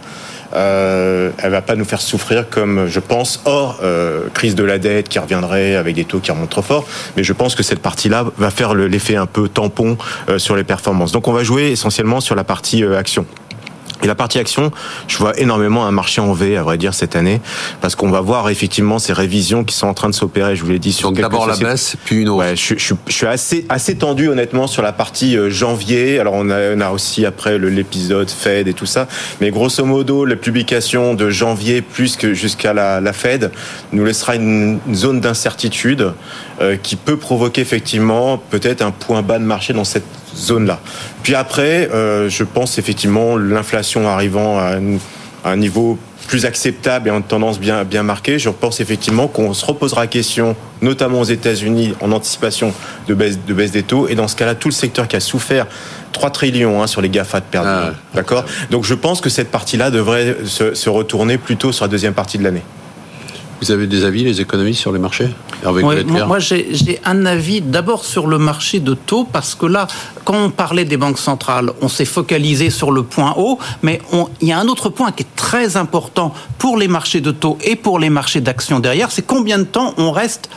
euh, 0.54 1.32
elle 1.40 1.52
va 1.52 1.62
pas 1.62 1.76
nous 1.76 1.86
faire 1.86 2.02
souffrir 2.02 2.50
comme 2.50 2.88
je 2.88 3.00
pense 3.00 3.42
hors 3.46 3.80
euh, 3.84 4.28
crise 4.34 4.56
de 4.56 4.64
la 4.64 4.78
dette 4.78 5.10
qui 5.10 5.20
reviendrait 5.20 5.76
avec 5.76 5.96
des 5.96 6.06
taux 6.06 6.20
qui 6.20 6.32
remontent 6.32 6.48
trop 6.48 6.62
fort 6.62 6.86
mais 7.18 7.24
je 7.24 7.34
pense 7.34 7.54
que 7.54 7.64
cette 7.64 7.82
partie-là 7.82 8.26
va 8.38 8.50
faire 8.50 8.74
l'effet 8.74 9.18
un 9.18 9.26
peu 9.26 9.50
tampon 9.50 9.98
euh, 10.30 10.40
sur 10.40 10.56
les 10.56 10.64
performances 10.64 11.12
donc 11.12 11.28
on 11.28 11.34
va 11.34 11.44
jouer 11.44 11.72
essentiellement 11.72 12.22
sur 12.22 12.34
la 12.34 12.46
partie 12.46 12.84
euh, 12.84 12.98
action 12.98 13.26
et 14.04 14.08
la 14.08 14.16
partie 14.16 14.40
action, 14.40 14.72
je 15.08 15.18
vois 15.18 15.38
énormément 15.40 15.86
un 15.86 15.92
marché 15.92 16.22
en 16.22 16.34
V, 16.34 16.58
à 16.58 16.64
vrai 16.64 16.78
dire, 16.78 16.94
cette 16.94 17.16
année, 17.16 17.42
parce 17.82 17.96
qu'on 17.96 18.10
va 18.10 18.22
voir 18.22 18.50
effectivement 18.50 19.00
ces 19.00 19.14
révisions 19.14 19.64
qui 19.64 19.76
sont 19.76 19.88
en 19.88 19.94
train 19.94 20.10
de 20.10 20.16
s'opérer, 20.16 20.56
je 20.56 20.64
vous 20.64 20.72
l'ai 20.72 20.80
dit, 20.80 20.94
sur 20.94 21.10
Donc 21.12 21.20
d'abord 21.20 21.48
la 21.48 21.58
baisse, 21.58 21.96
puis 22.06 22.22
une 22.22 22.30
hausse. 22.30 22.38
Ouais, 22.38 22.56
je, 22.56 22.76
je, 22.78 22.94
je, 23.08 23.14
suis 23.14 23.26
assez, 23.26 23.66
assez 23.70 23.96
tendu, 23.96 24.28
honnêtement, 24.28 24.68
sur 24.68 24.82
la 24.84 24.92
partie 24.92 25.36
euh, 25.36 25.50
janvier. 25.50 26.20
Alors 26.20 26.34
on 26.36 26.50
a, 26.50 26.76
on 26.76 26.82
a 26.82 26.92
aussi 26.92 27.26
après 27.26 27.58
l'épisode 27.58 28.30
Fed 28.30 28.68
et 28.68 28.74
tout 28.74 28.86
ça, 28.86 29.08
mais 29.42 29.50
grosso 29.50 29.84
modo, 29.84 30.26
la 30.26 30.36
publication 30.36 31.14
de 31.14 31.30
janvier 31.30 31.82
plus 31.82 32.16
que 32.18 32.34
jusqu'à 32.34 32.74
la, 32.74 33.02
la 33.02 33.14
Fed 33.14 33.52
nous 33.92 34.06
laissera 34.06 34.36
une, 34.36 34.80
zone 34.94 35.20
d'incertitude 35.22 36.14
euh, 36.62 36.78
qui 36.82 36.96
peut 36.96 37.18
provoquer 37.18 37.62
effectivement 37.62 38.38
peut-être 38.38 38.82
un 38.82 38.92
point 38.92 39.22
bas 39.22 39.40
de 39.40 39.44
marché 39.44 39.74
dans 39.74 39.84
cette 39.84 40.06
zone-là. 40.38 40.80
Puis 41.24 41.36
après, 41.36 41.90
je 41.92 42.44
pense 42.44 42.78
effectivement 42.78 43.38
l'inflation 43.38 44.08
arrivant 44.08 44.60
à 44.60 44.78
un 45.46 45.56
niveau 45.58 45.98
plus 46.28 46.46
acceptable 46.46 47.08
et 47.08 47.12
en 47.12 47.22
tendance 47.22 47.60
bien, 47.60 47.84
bien 47.84 48.04
marquée, 48.04 48.38
je 48.38 48.50
pense 48.50 48.80
effectivement 48.80 49.28
qu'on 49.28 49.54
se 49.54 49.66
reposera 49.66 50.02
la 50.02 50.08
question, 50.08 50.56
notamment 50.82 51.22
aux 51.22 51.26
États-Unis, 51.26 51.94
en 52.02 52.12
anticipation 52.12 52.74
de 53.08 53.14
baisse, 53.14 53.40
de 53.46 53.54
baisse 53.54 53.72
des 53.72 53.84
taux. 53.84 54.08
Et 54.08 54.16
dans 54.16 54.28
ce 54.28 54.36
cas-là, 54.36 54.54
tout 54.54 54.68
le 54.68 54.74
secteur 54.74 55.08
qui 55.08 55.16
a 55.16 55.20
souffert 55.20 55.66
3 56.12 56.30
trillions 56.32 56.84
hein, 56.84 56.88
sur 56.88 57.02
les 57.02 57.10
GAFA 57.10 57.40
de 57.40 57.46
perdre. 57.46 57.70
Ah 57.70 57.92
D'accord? 58.14 58.46
Donc 58.70 58.84
je 58.84 58.94
pense 58.94 59.22
que 59.22 59.30
cette 59.30 59.50
partie-là 59.50 59.90
devrait 59.90 60.38
se, 60.46 60.74
se 60.74 60.90
retourner 60.90 61.38
plutôt 61.38 61.72
sur 61.72 61.86
la 61.86 61.90
deuxième 61.90 62.14
partie 62.14 62.38
de 62.38 62.44
l'année. 62.44 62.64
Vous 63.62 63.72
avez 63.72 63.88
des 63.88 64.06
avis, 64.06 64.24
les 64.24 64.40
économistes, 64.40 64.80
sur 64.80 64.92
les 64.92 65.00
marchés? 65.00 65.30
Moi, 65.64 66.40
j'ai 66.40 67.00
un 67.04 67.26
avis 67.26 67.62
d'abord 67.62 68.06
sur 68.06 68.28
le 68.28 68.38
marché 68.38 68.80
de 68.80 68.94
taux, 68.94 69.24
parce 69.24 69.56
que 69.56 69.66
là, 69.66 69.88
quand 70.24 70.36
on 70.36 70.50
parlait 70.52 70.86
des 70.86 70.98
banques 70.98 71.18
centrales, 71.18 71.72
on 71.82 71.90
s'est 71.90 72.06
focalisé 72.06 72.70
sur 72.70 72.92
le 72.92 73.04
point 73.04 73.34
haut, 73.38 73.58
mais 73.82 74.00
il 74.42 74.48
y 74.48 74.52
a 74.52 74.60
un 74.60 74.68
autre 74.68 74.90
point 74.90 75.12
qui 75.12 75.24
est 75.24 75.36
très 75.36 75.76
important 75.76 76.34
pour 76.60 76.78
les 76.78 76.88
marchés 76.88 77.22
de 77.22 77.32
taux 77.32 77.58
et 77.64 77.76
pour 77.76 77.98
les 77.98 78.10
marchés 78.10 78.42
d'actions 78.42 78.80
derrière, 78.80 79.12
c'est 79.12 79.26
combien 79.26 79.58
de 79.58 79.64
temps 79.64 79.94
on 79.98 80.12
reste 80.12 80.50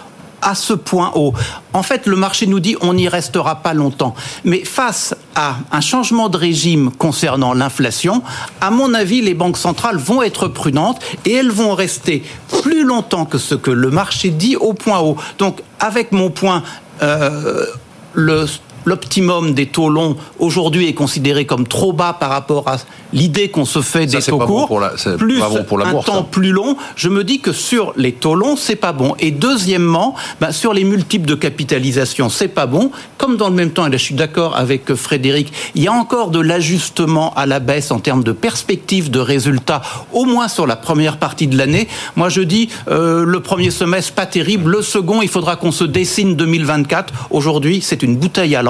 à 0.43 0.55
ce 0.55 0.73
point 0.73 1.13
haut. 1.15 1.35
En 1.73 1.83
fait, 1.83 2.07
le 2.07 2.17
marché 2.17 2.47
nous 2.47 2.61
dit 2.61 2.77
on 2.81 2.95
n'y 2.95 3.09
restera 3.09 3.57
pas 3.57 3.75
longtemps. 3.75 4.15
Mais 4.45 4.65
face 4.65 5.15
à 5.35 5.57
un 5.73 5.81
changement 5.81 6.29
de 6.29 6.37
régime 6.37 6.91
concernant 6.91 7.55
l'inflation, 7.55 8.23
à 8.61 8.71
mon 8.71 8.95
avis, 8.95 9.21
les 9.21 9.35
banques 9.35 9.59
centrales 9.59 9.97
vont 9.97 10.23
être 10.23 10.49
prudentes 10.49 11.01
et 11.25 11.35
elles 11.35 11.51
vont 11.51 11.75
rester 11.75 12.23
plus 12.63 12.85
longtemps 12.85 13.25
que 13.25 13.39
ce 13.39 13.55
que 13.55 13.71
le 13.71 13.91
marché 13.91 14.31
dit 14.31 14.57
au 14.57 14.73
point 14.73 15.01
haut. 15.01 15.17
Donc, 15.39 15.63
avec 15.79 16.13
mon 16.13 16.31
point, 16.31 16.63
euh, 17.03 17.67
le 18.15 18.47
l'optimum 18.85 19.55
des 19.55 19.67
taux 19.67 19.89
longs 19.89 20.17
aujourd'hui 20.39 20.89
est 20.89 20.95
considéré 20.95 21.45
comme 21.45 21.67
trop 21.67 21.93
bas 21.93 22.17
par 22.19 22.31
rapport 22.31 22.69
à 22.69 22.77
l'idée 23.13 23.49
qu'on 23.49 23.65
se 23.65 23.83
fait 23.83 24.07
des 24.07 24.21
taux 24.23 24.39
courts, 24.39 24.83
plus 25.19 25.43
un 25.43 26.03
temps 26.03 26.23
plus 26.23 26.53
long, 26.53 26.77
je 26.97 27.09
me 27.09 27.25
dis 27.25 27.41
que 27.41 27.53
sur 27.53 27.93
les 27.97 28.13
taux 28.13 28.35
longs, 28.35 28.57
c'est 28.57 28.77
pas 28.77 28.93
bon. 28.93 29.15
Et 29.19 29.31
deuxièmement, 29.31 30.15
ben, 30.41 30.53
sur 30.53 30.73
les 30.73 30.85
multiples 30.85 31.27
de 31.27 31.35
capitalisation, 31.35 32.29
c'est 32.29 32.49
pas 32.49 32.67
bon. 32.67 32.91
Comme 33.19 33.37
dans 33.37 33.49
le 33.49 33.55
même 33.55 33.71
temps, 33.71 33.87
et 33.87 33.91
là 33.91 33.97
je 33.97 34.05
suis 34.05 34.15
d'accord 34.15 34.57
avec 34.57 34.95
Frédéric, 34.95 35.53
il 35.75 35.83
y 35.83 35.89
a 35.89 35.93
encore 35.93 36.31
de 36.31 36.41
l'ajustement 36.41 37.35
à 37.35 37.47
la 37.47 37.61
baisse 37.61 37.91
en 37.91 37.99
termes 37.99 38.25
de 38.25 38.33
perspective 38.33 39.11
de 39.11 39.21
résultats, 39.21 39.83
au 40.13 40.25
moins 40.25 40.49
sur 40.49 40.67
la 40.67 40.77
première 40.77 41.19
partie 41.19 41.47
de 41.47 41.57
l'année. 41.57 41.89
Moi 42.17 42.29
je 42.29 42.43
dis, 42.43 42.69
euh, 42.89 43.25
le 43.25 43.41
premier 43.41 43.71
semestre, 43.71 44.13
pas 44.13 44.27
terrible. 44.27 44.71
Le 44.71 44.83
second, 44.83 45.23
il 45.23 45.29
faudra 45.29 45.57
qu'on 45.57 45.73
se 45.73 45.85
dessine 45.85 46.37
2024. 46.37 47.13
Aujourd'hui, 47.31 47.81
c'est 47.83 48.03
une 48.03 48.17
bouteille 48.17 48.55
à 48.57 48.63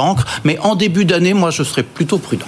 Mais 0.45 0.59
en 0.59 0.75
début 0.75 1.05
d'année, 1.05 1.35
moi, 1.35 1.51
je 1.51 1.63
serais 1.63 1.83
plutôt 1.83 2.19
prudent 2.19 2.47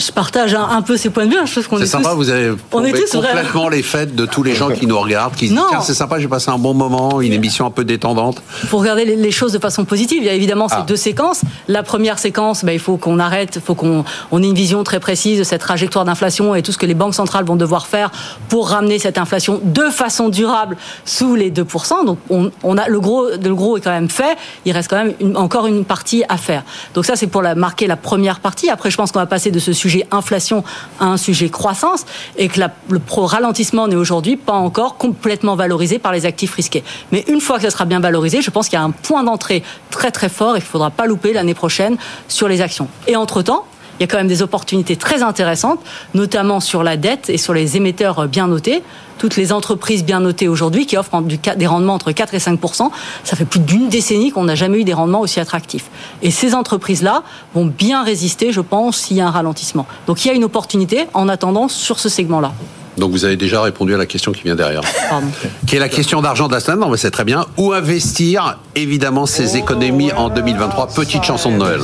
je 0.00 0.12
partage 0.12 0.54
un, 0.54 0.82
peu 0.82 0.96
ces 0.96 1.10
points 1.10 1.26
de 1.26 1.30
vue. 1.30 1.38
Hein, 1.38 1.44
je 1.46 1.60
qu'on 1.68 1.78
est, 1.78 1.86
sympa, 1.86 2.14
vous 2.14 2.30
avez 2.30 2.52
on 2.72 2.84
est 2.84 2.92
complètement 2.92 3.68
les 3.68 3.82
fêtes 3.82 4.14
de 4.14 4.26
tous 4.26 4.42
les 4.42 4.54
gens 4.54 4.70
qui 4.70 4.86
nous 4.86 4.98
regardent, 4.98 5.34
qui 5.34 5.48
se 5.48 5.52
disent 5.52 5.62
c'est 5.82 5.94
sympa, 5.94 6.18
j'ai 6.18 6.28
passé 6.28 6.50
un 6.50 6.58
bon 6.58 6.74
moment, 6.74 7.20
une 7.20 7.32
émission 7.32 7.66
un 7.66 7.70
peu 7.70 7.84
détendante. 7.84 8.42
Pour 8.68 8.80
regarder 8.80 9.04
les, 9.04 9.30
choses 9.30 9.52
de 9.52 9.58
façon 9.58 9.84
positive, 9.84 10.22
il 10.22 10.26
y 10.26 10.28
a 10.28 10.32
évidemment 10.32 10.68
ces 10.68 10.76
ah. 10.78 10.84
deux 10.86 10.96
séquences. 10.96 11.42
La 11.68 11.82
première 11.82 12.18
séquence, 12.18 12.64
ben, 12.64 12.72
il 12.72 12.78
faut 12.78 12.96
qu'on 12.96 13.18
arrête, 13.18 13.56
il 13.56 13.62
faut 13.62 13.74
qu'on 13.74 14.02
ait 14.02 14.46
une 14.46 14.54
vision 14.54 14.82
très 14.82 15.00
précise 15.00 15.38
de 15.38 15.44
cette 15.44 15.60
trajectoire 15.60 16.04
d'inflation 16.04 16.54
et 16.54 16.62
tout 16.62 16.72
ce 16.72 16.78
que 16.78 16.86
les 16.86 16.94
banques 16.94 17.14
centrales 17.14 17.44
vont 17.44 17.56
devoir 17.56 17.86
faire 17.86 18.10
pour 18.48 18.70
ramener 18.70 18.98
cette 18.98 19.18
inflation 19.18 19.60
de 19.62 19.84
façon 19.90 20.28
durable 20.28 20.76
sous 21.04 21.34
les 21.34 21.50
2%. 21.50 22.04
Donc 22.04 22.18
on, 22.30 22.76
a 22.76 22.88
le 22.88 23.00
gros, 23.00 23.28
le 23.30 23.54
gros 23.54 23.76
est 23.76 23.80
quand 23.80 23.90
même 23.90 24.10
fait. 24.10 24.36
Il 24.64 24.72
reste 24.72 24.90
quand 24.90 25.04
même 25.04 25.36
encore 25.36 25.66
une 25.66 25.84
partie 25.84 26.24
à 26.28 26.36
faire. 26.36 26.64
Donc 26.94 27.04
ça 27.04 27.16
c'est 27.16 27.26
pour 27.26 27.42
la, 27.42 27.54
marquer 27.54 27.86
la 27.86 27.96
première 27.96 28.40
partie. 28.40 28.70
Après 28.70 28.90
je 28.90 28.96
pense 28.96 29.12
qu'on 29.12 29.20
va 29.20 29.26
passer 29.26 29.50
de 29.50 29.58
ce 29.58 29.72
sujet 29.72 29.89
inflation 30.10 30.64
à 30.98 31.06
un 31.06 31.16
sujet 31.16 31.48
croissance 31.48 32.04
et 32.36 32.48
que 32.48 32.60
le 32.88 32.98
pro 32.98 33.26
ralentissement 33.26 33.88
n'est 33.88 33.96
aujourd'hui 33.96 34.36
pas 34.36 34.52
encore 34.52 34.96
complètement 34.96 35.56
valorisé 35.56 35.98
par 35.98 36.12
les 36.12 36.26
actifs 36.26 36.54
risqués. 36.54 36.84
Mais 37.12 37.24
une 37.28 37.40
fois 37.40 37.56
que 37.56 37.62
ça 37.62 37.70
sera 37.70 37.84
bien 37.84 38.00
valorisé, 38.00 38.42
je 38.42 38.50
pense 38.50 38.68
qu'il 38.68 38.78
y 38.78 38.82
a 38.82 38.84
un 38.84 38.90
point 38.90 39.22
d'entrée 39.22 39.62
très 39.90 40.10
très 40.10 40.28
fort 40.28 40.56
et 40.56 40.60
qu'il 40.60 40.68
ne 40.68 40.72
faudra 40.72 40.90
pas 40.90 41.06
louper 41.06 41.32
l'année 41.32 41.54
prochaine 41.54 41.96
sur 42.28 42.48
les 42.48 42.60
actions. 42.60 42.88
Et 43.06 43.16
entre-temps, 43.16 43.64
il 43.98 44.04
y 44.04 44.04
a 44.04 44.06
quand 44.06 44.16
même 44.16 44.28
des 44.28 44.40
opportunités 44.40 44.96
très 44.96 45.22
intéressantes, 45.22 45.80
notamment 46.14 46.60
sur 46.60 46.82
la 46.82 46.96
dette 46.96 47.28
et 47.28 47.36
sur 47.36 47.52
les 47.52 47.76
émetteurs 47.76 48.28
bien 48.28 48.46
notés. 48.46 48.82
Toutes 49.20 49.36
les 49.36 49.52
entreprises 49.52 50.02
bien 50.02 50.20
notées 50.20 50.48
aujourd'hui 50.48 50.86
qui 50.86 50.96
offrent 50.96 51.20
des 51.20 51.66
rendements 51.66 51.92
entre 51.92 52.10
4 52.10 52.32
et 52.32 52.38
5% 52.38 52.90
ça 53.22 53.36
fait 53.36 53.44
plus 53.44 53.60
d'une 53.60 53.90
décennie 53.90 54.30
qu'on 54.30 54.44
n'a 54.44 54.54
jamais 54.54 54.78
eu 54.78 54.84
des 54.84 54.94
rendements 54.94 55.20
aussi 55.20 55.40
attractifs. 55.40 55.90
Et 56.22 56.30
ces 56.30 56.54
entreprises-là 56.54 57.22
vont 57.54 57.66
bien 57.66 58.02
résister, 58.02 58.50
je 58.50 58.62
pense, 58.62 58.96
s'il 58.96 59.18
y 59.18 59.20
a 59.20 59.26
un 59.26 59.30
ralentissement. 59.30 59.86
Donc 60.06 60.24
il 60.24 60.28
y 60.28 60.30
a 60.30 60.34
une 60.34 60.44
opportunité 60.44 61.04
en 61.12 61.28
attendant 61.28 61.68
sur 61.68 62.00
ce 62.00 62.08
segment-là. 62.08 62.52
Donc 62.96 63.10
vous 63.10 63.26
avez 63.26 63.36
déjà 63.36 63.60
répondu 63.60 63.94
à 63.94 63.98
la 63.98 64.06
question 64.06 64.32
qui 64.32 64.42
vient 64.42 64.56
derrière. 64.56 64.80
Pardon. 65.10 65.26
Qui 65.66 65.76
est 65.76 65.80
la 65.80 65.90
question 65.90 66.22
d'argent 66.22 66.48
de 66.48 66.54
la 66.54 66.60
semaine. 66.60 66.80
Non, 66.80 66.88
mais 66.88 66.96
c'est 66.96 67.10
très 67.10 67.24
bien. 67.24 67.44
Où 67.58 67.74
investir, 67.74 68.58
évidemment, 68.74 69.26
ces 69.26 69.58
économies 69.58 70.12
en 70.12 70.30
2023 70.30 70.88
Petite 70.88 71.24
chanson 71.24 71.52
de 71.52 71.56
Noël. 71.56 71.80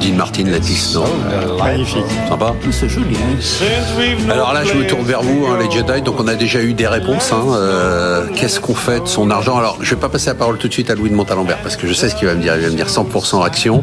Dean 0.00 0.16
Martin, 0.16 0.44
la 0.44 0.58
non 0.94 1.56
Magnifique. 1.58 2.04
Sympa 2.28 2.54
C'est 2.70 2.88
joli. 2.88 3.16
Hein. 3.16 4.30
Alors 4.30 4.52
là, 4.52 4.64
je 4.64 4.74
me 4.74 4.86
tourne 4.86 5.04
vers 5.04 5.22
vous, 5.22 5.46
hein, 5.46 5.58
les 5.60 5.70
Jedi. 5.70 6.02
Donc 6.02 6.20
on 6.20 6.28
a 6.28 6.34
déjà 6.34 6.62
eu 6.62 6.74
des 6.74 6.86
réponses. 6.86 7.32
Hein. 7.32 7.44
Euh, 7.54 8.26
qu'est-ce 8.34 8.60
qu'on 8.60 8.74
fait 8.74 9.00
de 9.00 9.06
son 9.06 9.30
argent? 9.30 9.56
Alors, 9.56 9.78
je 9.80 9.94
vais 9.94 10.00
pas 10.00 10.08
passer 10.08 10.26
la 10.26 10.34
parole 10.34 10.58
tout 10.58 10.68
de 10.68 10.72
suite 10.72 10.90
à 10.90 10.94
Louis 10.94 11.10
de 11.10 11.14
Montalembert 11.14 11.58
parce 11.62 11.76
que 11.76 11.86
je 11.86 11.94
sais 11.94 12.08
ce 12.08 12.14
qu'il 12.14 12.28
va 12.28 12.34
me 12.34 12.42
dire. 12.42 12.54
Il 12.56 12.62
va 12.62 12.70
me 12.70 12.76
dire 12.76 12.88
100% 12.88 13.44
action. 13.44 13.82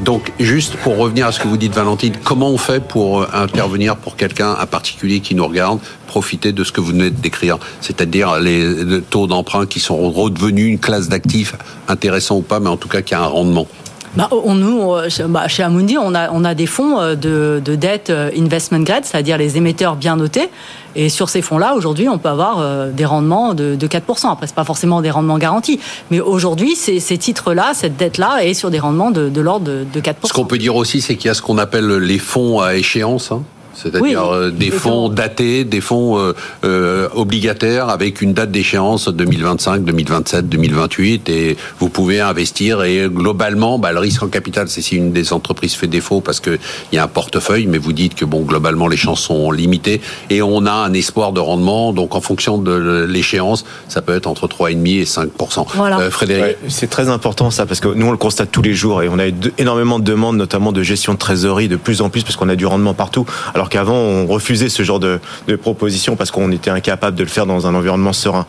Donc, 0.00 0.32
juste 0.40 0.74
pour 0.76 0.96
revenir 0.96 1.26
à 1.26 1.32
ce 1.32 1.40
que 1.40 1.48
vous 1.48 1.56
dites, 1.56 1.74
Valentine, 1.74 2.14
comment 2.24 2.50
on 2.50 2.58
fait 2.58 2.80
pour 2.80 3.22
euh, 3.22 3.26
intervenir 3.32 3.96
pour 3.96 4.16
quelqu'un, 4.16 4.56
un 4.58 4.66
particulier 4.66 5.20
qui 5.20 5.34
nous 5.34 5.46
regarde, 5.46 5.78
profiter 6.06 6.52
de 6.52 6.64
ce 6.64 6.72
que 6.72 6.80
vous 6.80 6.88
venez 6.88 7.10
de 7.10 7.20
décrire, 7.20 7.58
c'est-à-dire 7.80 8.38
les 8.40 9.02
taux 9.10 9.26
d'emprunt 9.26 9.66
qui 9.66 9.80
sont 9.80 10.10
redevenus 10.10 10.68
une 10.68 10.78
classe 10.78 11.08
d'actifs 11.08 11.54
intéressant 11.88 12.36
ou 12.36 12.42
pas, 12.42 12.60
mais 12.60 12.68
en 12.68 12.76
tout 12.76 12.88
cas 12.88 13.02
qui 13.02 13.14
a 13.14 13.20
un 13.20 13.26
rendement 13.26 13.66
bah, 14.16 14.28
on, 14.30 14.54
nous, 14.54 14.94
bah, 15.28 15.48
chez 15.48 15.62
Amundi, 15.62 15.98
on 15.98 16.14
a, 16.14 16.30
on 16.30 16.44
a 16.44 16.54
des 16.54 16.66
fonds 16.66 16.98
euh, 16.98 17.14
de, 17.14 17.60
de 17.64 17.74
dette 17.74 18.10
euh, 18.10 18.30
investment 18.36 18.80
grade, 18.80 19.04
c'est-à-dire 19.04 19.38
les 19.38 19.56
émetteurs 19.56 19.96
bien 19.96 20.16
notés. 20.16 20.48
Et 20.94 21.08
sur 21.08 21.28
ces 21.28 21.42
fonds-là, 21.42 21.74
aujourd'hui, 21.74 22.08
on 22.08 22.18
peut 22.18 22.28
avoir 22.28 22.60
euh, 22.60 22.90
des 22.90 23.04
rendements 23.04 23.52
de, 23.54 23.74
de 23.74 23.86
4%. 23.86 24.32
Après, 24.32 24.46
c'est 24.46 24.54
pas 24.54 24.64
forcément 24.64 25.02
des 25.02 25.10
rendements 25.10 25.38
garantis. 25.38 25.78
Mais 26.10 26.20
aujourd'hui, 26.20 26.74
ces, 26.74 27.00
ces 27.00 27.18
titres-là, 27.18 27.72
cette 27.74 27.96
dette-là 27.96 28.44
est 28.44 28.54
sur 28.54 28.70
des 28.70 28.78
rendements 28.78 29.10
de, 29.10 29.28
de 29.28 29.40
l'ordre 29.40 29.66
de, 29.66 29.86
de 29.92 30.00
4%. 30.00 30.14
Ce 30.24 30.32
qu'on 30.32 30.46
peut 30.46 30.58
dire 30.58 30.76
aussi, 30.76 31.00
c'est 31.00 31.16
qu'il 31.16 31.26
y 31.28 31.30
a 31.30 31.34
ce 31.34 31.42
qu'on 31.42 31.58
appelle 31.58 31.86
les 31.86 32.18
fonds 32.18 32.60
à 32.60 32.74
échéance. 32.76 33.32
Hein 33.32 33.42
c'est-à-dire 33.76 34.32
euh, 34.32 34.50
des 34.50 34.70
fonds 34.70 35.08
datés, 35.08 35.64
des 35.64 35.80
fonds 35.80 36.18
euh, 36.18 36.32
euh, 36.64 37.08
obligataires 37.14 37.88
avec 37.88 38.22
une 38.22 38.32
date 38.32 38.50
d'échéance 38.50 39.08
2025, 39.08 39.84
2027, 39.84 40.48
2028, 40.48 41.28
et 41.28 41.56
vous 41.78 41.88
pouvez 41.88 42.20
investir. 42.20 42.82
Et 42.82 43.06
globalement, 43.08 43.78
bah, 43.78 43.92
le 43.92 43.98
risque 43.98 44.22
en 44.22 44.28
capital, 44.28 44.68
c'est 44.68 44.82
si 44.82 44.96
une 44.96 45.12
des 45.12 45.32
entreprises 45.32 45.74
fait 45.74 45.86
défaut 45.86 46.20
parce 46.20 46.40
qu'il 46.40 46.58
y 46.92 46.98
a 46.98 47.04
un 47.04 47.08
portefeuille, 47.08 47.66
mais 47.66 47.78
vous 47.78 47.92
dites 47.92 48.14
que 48.14 48.24
bon, 48.24 48.42
globalement, 48.42 48.88
les 48.88 48.96
chances 48.96 49.20
sont 49.20 49.50
limitées 49.50 50.00
et 50.30 50.42
on 50.42 50.66
a 50.66 50.72
un 50.72 50.92
espoir 50.92 51.32
de 51.32 51.40
rendement. 51.40 51.92
Donc, 51.92 52.14
en 52.14 52.20
fonction 52.20 52.58
de 52.58 53.06
l'échéance, 53.08 53.64
ça 53.88 54.02
peut 54.02 54.14
être 54.14 54.26
entre 54.26 54.48
3,5 54.48 55.00
et 55.00 55.04
5 55.04 55.30
voilà. 55.74 56.10
Frédéric, 56.10 56.56
c'est 56.68 56.88
très 56.88 57.08
important 57.08 57.50
ça 57.50 57.66
parce 57.66 57.80
que 57.80 57.88
nous 57.88 58.06
on 58.06 58.10
le 58.10 58.16
constate 58.16 58.50
tous 58.50 58.62
les 58.62 58.74
jours 58.74 59.02
et 59.02 59.08
on 59.08 59.18
a 59.18 59.26
énormément 59.58 59.98
de 59.98 60.04
demandes, 60.04 60.36
notamment 60.36 60.72
de 60.72 60.82
gestion 60.82 61.12
de 61.14 61.18
trésorerie, 61.18 61.68
de 61.68 61.76
plus 61.76 62.00
en 62.00 62.08
plus 62.08 62.22
parce 62.22 62.36
qu'on 62.36 62.48
a 62.48 62.56
du 62.56 62.66
rendement 62.66 62.94
partout. 62.94 63.26
Alors 63.54 63.65
alors 63.66 63.70
qu'avant 63.70 63.96
on 63.96 64.26
refusait 64.26 64.68
ce 64.68 64.84
genre 64.84 65.00
de, 65.00 65.18
de 65.48 65.56
propositions 65.56 66.14
parce 66.14 66.30
qu'on 66.30 66.52
était 66.52 66.70
incapable 66.70 67.16
de 67.16 67.24
le 67.24 67.28
faire 67.28 67.46
dans 67.46 67.66
un 67.66 67.74
environnement 67.74 68.12
serein. 68.12 68.46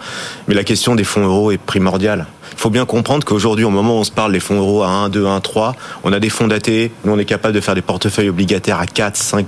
Mais 0.47 0.53
la 0.53 0.63
question 0.63 0.93
des 0.93 1.03
fonds 1.03 1.25
euros 1.25 1.49
est 1.49 1.57
primordiale. 1.57 2.27
Il 2.53 2.59
faut 2.59 2.69
bien 2.69 2.85
comprendre 2.85 3.25
qu'aujourd'hui, 3.25 3.65
au 3.65 3.69
moment 3.69 3.97
où 3.97 3.99
on 3.99 4.03
se 4.03 4.11
parle 4.11 4.31
des 4.31 4.39
fonds 4.39 4.59
euros 4.59 4.83
à 4.83 4.89
1, 4.89 5.09
2, 5.09 5.25
1, 5.25 5.39
3, 5.39 5.75
on 6.03 6.13
a 6.13 6.19
des 6.19 6.29
fonds 6.29 6.47
datés. 6.47 6.91
Nous, 7.05 7.13
on 7.13 7.19
est 7.19 7.25
capable 7.25 7.53
de 7.53 7.61
faire 7.61 7.75
des 7.75 7.81
portefeuilles 7.81 8.29
obligataires 8.29 8.79
à 8.79 8.85
4, 8.85 9.15
5 9.15 9.45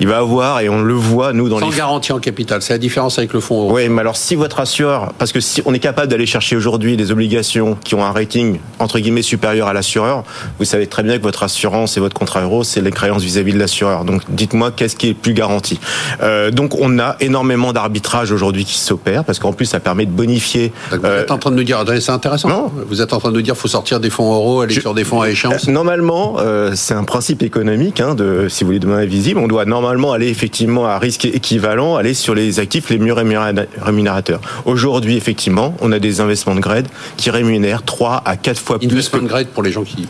Il 0.00 0.08
va 0.08 0.18
avoir, 0.18 0.60
et 0.60 0.68
on 0.68 0.82
le 0.82 0.94
voit, 0.94 1.32
nous, 1.32 1.48
dans 1.48 1.58
Sans 1.58 1.70
les. 1.70 1.76
garantie 1.76 2.12
en 2.12 2.18
capital. 2.18 2.62
C'est 2.62 2.72
la 2.72 2.78
différence 2.78 3.18
avec 3.18 3.32
le 3.32 3.40
fonds 3.40 3.62
euro. 3.62 3.74
Oui, 3.74 3.88
mais 3.88 4.00
alors, 4.00 4.16
si 4.16 4.34
votre 4.34 4.60
assureur, 4.60 5.12
parce 5.18 5.32
que 5.32 5.40
si 5.40 5.62
on 5.64 5.74
est 5.74 5.78
capable 5.78 6.08
d'aller 6.08 6.26
chercher 6.26 6.56
aujourd'hui 6.56 6.96
des 6.96 7.10
obligations 7.12 7.76
qui 7.84 7.94
ont 7.94 8.04
un 8.04 8.12
rating, 8.12 8.58
entre 8.78 8.98
guillemets, 8.98 9.22
supérieur 9.22 9.68
à 9.68 9.72
l'assureur, 9.72 10.24
vous 10.58 10.64
savez 10.64 10.86
très 10.86 11.02
bien 11.02 11.18
que 11.18 11.22
votre 11.22 11.42
assurance 11.42 11.96
et 11.96 12.00
votre 12.00 12.14
contrat 12.14 12.42
euro, 12.42 12.64
c'est 12.64 12.80
les 12.80 12.90
créances 12.90 13.22
vis-à-vis 13.22 13.52
de 13.52 13.58
l'assureur. 13.58 14.04
Donc, 14.04 14.22
dites-moi, 14.28 14.70
qu'est-ce 14.70 14.96
qui 14.96 15.08
est 15.08 15.14
plus 15.14 15.34
garanti? 15.34 15.80
Euh, 16.22 16.50
donc, 16.50 16.74
on 16.80 16.98
a 16.98 17.16
énormément 17.20 17.72
d'arbitrage 17.72 18.32
aujourd'hui 18.32 18.64
qui 18.64 18.78
s'opère, 18.78 19.24
parce 19.24 19.38
qu'en 19.38 19.52
plus, 19.52 19.66
ça 19.66 19.80
permet 19.80 20.06
de 20.06 20.10
bonifier. 20.10 20.72
Vous 20.90 21.04
êtes 21.06 21.30
en 21.30 21.38
train 21.38 21.50
de 21.50 21.56
nous 21.56 21.64
dire, 21.64 21.78
c'est 21.98 22.12
intéressant. 22.12 22.48
Non. 22.48 22.70
Vous 22.88 23.00
êtes 23.00 23.12
en 23.12 23.18
train 23.18 23.32
de 23.32 23.40
dire 23.40 23.54
qu'il 23.54 23.60
faut 23.60 23.68
sortir 23.68 24.00
des 24.00 24.10
fonds 24.10 24.32
euros, 24.32 24.60
aller 24.60 24.74
sur 24.78 24.94
des 24.94 25.04
fonds 25.04 25.20
à 25.20 25.30
échéance. 25.30 25.68
Normalement, 25.68 26.36
c'est 26.74 26.94
un 26.94 27.04
principe 27.04 27.42
économique. 27.42 28.00
Hein, 28.00 28.14
de, 28.14 28.46
si 28.48 28.64
vous 28.64 28.68
voulez 28.68 28.78
demander 28.78 29.06
visible, 29.06 29.40
on 29.40 29.48
doit 29.48 29.64
normalement 29.64 30.12
aller 30.12 30.28
effectivement 30.28 30.86
à 30.86 30.98
risque 30.98 31.24
équivalent, 31.24 31.96
aller 31.96 32.14
sur 32.14 32.34
les 32.34 32.60
actifs 32.60 32.90
les 32.90 32.98
mieux 32.98 33.14
rémunérateurs. 33.14 34.40
Aujourd'hui, 34.64 35.16
effectivement, 35.16 35.74
on 35.80 35.92
a 35.92 35.98
des 35.98 36.20
investements 36.20 36.54
de 36.54 36.60
grade 36.60 36.86
qui 37.16 37.30
rémunèrent 37.30 37.82
3 37.82 38.22
à 38.24 38.36
4 38.36 38.58
fois 38.58 38.78
plus. 38.78 38.88
Investment 38.90 39.22
grade 39.22 39.48
pour 39.48 39.62
les 39.62 39.72
gens 39.72 39.82
qui 39.82 40.06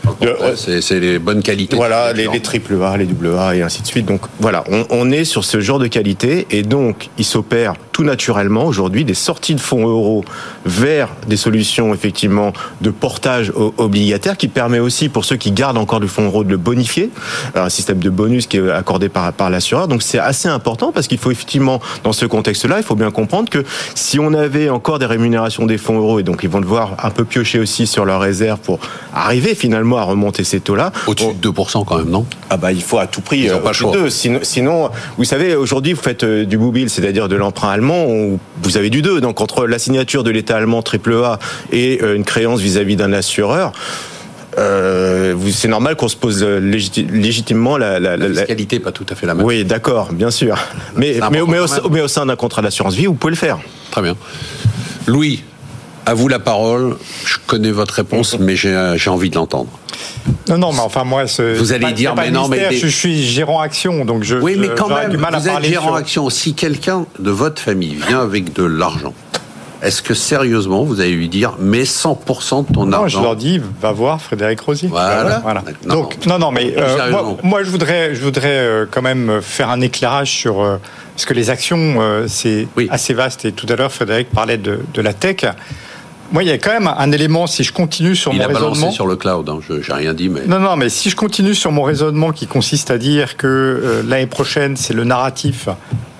c'est 0.55 0.99
les 0.99 1.19
bonnes 1.19 1.43
qualités. 1.43 1.75
Voilà, 1.75 2.13
les, 2.13 2.27
triple 2.41 2.81
A, 2.83 2.97
les 2.97 3.05
double 3.05 3.35
A 3.37 3.55
et 3.55 3.61
ainsi 3.61 3.81
de 3.81 3.87
suite. 3.87 4.05
Donc 4.05 4.21
voilà, 4.39 4.63
on, 4.69 4.85
on 4.89 5.11
est 5.11 5.25
sur 5.25 5.43
ce 5.43 5.59
genre 5.59 5.79
de 5.79 5.87
qualité 5.87 6.47
et 6.51 6.63
donc 6.63 7.09
il 7.17 7.25
s'opère 7.25 7.73
tout 7.91 8.03
naturellement 8.03 8.65
aujourd'hui 8.65 9.05
des 9.05 9.13
sorties 9.13 9.55
de 9.55 9.59
fonds 9.59 9.87
euros 9.87 10.23
vers 10.65 11.09
des 11.27 11.37
solutions 11.37 11.93
effectivement 11.93 12.53
de 12.81 12.89
portage 12.89 13.51
obligataire 13.77 14.37
qui 14.37 14.47
permet 14.47 14.79
aussi 14.79 15.09
pour 15.09 15.25
ceux 15.25 15.35
qui 15.35 15.51
gardent 15.51 15.77
encore 15.77 15.99
du 15.99 16.07
fonds 16.07 16.25
euro 16.25 16.43
de 16.43 16.49
le 16.49 16.57
bonifier, 16.57 17.09
un 17.55 17.69
système 17.69 17.99
de 17.99 18.09
bonus 18.09 18.47
qui 18.47 18.57
est 18.57 18.69
accordé 18.69 19.09
par, 19.09 19.33
par 19.33 19.49
l'assureur. 19.49 19.87
Donc 19.87 20.03
c'est 20.03 20.19
assez 20.19 20.47
important 20.47 20.91
parce 20.91 21.07
qu'il 21.07 21.17
faut 21.17 21.31
effectivement 21.31 21.79
dans 22.03 22.13
ce 22.13 22.25
contexte-là, 22.25 22.77
il 22.77 22.83
faut 22.83 22.95
bien 22.95 23.11
comprendre 23.11 23.49
que 23.49 23.63
si 23.95 24.19
on 24.19 24.33
avait 24.33 24.69
encore 24.69 24.99
des 24.99 25.05
rémunérations 25.05 25.65
des 25.65 25.77
fonds 25.77 25.97
euros 25.97 26.19
et 26.19 26.23
donc 26.23 26.41
ils 26.43 26.49
vont 26.49 26.61
devoir 26.61 26.95
un 27.03 27.09
peu 27.09 27.25
piocher 27.25 27.59
aussi 27.59 27.87
sur 27.87 28.05
leurs 28.05 28.21
réserves 28.21 28.59
pour 28.59 28.79
arriver 29.13 29.55
finalement 29.55 29.97
à 29.97 30.03
remonter 30.03 30.43
ces 30.43 30.59
taux-là. 30.59 30.91
Au-dessus 31.07 31.33
de 31.33 31.49
2% 31.49 31.85
quand 31.85 31.97
même, 31.97 32.09
non? 32.09 32.25
Ah 32.49 32.57
bah 32.57 32.71
il 32.71 32.81
faut 32.81 32.97
à 32.97 33.07
tout 33.07 33.21
prix. 33.21 33.41
Ils 33.41 33.51
pas 33.51 33.71
le 33.71 34.09
Sinon, 34.09 34.39
sinon, 34.43 34.89
vous 35.17 35.23
savez, 35.23 35.55
aujourd'hui 35.55 35.93
vous 35.93 36.01
faites 36.01 36.23
euh, 36.23 36.45
du 36.45 36.57
mobile, 36.57 36.89
c'est-à-dire 36.89 37.27
de 37.27 37.35
l'emprunt 37.35 37.69
allemand, 37.69 37.90
vous 38.61 38.77
avez 38.77 38.89
du 38.89 39.01
2. 39.01 39.21
Donc 39.21 39.41
entre 39.41 39.67
la 39.67 39.79
signature 39.79 40.23
de 40.23 40.31
l'État 40.31 40.57
allemand 40.57 40.81
AAA 40.81 41.39
et 41.71 41.99
euh, 42.01 42.15
une 42.15 42.23
créance 42.23 42.59
vis-à-vis 42.59 42.95
d'un 42.95 43.13
assureur, 43.13 43.71
euh, 44.57 45.35
c'est 45.51 45.67
normal 45.67 45.95
qu'on 45.95 46.09
se 46.09 46.17
pose 46.17 46.43
légitimement 46.43 47.77
la, 47.77 47.99
la, 47.99 48.17
la, 48.17 48.27
fiscalité 48.29 48.79
pas 48.79 48.91
tout 48.91 49.05
à 49.09 49.15
fait 49.15 49.25
la 49.25 49.33
même. 49.33 49.45
Oui, 49.45 49.63
d'accord, 49.63 50.11
bien 50.11 50.31
sûr. 50.31 50.57
Mais, 50.95 51.19
mais, 51.31 51.39
au, 51.39 51.47
mais, 51.47 52.01
au, 52.01 52.07
sein 52.07 52.25
d'un 52.25 52.35
contrat 52.35 52.61
d'assurance 52.61 52.95
vie, 52.95 53.05
vous 53.05 53.13
pouvez 53.13 53.31
le 53.31 53.37
faire. 53.37 53.59
Très 53.91 54.01
bien. 54.01 54.15
Louis, 55.07 55.43
à 56.05 56.13
vous 56.13 56.27
la 56.27 56.39
parole. 56.39 56.97
Je 57.25 57.37
connais 57.45 57.71
votre 57.71 57.93
réponse, 57.93 58.37
mais 58.39 58.55
j'ai 58.55 59.09
envie 59.09 59.29
de 59.29 59.35
l'entendre. 59.35 59.69
Non, 60.49 60.57
non, 60.57 60.73
mais 60.73 60.79
enfin 60.79 61.03
moi, 61.03 61.25
vous 61.57 61.73
allez 61.73 61.91
dire, 61.93 62.15
mais 62.15 62.31
non, 62.31 62.47
mais 62.47 62.75
je 62.75 62.87
suis 62.87 63.23
gérant 63.23 63.59
action, 63.59 64.05
donc 64.05 64.23
je. 64.23 64.35
Oui, 64.37 64.55
mais 64.57 64.69
quand 64.69 64.89
même, 64.89 65.15
vous 65.15 65.49
êtes 65.49 65.63
gérant 65.63 65.95
action. 65.95 66.29
Si 66.29 66.53
quelqu'un 66.53 67.05
de 67.19 67.31
votre 67.31 67.61
famille 67.61 67.95
vient 67.95 68.21
avec 68.21 68.53
de 68.53 68.63
l'argent, 68.63 69.13
est-ce 69.81 70.01
que 70.01 70.13
sérieusement 70.13 70.83
vous 70.83 71.01
allez 71.01 71.11
lui 71.11 71.27
dire, 71.27 71.53
mais 71.59 71.83
100% 71.83 72.67
de 72.67 72.73
ton 72.73 72.85
non, 72.85 72.97
argent 72.97 73.19
je 73.19 73.23
leur 73.23 73.35
dis, 73.35 73.59
va 73.81 73.91
voir 73.91 74.21
Frédéric 74.21 74.59
Rosier. 74.61 74.89
Voilà. 74.89 75.41
Donc, 75.85 76.25
non, 76.27 76.37
non, 76.37 76.51
mais 76.51 76.75
euh, 76.77 77.11
moi, 77.43 77.63
je 77.63 77.69
voudrais, 77.69 78.13
je 78.13 78.21
voudrais 78.21 78.59
euh, 78.59 78.85
quand 78.89 79.01
même 79.01 79.41
faire 79.41 79.69
un 79.69 79.81
éclairage 79.81 80.31
sur. 80.31 80.61
Euh, 80.61 80.77
parce 81.15 81.25
que 81.25 81.33
les 81.33 81.49
actions, 81.49 81.99
c'est 82.27 82.67
assez 82.89 83.13
vaste. 83.13 83.45
Et 83.45 83.51
tout 83.51 83.67
à 83.69 83.75
l'heure, 83.75 83.91
Frédéric 83.91 84.29
parlait 84.29 84.57
de, 84.57 84.79
de 84.93 85.01
la 85.01 85.13
tech. 85.13 85.45
Moi, 86.31 86.43
il 86.43 86.49
y 86.49 86.51
a 86.51 86.57
quand 86.57 86.71
même 86.71 86.87
un 86.87 87.11
élément, 87.11 87.45
si 87.45 87.63
je 87.63 87.73
continue 87.73 88.15
sur 88.15 88.33
mon 88.33 88.47
raisonnement... 88.47 88.91
sur 88.91 89.05
le 89.05 89.17
cloud, 89.17 89.49
hein, 89.49 89.59
je 89.67 89.73
n'ai 89.73 89.81
rien 89.97 90.13
dit, 90.13 90.29
mais... 90.29 90.45
Non, 90.47 90.59
non, 90.59 90.77
mais 90.77 90.87
si 90.87 91.09
je 91.09 91.15
continue 91.15 91.53
sur 91.53 91.73
mon 91.73 91.83
raisonnement 91.83 92.31
qui 92.31 92.47
consiste 92.47 92.89
à 92.89 92.97
dire 92.97 93.35
que 93.35 93.47
euh, 93.47 94.03
l'année 94.07 94.27
prochaine, 94.27 94.77
c'est 94.77 94.93
le 94.93 95.03
narratif 95.03 95.67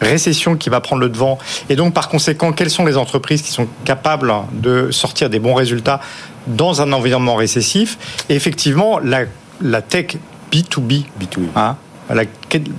récession 0.01 0.57
qui 0.57 0.69
va 0.69 0.81
prendre 0.81 1.01
le 1.01 1.09
devant, 1.09 1.37
et 1.69 1.75
donc 1.75 1.93
par 1.93 2.09
conséquent, 2.09 2.51
quelles 2.51 2.71
sont 2.71 2.85
les 2.85 2.97
entreprises 2.97 3.41
qui 3.41 3.51
sont 3.51 3.67
capables 3.85 4.33
de 4.51 4.91
sortir 4.91 5.29
des 5.29 5.39
bons 5.39 5.53
résultats 5.53 6.01
dans 6.47 6.81
un 6.81 6.91
environnement 6.91 7.35
récessif? 7.35 7.97
Et 8.27 8.35
effectivement, 8.35 8.99
la, 8.99 9.21
la 9.61 9.81
tech 9.81 10.17
B2B, 10.51 11.05
B2B. 11.21 11.47
Hein, 11.55 11.77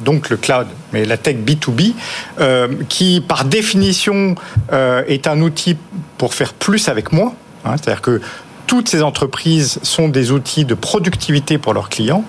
donc 0.04 0.30
le 0.30 0.36
cloud, 0.36 0.66
mais 0.92 1.04
la 1.04 1.16
tech 1.16 1.36
B2B, 1.36 1.94
euh, 2.40 2.68
qui 2.88 3.20
par 3.20 3.44
définition 3.44 4.34
euh, 4.72 5.02
est 5.06 5.26
un 5.26 5.40
outil 5.40 5.76
pour 6.18 6.34
faire 6.34 6.52
plus 6.52 6.88
avec 6.88 7.12
moins. 7.12 7.34
Hein, 7.64 7.76
C'est-à-dire 7.76 8.02
que 8.02 8.20
toutes 8.66 8.88
ces 8.88 9.02
entreprises 9.02 9.78
sont 9.82 10.08
des 10.08 10.32
outils 10.32 10.64
de 10.64 10.74
productivité 10.74 11.58
pour 11.58 11.74
leurs 11.74 11.88
clients 11.88 12.24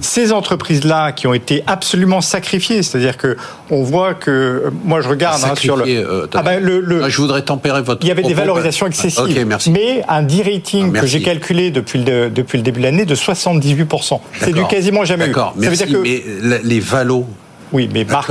ces 0.00 0.32
entreprises-là 0.32 1.12
qui 1.12 1.26
ont 1.26 1.34
été 1.34 1.62
absolument 1.66 2.20
sacrifiées, 2.20 2.82
c'est-à-dire 2.82 3.16
que 3.16 3.36
on 3.70 3.82
voit 3.82 4.14
que 4.14 4.70
moi 4.84 5.00
je 5.00 5.08
regarde 5.08 5.42
hein, 5.44 5.54
sur 5.56 5.76
le, 5.76 5.84
euh, 5.86 6.26
ah 6.34 6.42
ben, 6.42 6.62
le, 6.62 7.02
ah, 7.04 7.08
je 7.08 7.16
voudrais 7.20 7.42
tempérer 7.42 7.82
votre. 7.82 8.04
Il 8.04 8.08
y 8.08 8.10
avait 8.10 8.22
des 8.22 8.34
valorisations 8.34 8.86
excessives, 8.86 9.46
mais 9.70 10.02
un 10.08 10.22
D-rating 10.22 10.92
que 10.92 11.06
j'ai 11.06 11.22
calculé 11.22 11.70
depuis 11.70 12.02
le 12.02 12.30
depuis 12.30 12.58
le 12.58 12.64
début 12.64 12.80
de 12.80 12.84
l'année 12.84 13.04
de 13.04 13.14
78% 13.14 14.20
C'est 14.40 14.52
du 14.52 14.64
quasiment 14.66 15.04
jamais 15.04 15.24
eu. 15.24 15.28
D'accord, 15.28 15.54
mais 15.56 15.68
les 16.62 16.80
valos 16.80 17.26
oui, 17.72 17.88
mais 17.92 18.04
Marc, 18.04 18.30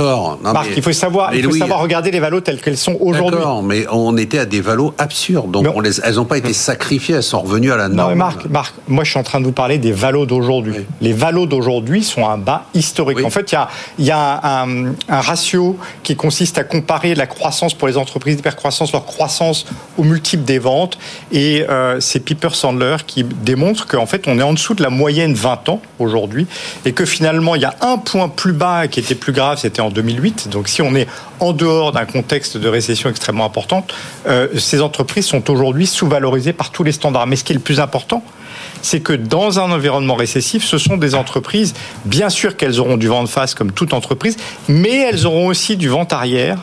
il 0.76 0.82
faut 0.82 0.92
savoir, 0.92 1.34
il 1.34 1.44
faut 1.44 1.52
savoir 1.52 1.80
regarder 1.80 2.10
les 2.10 2.20
valos 2.20 2.40
telles 2.40 2.60
qu'elles 2.60 2.76
sont 2.76 2.96
aujourd'hui. 3.00 3.38
D'accord, 3.38 3.62
mais 3.62 3.86
on 3.90 4.16
était 4.16 4.38
à 4.38 4.46
des 4.46 4.60
valos 4.60 4.94
absurdes. 4.98 5.50
Donc 5.50 5.66
on 5.74 5.80
les, 5.80 6.00
elles 6.00 6.14
n'ont 6.14 6.24
pas 6.24 6.38
été 6.38 6.52
sacrifiées, 6.52 7.16
elles 7.16 7.22
sont 7.22 7.40
revenues 7.40 7.72
à 7.72 7.76
la 7.76 7.88
norme. 7.88 7.96
Non, 7.96 8.08
mais 8.08 8.14
Marc, 8.14 8.46
Marc, 8.46 8.74
moi 8.88 9.04
je 9.04 9.10
suis 9.10 9.18
en 9.18 9.22
train 9.22 9.40
de 9.40 9.44
vous 9.44 9.52
parler 9.52 9.78
des 9.78 9.92
valos 9.92 10.26
d'aujourd'hui. 10.26 10.86
Les 11.00 11.12
valos 11.12 11.46
d'aujourd'hui 11.46 12.02
sont 12.02 12.26
un 12.26 12.38
bas 12.38 12.66
historique. 12.74 13.24
En 13.24 13.30
fait, 13.30 13.52
il 13.52 13.54
y 13.54 13.58
a, 13.58 13.68
y 13.98 14.10
a 14.10 14.62
un, 14.62 14.86
un, 15.08 15.20
ratio 15.20 15.76
qui 16.02 16.16
consiste 16.16 16.58
à 16.58 16.64
comparer 16.64 17.14
la 17.14 17.26
croissance 17.26 17.74
pour 17.74 17.88
les 17.88 17.96
entreprises 17.96 18.36
d'hypercroissance, 18.36 18.92
leur 18.92 19.04
croissance 19.04 19.66
au 19.98 20.04
multiple 20.04 20.44
des 20.44 20.58
ventes. 20.58 20.98
Et 21.32 21.64
euh, 21.68 22.00
c'est 22.00 22.20
Piper 22.20 22.50
Sandler 22.52 22.96
qui 23.06 23.24
démontre 23.24 23.86
qu'en 23.86 24.06
fait 24.06 24.26
on 24.28 24.38
est 24.38 24.42
en 24.42 24.54
dessous 24.54 24.74
de 24.74 24.82
la 24.82 24.90
moyenne 24.90 25.34
20 25.34 25.68
ans 25.68 25.80
aujourd'hui 25.98 26.46
et 26.84 26.92
que 26.92 27.04
finalement 27.04 27.54
il 27.54 27.62
y 27.62 27.66
a 27.66 27.74
un 27.82 27.98
point 27.98 28.28
plus 28.28 28.52
bas 28.52 28.88
qui 28.88 29.00
était 29.00 29.14
plus 29.14 29.25
grave, 29.32 29.58
c'était 29.58 29.80
en 29.80 29.90
2008. 29.90 30.48
Donc 30.48 30.68
si 30.68 30.82
on 30.82 30.94
est 30.94 31.08
en 31.40 31.52
dehors 31.52 31.92
d'un 31.92 32.04
contexte 32.04 32.56
de 32.56 32.68
récession 32.68 33.10
extrêmement 33.10 33.44
importante, 33.44 33.94
euh, 34.26 34.48
ces 34.58 34.80
entreprises 34.80 35.26
sont 35.26 35.50
aujourd'hui 35.50 35.86
sous-valorisées 35.86 36.52
par 36.52 36.70
tous 36.70 36.82
les 36.82 36.92
standards. 36.92 37.26
Mais 37.26 37.36
ce 37.36 37.44
qui 37.44 37.52
est 37.52 37.56
le 37.56 37.60
plus 37.60 37.80
important, 37.80 38.22
c'est 38.82 39.00
que 39.00 39.12
dans 39.12 39.58
un 39.58 39.70
environnement 39.70 40.14
récessif, 40.14 40.64
ce 40.64 40.78
sont 40.78 40.96
des 40.96 41.14
entreprises, 41.14 41.74
bien 42.04 42.28
sûr 42.28 42.56
qu'elles 42.56 42.80
auront 42.80 42.96
du 42.96 43.08
vent 43.08 43.22
de 43.22 43.28
face 43.28 43.54
comme 43.54 43.72
toute 43.72 43.92
entreprise, 43.92 44.36
mais 44.68 44.96
elles 44.96 45.26
auront 45.26 45.48
aussi 45.48 45.76
du 45.76 45.88
vent 45.88 46.06
arrière 46.10 46.58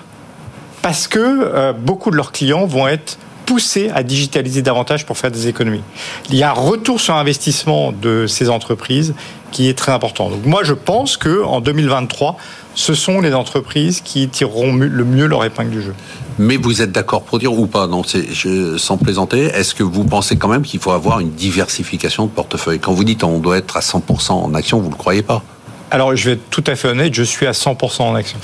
parce 0.82 1.08
que 1.08 1.20
euh, 1.20 1.74
beaucoup 1.74 2.12
de 2.12 2.16
leurs 2.16 2.32
clients 2.32 2.66
vont 2.66 2.88
être 2.88 3.18
poussés 3.46 3.92
à 3.94 4.04
digitaliser 4.04 4.62
davantage 4.62 5.06
pour 5.06 5.18
faire 5.18 5.32
des 5.32 5.48
économies. 5.48 5.84
Il 6.30 6.36
y 6.36 6.44
a 6.44 6.50
un 6.50 6.54
retour 6.54 7.00
sur 7.00 7.16
investissement 7.16 7.92
de 7.92 8.28
ces 8.28 8.50
entreprises 8.50 9.14
qui 9.52 9.70
est 9.70 9.78
très 9.78 9.92
important. 9.92 10.30
Donc 10.30 10.46
moi, 10.46 10.64
je 10.64 10.74
pense 10.74 11.18
que 11.18 11.44
en 11.44 11.62
2023, 11.62 12.38
ce 12.76 12.94
sont 12.94 13.22
les 13.22 13.34
entreprises 13.34 14.02
qui 14.02 14.28
tireront 14.28 14.74
le 14.74 15.06
mieux 15.06 15.28
leur 15.28 15.46
épingle 15.46 15.70
du 15.70 15.82
jeu. 15.82 15.94
Mais 16.40 16.58
vous 16.58 16.82
êtes 16.82 16.92
d'accord 16.92 17.22
pour 17.24 17.38
dire 17.38 17.54
ou 17.54 17.68
pas? 17.68 17.86
Non, 17.86 18.02
je, 18.04 18.78
sans 18.78 18.98
plaisanter. 18.98 19.44
Est-ce 19.46 19.76
que 19.76 19.84
vous 19.84 20.04
pensez 20.04 20.36
quand 20.36 20.48
même 20.48 20.64
qu'il 20.64 20.80
faut 20.80 20.92
avoir 20.92 21.20
une 21.20 21.32
diversification 21.32 22.26
de 22.26 22.32
portefeuille? 22.32 22.80
Quand 22.80 22.94
vous 22.94 23.04
dites 23.04 23.24
on 23.24 23.38
doit 23.38 23.58
être 23.58 23.78
à 23.78 23.82
100% 23.82 24.32
en 24.32 24.54
action, 24.56 24.80
vous 24.80 24.90
le 24.90 24.96
croyez 24.96 25.22
pas? 25.22 25.44
Alors, 25.92 26.16
je 26.16 26.26
vais 26.26 26.32
être 26.34 26.50
tout 26.50 26.64
à 26.66 26.76
fait 26.76 26.88
honnête. 26.88 27.14
Je 27.14 27.22
suis 27.22 27.46
à 27.46 27.52
100% 27.52 28.02
en 28.02 28.16
action. 28.16 28.40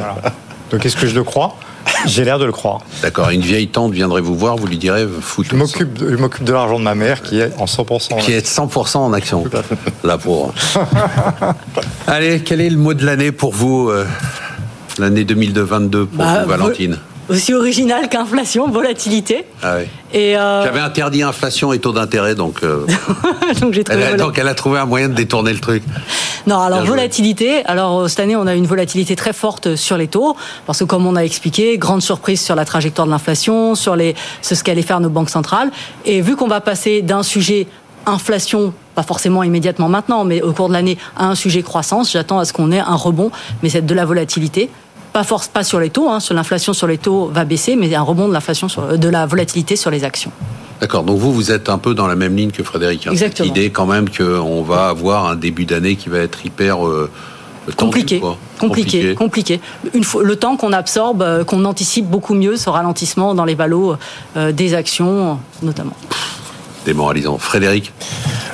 Donc, 0.70 0.86
est-ce 0.86 0.96
que 0.96 1.08
je 1.08 1.14
le 1.16 1.24
crois? 1.24 1.56
j'ai 2.06 2.24
l'air 2.24 2.38
de 2.38 2.44
le 2.44 2.52
croire. 2.52 2.80
D'accord. 3.02 3.30
Une 3.30 3.40
vieille 3.40 3.68
tante 3.68 3.92
viendrait 3.92 4.20
vous 4.20 4.36
voir, 4.36 4.56
vous 4.56 4.66
lui 4.66 4.78
direz 4.78 5.06
foutre. 5.20 5.50
Je 5.50 5.56
m'occupe, 5.56 5.98
je 5.98 6.16
m'occupe 6.16 6.44
de 6.44 6.52
l'argent 6.52 6.78
de 6.78 6.84
ma 6.84 6.94
mère 6.94 7.22
qui 7.22 7.40
est 7.40 7.52
en 7.58 7.64
100%. 7.64 8.20
Qui 8.20 8.32
est 8.32 8.46
100% 8.46 8.98
en 8.98 9.12
action. 9.12 9.44
La 10.04 10.18
pauvre. 10.18 10.52
Allez, 12.06 12.40
quel 12.40 12.60
est 12.60 12.70
le 12.70 12.78
mot 12.78 12.94
de 12.94 13.04
l'année 13.04 13.32
pour 13.32 13.52
vous 13.52 13.88
euh, 13.90 14.06
L'année 14.98 15.24
2022 15.24 16.06
pour 16.06 16.18
bah, 16.18 16.42
vous, 16.42 16.48
Valentine? 16.48 16.98
Aussi 17.28 17.54
original 17.54 18.08
qu'inflation, 18.08 18.68
volatilité. 18.68 19.44
Ah 19.62 19.76
oui. 19.78 19.84
Et 20.12 20.36
euh, 20.36 20.64
J'avais 20.64 20.80
interdit 20.80 21.22
inflation 21.22 21.72
et 21.72 21.78
taux 21.78 21.92
d'intérêt, 21.92 22.34
donc, 22.34 22.62
euh, 22.62 22.86
donc, 23.60 23.74
j'ai 23.74 23.84
elle 23.90 24.02
a, 24.02 24.16
donc 24.16 24.38
elle 24.38 24.48
a 24.48 24.54
trouvé 24.54 24.78
un 24.78 24.86
moyen 24.86 25.08
de 25.08 25.14
détourner 25.14 25.52
le 25.52 25.58
truc. 25.58 25.82
Non, 26.46 26.60
alors 26.60 26.84
volatilité. 26.84 27.64
Alors 27.66 28.00
euh, 28.00 28.08
cette 28.08 28.20
année, 28.20 28.36
on 28.36 28.46
a 28.46 28.54
une 28.54 28.66
volatilité 28.66 29.16
très 29.16 29.34
forte 29.34 29.76
sur 29.76 29.98
les 29.98 30.08
taux, 30.08 30.36
parce 30.66 30.78
que 30.78 30.84
comme 30.84 31.06
on 31.06 31.16
a 31.16 31.20
expliqué, 31.20 31.76
grande 31.76 32.02
surprise 32.02 32.40
sur 32.40 32.54
la 32.54 32.64
trajectoire 32.64 33.06
de 33.06 33.12
l'inflation, 33.12 33.74
sur 33.74 33.96
les, 33.96 34.14
ce 34.40 34.62
qu'allaient 34.62 34.82
faire 34.82 35.00
nos 35.00 35.10
banques 35.10 35.30
centrales. 35.30 35.70
Et 36.06 36.22
vu 36.22 36.36
qu'on 36.36 36.48
va 36.48 36.60
passer 36.60 37.02
d'un 37.02 37.22
sujet 37.22 37.66
inflation, 38.06 38.72
pas 38.94 39.02
forcément 39.02 39.42
immédiatement 39.42 39.88
maintenant, 39.88 40.24
mais 40.24 40.40
au 40.40 40.52
cours 40.52 40.68
de 40.68 40.72
l'année, 40.72 40.96
à 41.16 41.26
un 41.26 41.34
sujet 41.34 41.62
croissance, 41.62 42.12
j'attends 42.12 42.38
à 42.38 42.46
ce 42.46 42.52
qu'on 42.52 42.72
ait 42.72 42.80
un 42.80 42.94
rebond, 42.94 43.30
mais 43.62 43.68
c'est 43.68 43.84
de 43.84 43.94
la 43.94 44.06
volatilité 44.06 44.70
pas 45.18 45.24
force 45.24 45.48
pas 45.48 45.64
sur 45.64 45.80
les 45.80 45.90
taux, 45.90 46.08
hein, 46.08 46.20
sur 46.20 46.32
l'inflation 46.32 46.72
sur 46.72 46.86
les 46.86 46.96
taux 46.96 47.28
va 47.34 47.44
baisser, 47.44 47.74
mais 47.74 47.92
un 47.92 48.02
rebond 48.02 48.28
de 48.28 48.32
l'inflation 48.32 48.68
de 48.68 49.08
la 49.08 49.26
volatilité 49.26 49.74
sur 49.74 49.90
les 49.90 50.04
actions. 50.04 50.30
D'accord. 50.80 51.02
Donc 51.02 51.18
vous, 51.18 51.32
vous 51.32 51.50
êtes 51.50 51.68
un 51.68 51.78
peu 51.78 51.92
dans 51.92 52.06
la 52.06 52.14
même 52.14 52.36
ligne 52.36 52.52
que 52.52 52.62
Frédéric. 52.62 53.08
Hein. 53.08 53.10
Exactement. 53.10 53.46
L'idée 53.46 53.70
quand 53.70 53.86
même 53.86 54.08
qu'on 54.08 54.62
va 54.62 54.90
avoir 54.90 55.26
un 55.26 55.34
début 55.34 55.64
d'année 55.64 55.96
qui 55.96 56.08
va 56.08 56.20
être 56.20 56.46
hyper 56.46 56.86
euh, 56.86 57.10
compliqué, 57.76 58.22
compliqué, 58.60 59.16
compliqué, 59.16 59.60
Une 59.92 60.04
fois, 60.04 60.22
le 60.22 60.36
temps 60.36 60.56
qu'on 60.56 60.72
absorbe, 60.72 61.22
euh, 61.22 61.42
qu'on 61.42 61.64
anticipe 61.64 62.06
beaucoup 62.06 62.34
mieux 62.34 62.56
ce 62.56 62.70
ralentissement 62.70 63.34
dans 63.34 63.44
les 63.44 63.56
valos 63.56 63.96
euh, 64.36 64.52
des 64.52 64.74
actions, 64.74 65.40
notamment. 65.62 65.96
Démoralisant. 66.88 67.36
Frédéric 67.36 67.92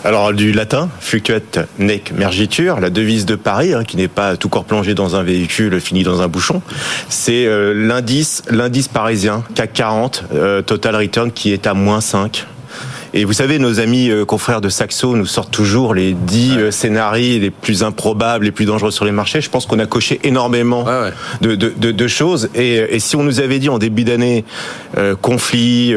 alors 0.07 0.35
du 0.35 0.53
latin, 0.53 0.91
fluctuate 1.01 1.61
nec 1.79 2.13
mergitur, 2.13 2.79
la 2.79 2.91
devise 2.91 3.25
de 3.25 3.37
Paris, 3.37 3.73
hein, 3.73 3.85
qui 3.85 3.97
n'est 3.97 4.09
pas 4.09 4.37
tout 4.37 4.51
corps 4.51 4.67
plongé 4.67 4.93
dans 4.93 5.17
un 5.17 5.23
véhicule 5.23 5.81
fini 5.81 6.03
dans 6.03 6.21
un 6.21 6.29
bouchon, 6.29 6.61
c'est 7.09 7.47
euh, 7.47 7.73
l'indice 7.73 8.43
l'indice 8.51 8.89
parisien 8.89 9.45
CAC 9.55 9.73
40 9.73 10.25
total 10.67 10.97
return 10.97 11.33
qui 11.33 11.53
est 11.53 11.67
à 11.67 11.73
moins 11.73 12.03
5 12.03 12.45
et 13.17 13.25
vous 13.25 13.33
savez, 13.33 13.61
nos 13.61 13.79
amis 13.79 14.11
euh, 14.11 14.25
confrères 14.25 14.61
de 14.61 14.69
Saxo 14.69 15.15
nous 15.15 15.25
sortent 15.25 15.53
toujours 15.53 15.95
les 15.95 16.15
dix 16.15 16.59
euh, 16.59 16.71
scénarios 16.73 17.39
les 17.39 17.51
plus 17.51 17.85
improbables, 17.85 18.45
les 18.45 18.51
plus 18.51 18.65
dangereux 18.65 18.91
sur 18.91 19.05
les 19.05 19.13
marchés. 19.13 19.41
Je 19.41 19.49
pense 19.49 19.67
qu'on 19.67 19.79
a 19.79 19.87
coché 19.87 20.19
énormément 20.25 20.85
De, 21.41 21.55
de, 21.55 21.93
de, 21.93 22.09
choses. 22.09 22.51
Et, 22.57 22.75
et, 22.75 22.99
si 22.99 23.15
on 23.15 23.23
nous 23.23 23.39
avait 23.39 23.61
dit 23.61 23.69
en 23.69 23.79
début 23.79 24.03
d'année 24.03 24.45
euh, 24.99 25.15
conflit, 25.15 25.95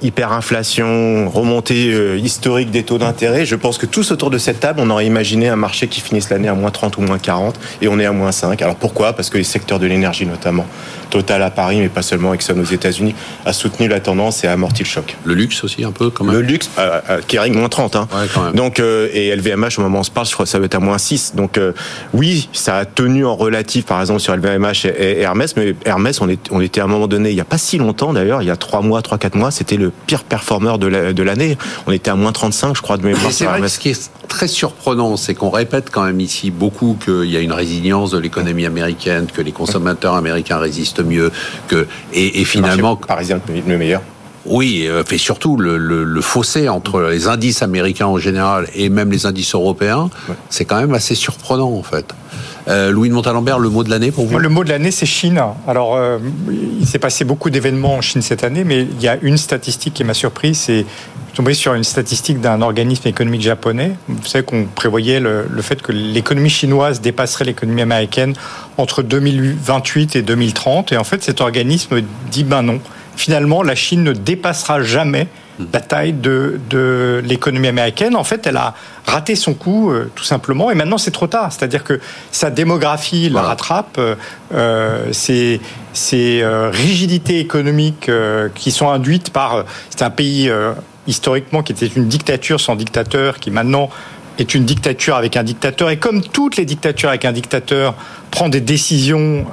hyperinflation, 0.00 1.28
remontée 1.28 2.16
historique 2.18 2.70
des 2.70 2.84
taux 2.84 2.98
d'intérêt, 2.98 3.44
je 3.44 3.56
pense 3.56 3.76
que 3.76 3.86
tous 3.86 4.12
autour 4.12 4.30
de 4.30 4.38
cette 4.38 4.60
table, 4.60 4.78
on 4.80 4.90
aurait 4.90 5.06
imaginé 5.06 5.48
un 5.48 5.56
marché 5.56 5.88
qui 5.88 6.00
finisse 6.00 6.30
l'année 6.30 6.48
à 6.48 6.54
moins 6.54 6.70
30 6.70 6.96
ou 6.98 7.00
moins 7.00 7.18
40, 7.18 7.58
et 7.82 7.88
on 7.88 7.98
est 7.98 8.06
à 8.06 8.12
moins 8.12 8.30
5. 8.30 8.62
Alors 8.62 8.76
pourquoi? 8.76 9.12
Parce 9.12 9.28
que 9.28 9.38
les 9.38 9.44
secteurs 9.44 9.80
de 9.80 9.86
l'énergie 9.86 10.26
notamment, 10.26 10.66
Total 11.10 11.42
à 11.42 11.50
Paris, 11.50 11.78
mais 11.80 11.88
pas 11.88 12.02
seulement 12.02 12.32
Exxon 12.34 12.58
aux 12.58 12.64
États-Unis, 12.64 13.14
a 13.44 13.52
soutenu 13.52 13.88
la 13.88 14.00
tendance 14.00 14.44
et 14.44 14.46
a 14.46 14.52
amorti 14.52 14.82
le 14.82 14.88
choc. 14.88 15.16
Le 15.24 15.34
luxe 15.34 15.64
aussi 15.64 15.84
un 15.84 15.92
peu 15.92 16.10
quand 16.10 16.24
même. 16.24 16.34
Le 16.34 16.40
luxe 16.40 16.70
euh, 16.78 17.00
euh, 17.10 17.20
règne 17.38 17.54
moins 17.54 17.68
30. 17.68 17.96
Hein. 17.96 18.08
Donc, 18.54 18.80
euh, 18.80 19.08
et 19.12 19.34
LVMH, 19.34 19.78
au 19.78 19.82
moment 19.82 19.98
où 19.98 20.00
on 20.00 20.04
se 20.04 20.10
parle, 20.10 20.26
je 20.26 20.32
crois 20.32 20.44
que 20.44 20.50
ça 20.50 20.58
va 20.58 20.66
être 20.66 20.74
à 20.74 20.80
moins 20.80 20.98
6. 20.98 21.34
Donc, 21.34 21.58
oui, 22.14 22.48
ça 22.52 22.78
a 22.78 22.84
tenu 22.84 23.24
en 23.24 23.36
relatif, 23.36 23.86
par 23.86 24.00
exemple, 24.00 24.20
sur 24.20 24.34
LVMH 24.36 24.86
et, 24.86 25.20
Hermès, 25.20 25.56
mais 25.56 25.74
Hermès, 25.84 26.20
on, 26.20 26.28
est, 26.28 26.40
on 26.50 26.60
était 26.60 26.80
à 26.80 26.84
un 26.84 26.88
moment 26.88 27.06
donné, 27.06 27.30
il 27.30 27.34
n'y 27.34 27.40
a 27.40 27.44
pas 27.44 27.58
si 27.58 27.78
longtemps 27.78 28.12
d'ailleurs, 28.12 28.42
il 28.42 28.48
y 28.48 28.50
a 28.50 28.56
3 28.56 28.82
mois, 28.82 29.00
3-4 29.00 29.36
mois, 29.36 29.50
c'était 29.50 29.76
le 29.76 29.92
pire 30.06 30.24
performeur 30.24 30.78
de 30.78 31.22
l'année. 31.22 31.56
on 31.86 31.92
était 31.92 32.10
à 32.10 32.14
moins 32.14 32.32
35, 32.32 32.76
je 32.76 32.82
crois, 32.82 32.96
de 32.96 33.04
mémoire. 33.04 33.32
C'est 33.32 33.44
vrai 33.44 33.60
que 33.60 33.68
ce 33.68 33.78
qui 33.78 33.90
est 33.90 34.10
très 34.28 34.48
surprenant, 34.48 35.16
c'est 35.16 35.34
qu'on 35.34 35.50
répète 35.50 35.90
quand 35.90 36.04
même 36.04 36.20
ici 36.20 36.50
beaucoup 36.50 36.96
qu'il 37.04 37.30
y 37.30 37.36
a 37.36 37.40
une 37.40 37.52
résilience 37.52 38.12
de 38.12 38.18
l'économie 38.18 38.64
américaine, 38.64 39.26
que 39.26 39.42
les 39.42 39.52
consommateurs 39.52 40.14
américains 40.14 40.58
résistent 40.58 40.99
mieux, 41.02 41.30
que 41.68 41.86
et, 42.12 42.40
et 42.40 42.44
finalement 42.44 42.96
parisien 42.96 43.40
le 43.66 43.78
meilleur. 43.78 44.02
Oui, 44.46 44.86
euh, 44.88 45.04
fait 45.04 45.18
surtout 45.18 45.56
le, 45.56 46.20
fossé 46.22 46.68
entre 46.68 47.02
les 47.02 47.28
indices 47.28 47.62
américains 47.62 48.06
en 48.06 48.18
général 48.18 48.66
et 48.74 48.88
même 48.88 49.10
les 49.10 49.26
indices 49.26 49.54
européens, 49.54 50.10
c'est 50.48 50.64
quand 50.64 50.80
même 50.80 50.94
assez 50.94 51.14
surprenant 51.14 51.72
en 51.72 51.82
fait. 51.82 52.14
Euh, 52.68 52.90
Louis 52.90 53.08
de 53.08 53.14
Montalembert, 53.14 53.58
le 53.58 53.68
mot 53.68 53.82
de 53.84 53.90
l'année 53.90 54.12
pour 54.12 54.26
vous? 54.26 54.38
Le 54.38 54.48
mot 54.48 54.64
de 54.64 54.68
l'année, 54.68 54.90
c'est 54.90 55.06
Chine. 55.06 55.42
Alors, 55.66 55.96
euh, 55.96 56.18
il 56.80 56.86
s'est 56.86 56.98
passé 56.98 57.24
beaucoup 57.24 57.50
d'événements 57.50 57.96
en 57.96 58.00
Chine 58.00 58.22
cette 58.22 58.44
année, 58.44 58.64
mais 58.64 58.82
il 58.82 59.02
y 59.02 59.08
a 59.08 59.16
une 59.22 59.38
statistique 59.38 59.94
qui 59.94 60.04
m'a 60.04 60.14
surpris, 60.14 60.54
c'est 60.54 60.84
tombé 61.34 61.54
sur 61.54 61.74
une 61.74 61.84
statistique 61.84 62.40
d'un 62.40 62.60
organisme 62.60 63.08
économique 63.08 63.42
japonais. 63.42 63.92
Vous 64.08 64.26
savez 64.26 64.44
qu'on 64.44 64.66
prévoyait 64.66 65.20
le, 65.20 65.46
le, 65.48 65.62
fait 65.62 65.80
que 65.80 65.90
l'économie 65.90 66.50
chinoise 66.50 67.00
dépasserait 67.00 67.44
l'économie 67.44 67.82
américaine 67.82 68.34
entre 68.80 69.02
2028 69.02 70.16
et 70.16 70.22
2030. 70.22 70.92
Et 70.92 70.96
en 70.96 71.04
fait, 71.04 71.22
cet 71.22 71.40
organisme 71.40 72.00
dit 72.30 72.44
ben 72.44 72.62
non 72.62 72.80
finalement, 73.20 73.62
la 73.62 73.74
Chine 73.74 74.02
ne 74.02 74.12
dépassera 74.12 74.82
jamais 74.82 75.28
la 75.74 75.80
taille 75.80 76.14
de, 76.14 76.58
de 76.70 77.22
l'économie 77.22 77.68
américaine. 77.68 78.16
En 78.16 78.24
fait, 78.24 78.46
elle 78.46 78.56
a 78.56 78.74
raté 79.06 79.36
son 79.36 79.52
coup, 79.52 79.90
euh, 79.90 80.10
tout 80.14 80.24
simplement, 80.24 80.70
et 80.70 80.74
maintenant 80.74 80.96
c'est 80.96 81.10
trop 81.10 81.26
tard. 81.26 81.52
C'est-à-dire 81.52 81.84
que 81.84 82.00
sa 82.32 82.50
démographie 82.50 83.28
la 83.28 83.42
rattrape, 83.42 83.96
euh, 83.98 84.14
euh 84.54 85.12
ces, 85.12 85.60
euh, 86.42 86.70
rigidités 86.72 87.40
économiques 87.40 88.10
qui 88.54 88.70
sont 88.70 88.88
induites 88.88 89.30
par... 89.30 89.64
c'est 89.90 90.02
un 90.02 90.10
pays 90.10 90.50
historiquement 91.06 91.62
qui 91.62 91.72
était 91.72 91.86
une 91.88 92.08
dictature 92.08 92.60
sans 92.60 92.76
dictateur, 92.76 93.38
qui 93.38 93.50
maintenant 93.50 93.90
est 94.42 94.54
une 94.54 94.64
dictature 94.64 95.16
avec 95.16 95.36
un 95.36 95.42
dictateur, 95.42 95.90
et 95.90 95.98
comme 95.98 96.22
toutes 96.22 96.56
les 96.56 96.64
dictatures 96.64 97.08
avec 97.08 97.24
un 97.24 97.32
dictateur, 97.32 97.94
prend 98.30 98.48
des 98.48 98.60
décisions 98.60 99.46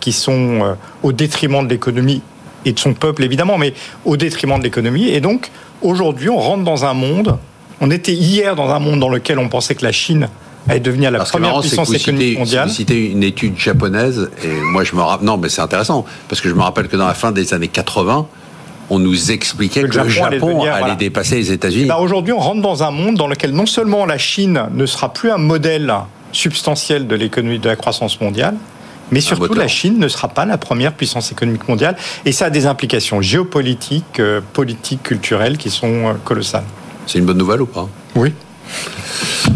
qui 0.00 0.12
sont 0.12 0.76
au 1.02 1.12
détriment 1.12 1.64
de 1.64 1.70
l'économie 1.70 2.22
et 2.64 2.72
de 2.72 2.78
son 2.78 2.94
peuple 2.94 3.22
évidemment, 3.24 3.58
mais 3.58 3.74
au 4.04 4.16
détriment 4.16 4.58
de 4.58 4.64
l'économie. 4.64 5.08
Et 5.08 5.20
donc 5.20 5.50
aujourd'hui, 5.82 6.30
on 6.30 6.38
rentre 6.38 6.64
dans 6.64 6.84
un 6.84 6.94
monde. 6.94 7.38
On 7.80 7.90
était 7.90 8.14
hier 8.14 8.56
dans 8.56 8.70
un 8.70 8.78
monde 8.78 9.00
dans 9.00 9.08
lequel 9.08 9.38
on 9.38 9.48
pensait 9.48 9.74
que 9.74 9.84
la 9.84 9.92
Chine 9.92 10.28
allait 10.66 10.80
devenir 10.80 11.10
la 11.10 11.24
première 11.24 11.60
puissance 11.60 11.92
économique 11.92 12.38
mondiale. 12.38 12.68
Vous 12.68 12.74
citez 12.74 13.10
une 13.10 13.22
étude 13.22 13.58
japonaise, 13.58 14.30
et 14.42 14.48
moi 14.72 14.82
je 14.84 14.94
me 14.94 15.02
rappelle. 15.02 15.26
Non, 15.26 15.36
mais 15.36 15.50
c'est 15.50 15.60
intéressant, 15.60 16.06
parce 16.28 16.40
que 16.40 16.48
je 16.48 16.54
me 16.54 16.62
rappelle 16.62 16.88
que 16.88 16.96
dans 16.96 17.06
la 17.06 17.14
fin 17.14 17.32
des 17.32 17.52
années 17.52 17.68
80, 17.68 18.26
on 18.90 18.98
nous 18.98 19.30
expliquait 19.30 19.82
que, 19.82 19.98
le 19.98 20.08
Japon, 20.08 20.62
allait, 20.64 20.96
dépasser 20.96 21.36
les 21.36 21.52
États-Unis. 21.52 21.86
Ben 21.86 21.96
aujourd'hui, 21.96 22.32
on 22.32 22.38
rentre 22.38 22.62
dans 22.62 22.82
un 22.82 22.90
monde 22.90 23.16
dans 23.16 23.26
lequel 23.26 23.52
non 23.52 23.66
seulement 23.66 24.06
la 24.06 24.18
Chine 24.18 24.66
ne 24.72 24.86
sera 24.86 25.12
plus 25.12 25.30
un 25.30 25.38
modèle 25.38 25.92
substantiel 26.32 27.06
de 27.06 27.14
l'économie 27.14 27.58
de 27.58 27.68
la 27.68 27.76
croissance 27.76 28.20
mondiale, 28.20 28.54
mais 29.10 29.20
surtout, 29.20 29.54
la 29.54 29.68
Chine 29.68 29.98
ne 29.98 30.08
sera 30.08 30.28
pas 30.28 30.44
la 30.44 30.58
première 30.58 30.92
puissance 30.92 31.30
économique 31.30 31.68
mondiale. 31.68 31.96
Et 32.24 32.32
ça 32.32 32.46
a 32.46 32.50
des 32.50 32.66
implications 32.66 33.20
géopolitiques, 33.20 34.18
euh, 34.18 34.40
politiques, 34.52 35.02
culturelles 35.02 35.58
qui 35.58 35.70
sont 35.70 36.08
euh, 36.08 36.12
colossales. 36.24 36.64
C'est 37.06 37.18
une 37.18 37.26
bonne 37.26 37.38
nouvelle 37.38 37.62
ou 37.62 37.66
pas? 37.66 37.88
Oui. 38.16 38.32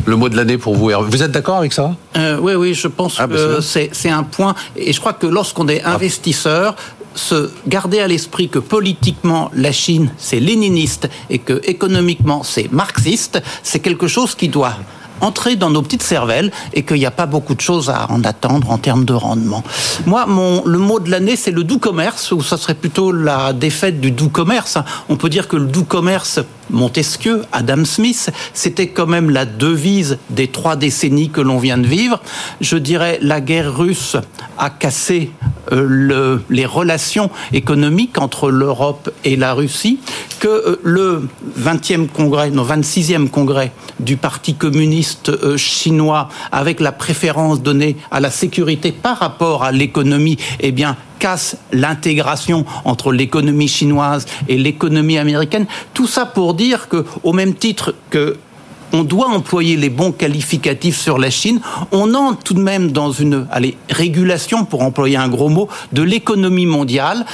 Le 0.05 0.17
mot 0.17 0.29
de 0.29 0.37
l'année 0.37 0.59
pour 0.59 0.75
vous, 0.75 0.91
Vous 0.91 1.23
êtes 1.23 1.31
d'accord 1.31 1.57
avec 1.57 1.73
ça? 1.73 1.95
Euh, 2.17 2.39
Oui, 2.41 2.55
oui, 2.55 2.75
je 2.75 2.89
pense 2.89 3.17
ah, 3.19 3.27
bah, 3.27 3.37
que 3.37 3.61
c'est 3.61 4.11
un 4.11 4.23
point. 4.23 4.55
Et 4.77 4.93
je 4.93 5.01
crois 5.01 5.13
que 5.13 5.27
lorsqu'on 5.27 5.69
est 5.69 5.83
investisseur, 5.83 6.77
se 7.15 7.51
garder 7.67 8.01
à 8.01 8.09
l'esprit 8.09 8.49
que 8.49 8.59
politiquement 8.59 9.51
la 9.55 9.73
Chine 9.73 10.11
c'est 10.19 10.41
léniniste 10.41 11.09
et 11.31 11.39
que 11.39 11.61
économiquement 11.65 12.43
c'est 12.43 12.71
marxiste, 12.73 13.43
c'est 13.63 13.81
quelque 13.81 14.07
chose 14.07 14.35
qui 14.35 14.49
doit 14.49 14.75
entrer 15.21 15.57
dans 15.57 15.71
nos 15.71 15.83
petites 15.83 16.03
cervelles 16.03 16.53
et 16.75 16.85
qu'il 16.85 16.99
n'y 16.99 17.07
a 17.07 17.11
pas 17.11 17.27
beaucoup 17.27 17.55
de 17.55 17.61
choses 17.61 17.91
à 17.91 18.11
en 18.11 18.23
attendre 18.25 18.71
en 18.71 18.79
termes 18.79 19.05
de 19.05 19.13
rendement. 19.13 19.65
Moi, 20.07 20.27
mon, 20.27 20.65
le 20.65 20.79
mot 20.79 21.01
de 21.01 21.11
l'année, 21.11 21.37
c'est 21.37 21.51
le 21.51 21.65
doux 21.65 21.79
commerce, 21.79 22.33
ou 22.33 22.43
ça 22.43 22.57
serait 22.57 22.75
plutôt 22.75 23.13
la 23.13 23.53
défaite 23.53 24.01
du 24.01 24.11
doux 24.11 24.29
commerce. 24.29 24.79
On 25.09 25.17
peut 25.17 25.29
dire 25.29 25.49
que 25.49 25.57
le 25.57 25.67
doux 25.67 25.85
commerce, 25.85 26.41
Montesquieu, 26.71 27.43
Adam 27.53 27.85
Smith, 27.85 28.31
c'était 28.55 28.89
quand 28.89 29.07
même 29.07 29.31
la 29.31 29.45
devise 29.45 30.19
des 30.31 30.49
trois 30.49 30.77
décennies 30.77 31.31
que 31.31 31.41
l'on 31.41 31.59
vient 31.59 31.79
de 31.79 31.87
vivre. 31.87 32.21
Je 32.61 32.77
dirais 32.77 33.19
la 33.23 33.41
guerre 33.41 33.77
russe 33.77 34.17
a 34.59 34.71
cassé 34.71 35.31
euh, 35.73 35.87
le, 35.89 36.43
les 36.51 36.67
relations 36.67 37.31
économiques 37.53 38.19
entre 38.19 38.51
l'Europe 38.51 39.11
et 39.25 39.37
la 39.37 39.55
Russie, 39.55 40.01
que 40.41 40.49
euh, 40.49 40.81
le 40.83 41.29
20e 41.59 42.09
congrès, 42.09 42.51
non 42.51 42.65
26e 42.65 43.29
congrès 43.29 43.73
du 44.01 44.17
Parti 44.17 44.55
communiste 44.55 45.29
euh, 45.29 45.57
chinois, 45.57 46.29
avec 46.53 46.81
la 46.81 46.93
préférence 46.93 47.63
donnée 47.63 47.97
à 48.11 48.21
la 48.21 48.31
sécurité 48.31 48.93
par 48.93 49.19
rapport 49.19 49.65
à 49.65 49.73
l'économie, 49.73 50.39
eh 50.61 50.73
bien 50.73 50.97
casse 51.19 51.57
l'intégration 51.73 52.65
entre 52.85 53.13
l'économie 53.13 53.69
chinoise 53.69 54.27
et 54.49 54.57
l'économie 54.57 55.19
américaine. 55.19 55.67
Tout 55.95 56.07
ça 56.07 56.27
pour 56.27 56.55
dire 56.55 56.89
que, 56.89 57.05
au 57.23 57.33
même 57.33 57.55
titre 57.55 57.95
que 58.11 58.37
on 58.93 59.05
doit 59.05 59.29
employer 59.29 59.77
les 59.77 59.91
bons 59.91 60.13
qualificatifs 60.13 60.99
sur 60.99 61.19
la 61.19 61.31
Chine. 61.31 61.61
On 61.93 62.15
entre 62.15 62.43
tout 62.43 62.55
de 62.55 62.61
même 62.61 62.91
dans 62.91 63.13
une 63.13 63.47
régulation, 63.91 64.65
pour 64.65 64.83
employer 64.83 65.17
un 65.17 65.29
gros 65.29 65.49
mot, 65.49 65.69
de 65.93 66.03
l'économie 66.03 66.67
mondiale 66.67 67.27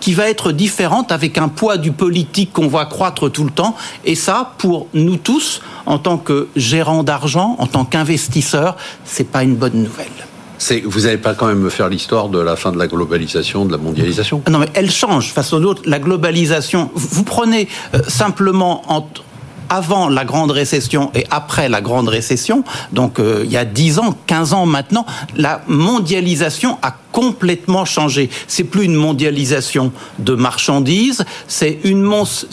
qui 0.00 0.12
va 0.12 0.28
être 0.28 0.52
différente 0.52 1.12
avec 1.12 1.38
un 1.38 1.48
poids 1.48 1.78
du 1.78 1.90
politique 1.90 2.52
qu'on 2.52 2.68
voit 2.68 2.84
croître 2.84 3.30
tout 3.30 3.44
le 3.44 3.50
temps. 3.50 3.74
Et 4.04 4.14
ça, 4.14 4.52
pour 4.58 4.86
nous 4.92 5.16
tous, 5.16 5.62
en 5.86 5.98
tant 5.98 6.18
que 6.18 6.48
gérants 6.56 7.04
d'argent, 7.04 7.56
en 7.58 7.66
tant 7.66 7.84
qu'investisseurs, 7.84 8.76
c'est 9.04 9.30
pas 9.30 9.44
une 9.44 9.56
bonne 9.56 9.82
nouvelle 9.82 10.33
vous 10.84 11.00
n'allez 11.00 11.18
pas 11.18 11.34
quand 11.34 11.46
même 11.46 11.60
me 11.60 11.70
faire 11.70 11.88
l'histoire 11.88 12.28
de 12.28 12.38
la 12.38 12.56
fin 12.56 12.72
de 12.72 12.78
la 12.78 12.86
globalisation, 12.86 13.64
de 13.64 13.72
la 13.72 13.78
mondialisation? 13.78 14.42
Non, 14.50 14.58
mais 14.58 14.68
elle 14.74 14.90
change 14.90 15.32
face 15.32 15.52
aux 15.52 15.62
autres. 15.62 15.82
La 15.84 15.98
globalisation, 15.98 16.90
vous 16.94 17.24
prenez 17.24 17.68
euh, 17.94 18.00
simplement 18.08 18.82
avant 19.68 20.08
la 20.08 20.24
grande 20.24 20.50
récession 20.50 21.10
et 21.14 21.24
après 21.30 21.68
la 21.68 21.80
grande 21.80 22.08
récession, 22.08 22.64
donc 22.92 23.18
euh, 23.18 23.42
il 23.44 23.50
y 23.50 23.56
a 23.56 23.64
10 23.64 23.98
ans, 23.98 24.16
15 24.26 24.52
ans 24.52 24.66
maintenant, 24.66 25.06
la 25.36 25.62
mondialisation 25.66 26.78
a 26.82 26.94
complètement 27.12 27.84
changé. 27.84 28.30
C'est 28.46 28.64
plus 28.64 28.84
une 28.84 28.94
mondialisation 28.94 29.92
de 30.18 30.34
marchandises, 30.34 31.24
c'est 31.48 31.78
une, 31.84 32.08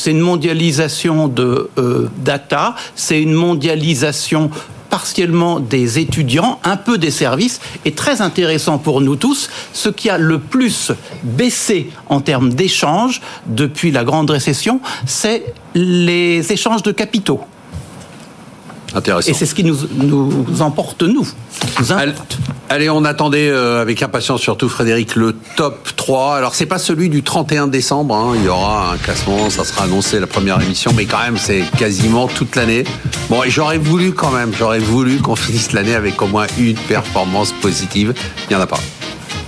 une 0.05 0.19
mondialisation 0.19 1.27
de 1.27 1.69
euh, 1.77 2.09
data, 2.23 2.75
c'est 2.95 3.21
une 3.21 3.33
mondialisation 3.33 4.49
partiellement 4.91 5.59
des 5.59 5.97
étudiants, 5.97 6.59
un 6.63 6.77
peu 6.77 6.99
des 6.99 7.09
services, 7.09 7.59
et 7.85 7.93
très 7.93 8.21
intéressant 8.21 8.77
pour 8.77 9.01
nous 9.01 9.15
tous, 9.15 9.49
ce 9.73 9.89
qui 9.89 10.09
a 10.11 10.19
le 10.19 10.37
plus 10.37 10.91
baissé 11.23 11.89
en 12.09 12.21
termes 12.21 12.53
d'échanges 12.53 13.21
depuis 13.47 13.89
la 13.89 14.03
grande 14.03 14.29
récession, 14.29 14.81
c'est 15.07 15.55
les 15.73 16.51
échanges 16.51 16.83
de 16.83 16.91
capitaux. 16.91 17.39
Intéressant. 18.93 19.31
Et 19.31 19.33
c'est 19.33 19.45
ce 19.45 19.55
qui 19.55 19.63
nous, 19.63 19.77
nous 19.93 20.61
emporte, 20.61 21.03
nous. 21.03 21.27
Allez, 22.69 22.89
on 22.89 23.03
attendait 23.03 23.49
euh, 23.49 23.81
avec 23.81 24.01
impatience 24.01 24.41
surtout 24.41 24.69
Frédéric 24.69 25.15
le 25.15 25.35
top 25.55 25.89
3. 25.95 26.37
Alors 26.37 26.55
c'est 26.55 26.65
pas 26.65 26.77
celui 26.77 27.09
du 27.09 27.21
31 27.21 27.67
décembre, 27.67 28.15
hein. 28.15 28.33
il 28.35 28.45
y 28.45 28.47
aura 28.47 28.93
un 28.93 28.97
classement, 28.97 29.49
ça 29.49 29.65
sera 29.65 29.83
annoncé 29.83 30.19
la 30.19 30.27
première 30.27 30.61
émission, 30.61 30.93
mais 30.95 31.05
quand 31.05 31.19
même 31.19 31.37
c'est 31.37 31.63
quasiment 31.77 32.27
toute 32.27 32.55
l'année. 32.55 32.85
Bon, 33.29 33.43
et 33.43 33.49
j'aurais 33.49 33.77
voulu 33.77 34.13
quand 34.13 34.31
même, 34.31 34.53
j'aurais 34.57 34.79
voulu 34.79 35.19
qu'on 35.19 35.35
finisse 35.35 35.73
l'année 35.73 35.95
avec 35.95 36.21
au 36.21 36.27
moins 36.27 36.47
une 36.57 36.77
performance 36.77 37.51
positive. 37.61 38.13
Il 38.49 38.55
n'y 38.55 38.55
en 38.55 38.63
a 38.63 38.67
pas 38.67 38.79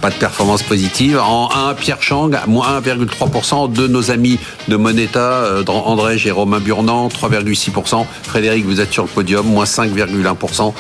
pas 0.04 0.10
de 0.10 0.16
performance 0.16 0.64
positive. 0.64 1.18
En 1.18 1.50
1, 1.70 1.76
Pierre 1.76 2.02
Chang, 2.02 2.30
moins 2.46 2.82
1,3%. 2.82 3.72
De 3.72 3.88
nos 3.88 4.12
amis 4.12 4.38
de 4.68 4.76
Moneta, 4.76 5.20
euh, 5.20 5.64
André 5.66 6.18
et 6.26 6.32
Romain 6.32 6.60
Burnand, 6.60 7.08
3,6%. 7.08 8.06
Frédéric, 8.24 8.66
vous 8.66 8.82
êtes 8.82 8.92
sur 8.92 9.04
le 9.04 9.08
podium, 9.08 9.46
moins 9.46 9.64
5,1%. 9.64 10.74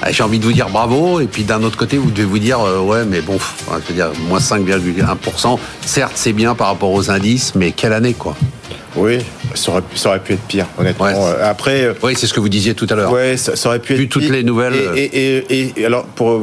Ah, 0.00 0.12
j'ai 0.12 0.22
envie 0.22 0.38
de 0.38 0.44
vous 0.46 0.54
dire 0.54 0.70
bravo, 0.70 1.20
et 1.20 1.26
puis 1.26 1.44
d'un 1.44 1.62
autre 1.62 1.76
côté, 1.76 1.98
vous 1.98 2.10
devez 2.10 2.24
vous 2.24 2.38
dire, 2.38 2.58
euh, 2.60 2.80
ouais, 2.80 3.04
mais 3.04 3.20
bon, 3.20 3.36
je 3.68 3.88
veux 3.88 3.94
dire, 3.94 4.12
moins 4.28 4.38
5,1%. 4.38 5.58
Certes, 5.84 6.12
c'est 6.14 6.32
bien 6.32 6.54
par 6.54 6.68
rapport 6.68 6.92
aux 6.92 7.10
indices, 7.10 7.54
mais 7.54 7.72
quelle 7.72 7.92
année, 7.92 8.14
quoi 8.14 8.34
oui, 8.96 9.18
ça 9.54 9.72
aurait, 9.72 9.82
ça 9.96 10.08
aurait, 10.08 10.20
pu 10.20 10.34
être 10.34 10.46
pire, 10.46 10.66
honnêtement. 10.78 11.06
Euh, 11.06 11.50
après, 11.50 11.94
oui, 12.02 12.14
c'est 12.16 12.28
ce 12.28 12.32
que 12.32 12.38
vous 12.38 12.48
disiez 12.48 12.74
tout 12.74 12.86
à 12.88 12.94
l'heure. 12.94 13.12
Oui, 13.12 13.36
ça, 13.36 13.52
aurait 13.66 13.80
pu 13.80 13.92
être 13.92 13.98
Vu 13.98 14.08
toutes 14.08 14.30
les 14.30 14.44
nouvelles. 14.44 14.74
et, 14.94 15.74
et, 15.76 15.84
alors, 15.84 16.04
pour 16.04 16.40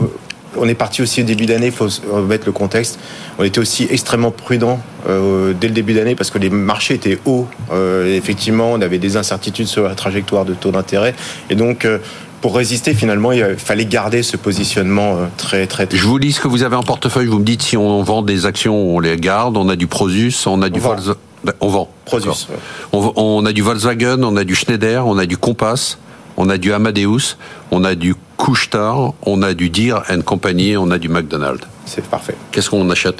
on 0.57 0.67
est 0.67 0.75
parti 0.75 1.01
aussi 1.01 1.21
au 1.21 1.23
début 1.23 1.45
d'année, 1.45 1.67
il 1.67 1.71
faut 1.71 1.87
remettre 2.11 2.45
le 2.45 2.51
contexte. 2.51 2.99
On 3.39 3.43
était 3.43 3.59
aussi 3.59 3.87
extrêmement 3.89 4.31
prudent 4.31 4.79
euh, 5.07 5.53
dès 5.59 5.67
le 5.67 5.73
début 5.73 5.93
d'année 5.93 6.15
parce 6.15 6.29
que 6.29 6.37
les 6.37 6.49
marchés 6.49 6.95
étaient 6.95 7.19
hauts. 7.25 7.47
Euh, 7.71 8.15
effectivement, 8.15 8.71
on 8.71 8.81
avait 8.81 8.99
des 8.99 9.17
incertitudes 9.17 9.67
sur 9.67 9.83
la 9.83 9.95
trajectoire 9.95 10.45
de 10.45 10.53
taux 10.53 10.71
d'intérêt. 10.71 11.15
Et 11.49 11.55
donc, 11.55 11.85
euh, 11.85 11.99
pour 12.41 12.55
résister, 12.55 12.93
finalement, 12.93 13.31
il 13.31 13.55
fallait 13.57 13.85
garder 13.85 14.23
ce 14.23 14.35
positionnement 14.35 15.17
très, 15.37 15.67
très, 15.67 15.87
Je 15.91 16.05
vous 16.05 16.17
lis 16.17 16.31
ce 16.31 16.41
que 16.41 16.47
vous 16.47 16.63
avez 16.63 16.75
en 16.75 16.81
portefeuille. 16.81 17.27
Vous 17.27 17.37
me 17.37 17.45
dites 17.45 17.61
si 17.61 17.77
on 17.77 18.01
vend 18.01 18.23
des 18.23 18.47
actions, 18.47 18.75
on 18.75 18.99
les 18.99 19.15
garde. 19.17 19.57
On 19.57 19.69
a 19.69 19.75
du 19.75 19.85
Prosus, 19.85 20.47
on 20.47 20.61
a 20.63 20.69
du 20.69 20.79
Volkswagen. 20.79 21.19
On 21.59 21.69
vend. 21.69 21.89
Prosus. 22.05 22.47
On, 22.93 23.45
a 23.45 23.53
du 23.53 23.61
Volkswagen, 23.61 24.23
on 24.23 24.35
a 24.37 24.43
du 24.43 24.55
Schneider, 24.55 25.05
on 25.05 25.19
a 25.19 25.25
du 25.25 25.37
Compass, 25.37 25.99
on 26.37 26.49
a 26.49 26.57
du 26.57 26.73
Amadeus, 26.73 27.37
on 27.69 27.83
a 27.83 27.93
du 27.93 28.15
Couchetard, 28.41 29.13
on 29.21 29.43
a 29.43 29.53
du 29.53 29.69
Deere 29.69 30.01
and 30.09 30.21
Company, 30.21 30.75
on 30.75 30.89
a 30.89 30.97
du 30.97 31.09
McDonald's. 31.09 31.63
C'est 31.85 32.03
parfait. 32.03 32.35
Qu'est-ce 32.51 32.71
qu'on 32.71 32.89
achète? 32.89 33.17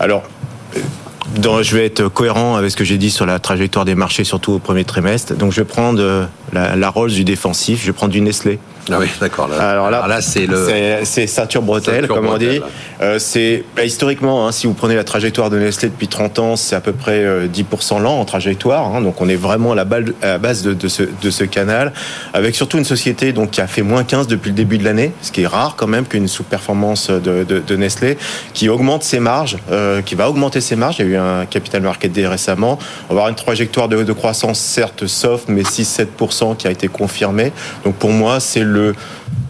Alors, 0.00 0.24
euh, 0.76 1.62
je 1.62 1.76
vais 1.76 1.86
être 1.86 2.08
cohérent 2.08 2.56
avec 2.56 2.72
ce 2.72 2.76
que 2.76 2.82
j'ai 2.82 2.98
dit 2.98 3.12
sur 3.12 3.24
la 3.24 3.38
trajectoire 3.38 3.84
des 3.84 3.94
marchés, 3.94 4.24
surtout 4.24 4.54
au 4.54 4.58
premier 4.58 4.84
trimestre. 4.84 5.34
Donc, 5.36 5.52
je 5.52 5.60
vais 5.60 5.64
prendre 5.64 6.02
euh, 6.02 6.26
la, 6.52 6.74
la 6.74 6.90
Rolls 6.90 7.12
du 7.12 7.22
défensif, 7.22 7.82
je 7.82 7.86
vais 7.86 7.92
prendre 7.92 8.12
du 8.12 8.20
Nestlé. 8.20 8.58
Ah 8.90 8.96
oui, 8.98 9.06
d'accord. 9.20 9.50
Alors 9.52 9.90
là, 9.90 10.20
c'est 10.20 10.46
le 10.46 11.00
c'est 11.04 11.26
ceinture 11.26 11.62
bretelle, 11.62 12.08
comme 12.08 12.26
on 12.26 12.38
dit. 12.38 12.60
Euh, 13.00 13.18
c'est 13.18 13.64
bah, 13.76 13.84
historiquement, 13.84 14.46
hein, 14.46 14.52
si 14.52 14.66
vous 14.66 14.74
prenez 14.74 14.94
la 14.94 15.04
trajectoire 15.04 15.50
de 15.50 15.58
Nestlé 15.58 15.88
depuis 15.88 16.08
30 16.08 16.38
ans, 16.38 16.56
c'est 16.56 16.76
à 16.76 16.80
peu 16.80 16.92
près 16.92 17.46
10% 17.46 17.96
euh, 17.96 17.98
lent 17.98 18.20
en 18.20 18.24
trajectoire. 18.24 18.94
Hein, 18.94 19.00
donc 19.00 19.20
on 19.20 19.28
est 19.28 19.36
vraiment 19.36 19.72
à 19.72 19.74
la, 19.74 19.84
base 19.84 20.62
de, 20.62 20.72
de, 20.72 20.88
ce, 20.88 21.02
de, 21.02 21.30
ce, 21.30 21.44
canal, 21.44 21.92
avec 22.32 22.54
surtout 22.54 22.78
une 22.78 22.84
société 22.84 23.32
donc 23.32 23.50
qui 23.50 23.60
a 23.60 23.66
fait 23.66 23.82
moins 23.82 24.04
15 24.04 24.26
depuis 24.28 24.50
le 24.50 24.54
début 24.54 24.78
de 24.78 24.84
l'année, 24.84 25.12
ce 25.22 25.32
qui 25.32 25.42
est 25.42 25.46
rare 25.46 25.74
quand 25.76 25.86
même 25.86 26.06
qu'une 26.06 26.28
sous-performance 26.28 27.10
de, 27.10 27.44
de, 27.44 27.76
Nestlé, 27.76 28.16
qui 28.52 28.68
augmente 28.68 29.02
ses 29.02 29.20
marges, 29.20 29.58
euh, 29.70 30.00
qui 30.02 30.14
va 30.14 30.28
augmenter 30.28 30.60
ses 30.60 30.76
marges. 30.76 30.96
Il 30.98 31.06
y 31.06 31.08
a 31.08 31.12
eu 31.12 31.16
un 31.16 31.46
capital 31.46 31.82
market 31.82 32.12
day 32.12 32.26
récemment. 32.26 32.78
On 33.08 33.14
va 33.14 33.20
avoir 33.20 33.28
une 33.28 33.34
trajectoire 33.34 33.88
de, 33.88 34.12
croissance 34.12 34.60
certes 34.60 35.06
soft, 35.06 35.48
mais 35.48 35.62
6-7% 35.62 36.56
qui 36.56 36.68
a 36.68 36.70
été 36.70 36.88
confirmée. 36.88 37.52
Donc 37.84 37.96
pour 37.96 38.10
moi, 38.10 38.38
c'est 38.38 38.60
le 38.60 38.73
le, 38.74 38.94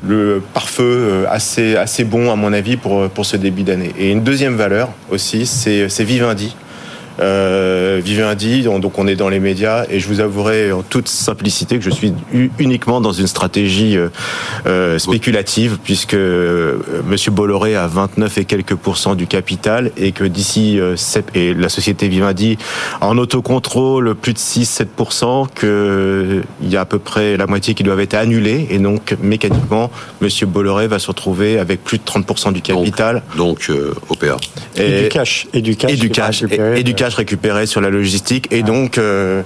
le 0.06 0.42
pare-feu 0.52 0.84
euh, 0.84 1.24
assez, 1.28 1.76
assez 1.76 2.04
bon, 2.04 2.30
à 2.30 2.36
mon 2.36 2.52
avis, 2.52 2.76
pour, 2.76 3.08
pour 3.10 3.26
ce 3.26 3.36
début 3.36 3.62
d'année. 3.62 3.92
Et 3.98 4.10
une 4.10 4.22
deuxième 4.22 4.54
valeur 4.54 4.90
aussi, 5.10 5.46
c'est 5.46 6.04
Vivendi 6.04 6.54
euh, 7.20 8.00
Vivendi, 8.02 8.62
donc 8.62 8.98
on 8.98 9.06
est 9.06 9.16
dans 9.16 9.28
les 9.28 9.40
médias, 9.40 9.84
et 9.88 10.00
je 10.00 10.08
vous 10.08 10.20
avouerai 10.20 10.72
en 10.72 10.82
toute 10.82 11.08
simplicité 11.08 11.78
que 11.78 11.84
je 11.84 11.90
suis 11.90 12.12
uniquement 12.58 13.00
dans 13.00 13.12
une 13.12 13.26
stratégie 13.26 13.96
euh, 13.96 14.08
euh 14.66 14.98
spéculative, 14.98 15.78
puisque 15.82 16.16
Monsieur 17.06 17.30
Bolloré 17.30 17.76
a 17.76 17.86
29 17.86 18.38
et 18.38 18.44
quelques 18.44 18.74
pourcents 18.74 19.14
du 19.14 19.26
capital, 19.26 19.92
et 19.96 20.12
que 20.12 20.24
d'ici 20.24 20.78
et 21.34 21.54
la 21.54 21.68
société 21.68 22.08
Vivendi 22.08 22.58
en 23.00 23.18
autocontrôle 23.18 24.14
plus 24.14 24.32
de 24.32 24.38
6-7%, 24.38 25.48
qu'il 25.54 26.70
y 26.70 26.76
a 26.76 26.80
à 26.80 26.84
peu 26.84 26.98
près 26.98 27.36
la 27.36 27.46
moitié 27.46 27.74
qui 27.74 27.82
doivent 27.82 28.00
être 28.00 28.14
annulés, 28.14 28.66
et 28.70 28.78
donc 28.78 29.16
mécaniquement 29.20 29.90
Monsieur 30.20 30.46
Bolloré 30.46 30.88
va 30.88 30.98
se 30.98 31.08
retrouver 31.08 31.58
avec 31.58 31.84
plus 31.84 31.98
de 31.98 32.04
30% 32.04 32.52
du 32.52 32.60
capital. 32.60 33.22
Donc, 33.36 33.68
donc 33.68 33.78
OPA. 34.08 34.36
Et, 34.76 35.02
du 35.02 35.08
cash. 35.08 35.46
Et 35.52 35.60
du 35.60 35.76
cash. 35.76 35.92
Et 35.92 35.96
du 35.96 36.10
cash. 36.10 36.42
Et, 36.76 36.82
du 36.82 36.94
cash 36.94 37.03
récupéré 37.12 37.66
sur 37.66 37.82
la 37.82 37.90
logistique. 37.90 38.48
Et 38.50 38.62
donc, 38.62 38.96
euh, 38.96 39.42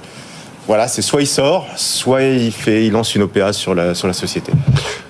voilà, 0.68 0.86
c'est 0.86 1.02
soit 1.02 1.22
il 1.22 1.26
sort, 1.26 1.66
soit 1.76 2.22
il, 2.22 2.52
fait, 2.52 2.86
il 2.86 2.92
lance 2.92 3.14
une 3.16 3.22
OPA 3.22 3.52
sur 3.52 3.74
la, 3.74 3.94
sur 3.94 4.06
la 4.06 4.12
société. 4.12 4.52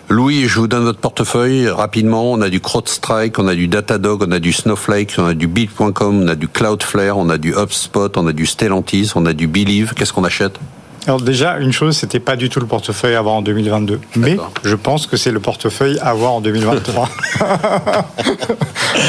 Louis, 0.08 0.48
je 0.48 0.58
vous 0.58 0.68
donne 0.68 0.84
votre 0.84 1.00
portefeuille 1.00 1.68
rapidement. 1.68 2.32
On 2.32 2.40
a 2.40 2.48
du 2.48 2.60
CrowdStrike, 2.60 3.38
on 3.38 3.46
a 3.46 3.54
du 3.54 3.68
Datadog, 3.68 4.24
on 4.26 4.32
a 4.32 4.38
du 4.38 4.54
Snowflake, 4.54 5.16
on 5.18 5.26
a 5.26 5.34
du 5.34 5.46
Build.com, 5.46 6.22
on 6.22 6.28
a 6.28 6.34
du 6.34 6.48
Cloudflare, 6.48 7.18
on 7.18 7.28
a 7.28 7.36
du 7.36 7.52
HubSpot, 7.54 8.16
on 8.16 8.26
a 8.26 8.32
du 8.32 8.46
Stellantis, 8.46 9.12
on 9.16 9.26
a 9.26 9.34
du 9.34 9.46
Believe. 9.46 9.92
Qu'est-ce 9.94 10.14
qu'on 10.14 10.24
achète? 10.24 10.58
Alors 11.06 11.20
déjà, 11.20 11.58
une 11.58 11.72
chose, 11.72 11.96
c'était 11.96 12.20
pas 12.20 12.36
du 12.36 12.48
tout 12.48 12.60
le 12.60 12.66
portefeuille 12.66 13.14
à 13.14 13.18
avoir 13.18 13.36
en 13.36 13.42
2022. 13.42 14.00
Mais 14.16 14.36
je 14.64 14.74
pense 14.74 15.06
que 15.06 15.16
c'est 15.16 15.30
le 15.30 15.40
portefeuille 15.40 15.98
à 16.00 16.10
avoir 16.10 16.32
en 16.32 16.40
2023. 16.40 17.08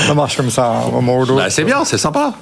ça 0.07 0.13
marche 0.13 0.37
comme 0.37 0.49
ça, 0.49 0.65
un 0.65 0.87
hein, 0.87 0.91
moment 0.91 1.17
ou 1.17 1.25
l'autre. 1.25 1.35
Bah, 1.35 1.49
c'est 1.49 1.63
bien, 1.63 1.83
c'est 1.85 1.97
sympa. 1.97 2.33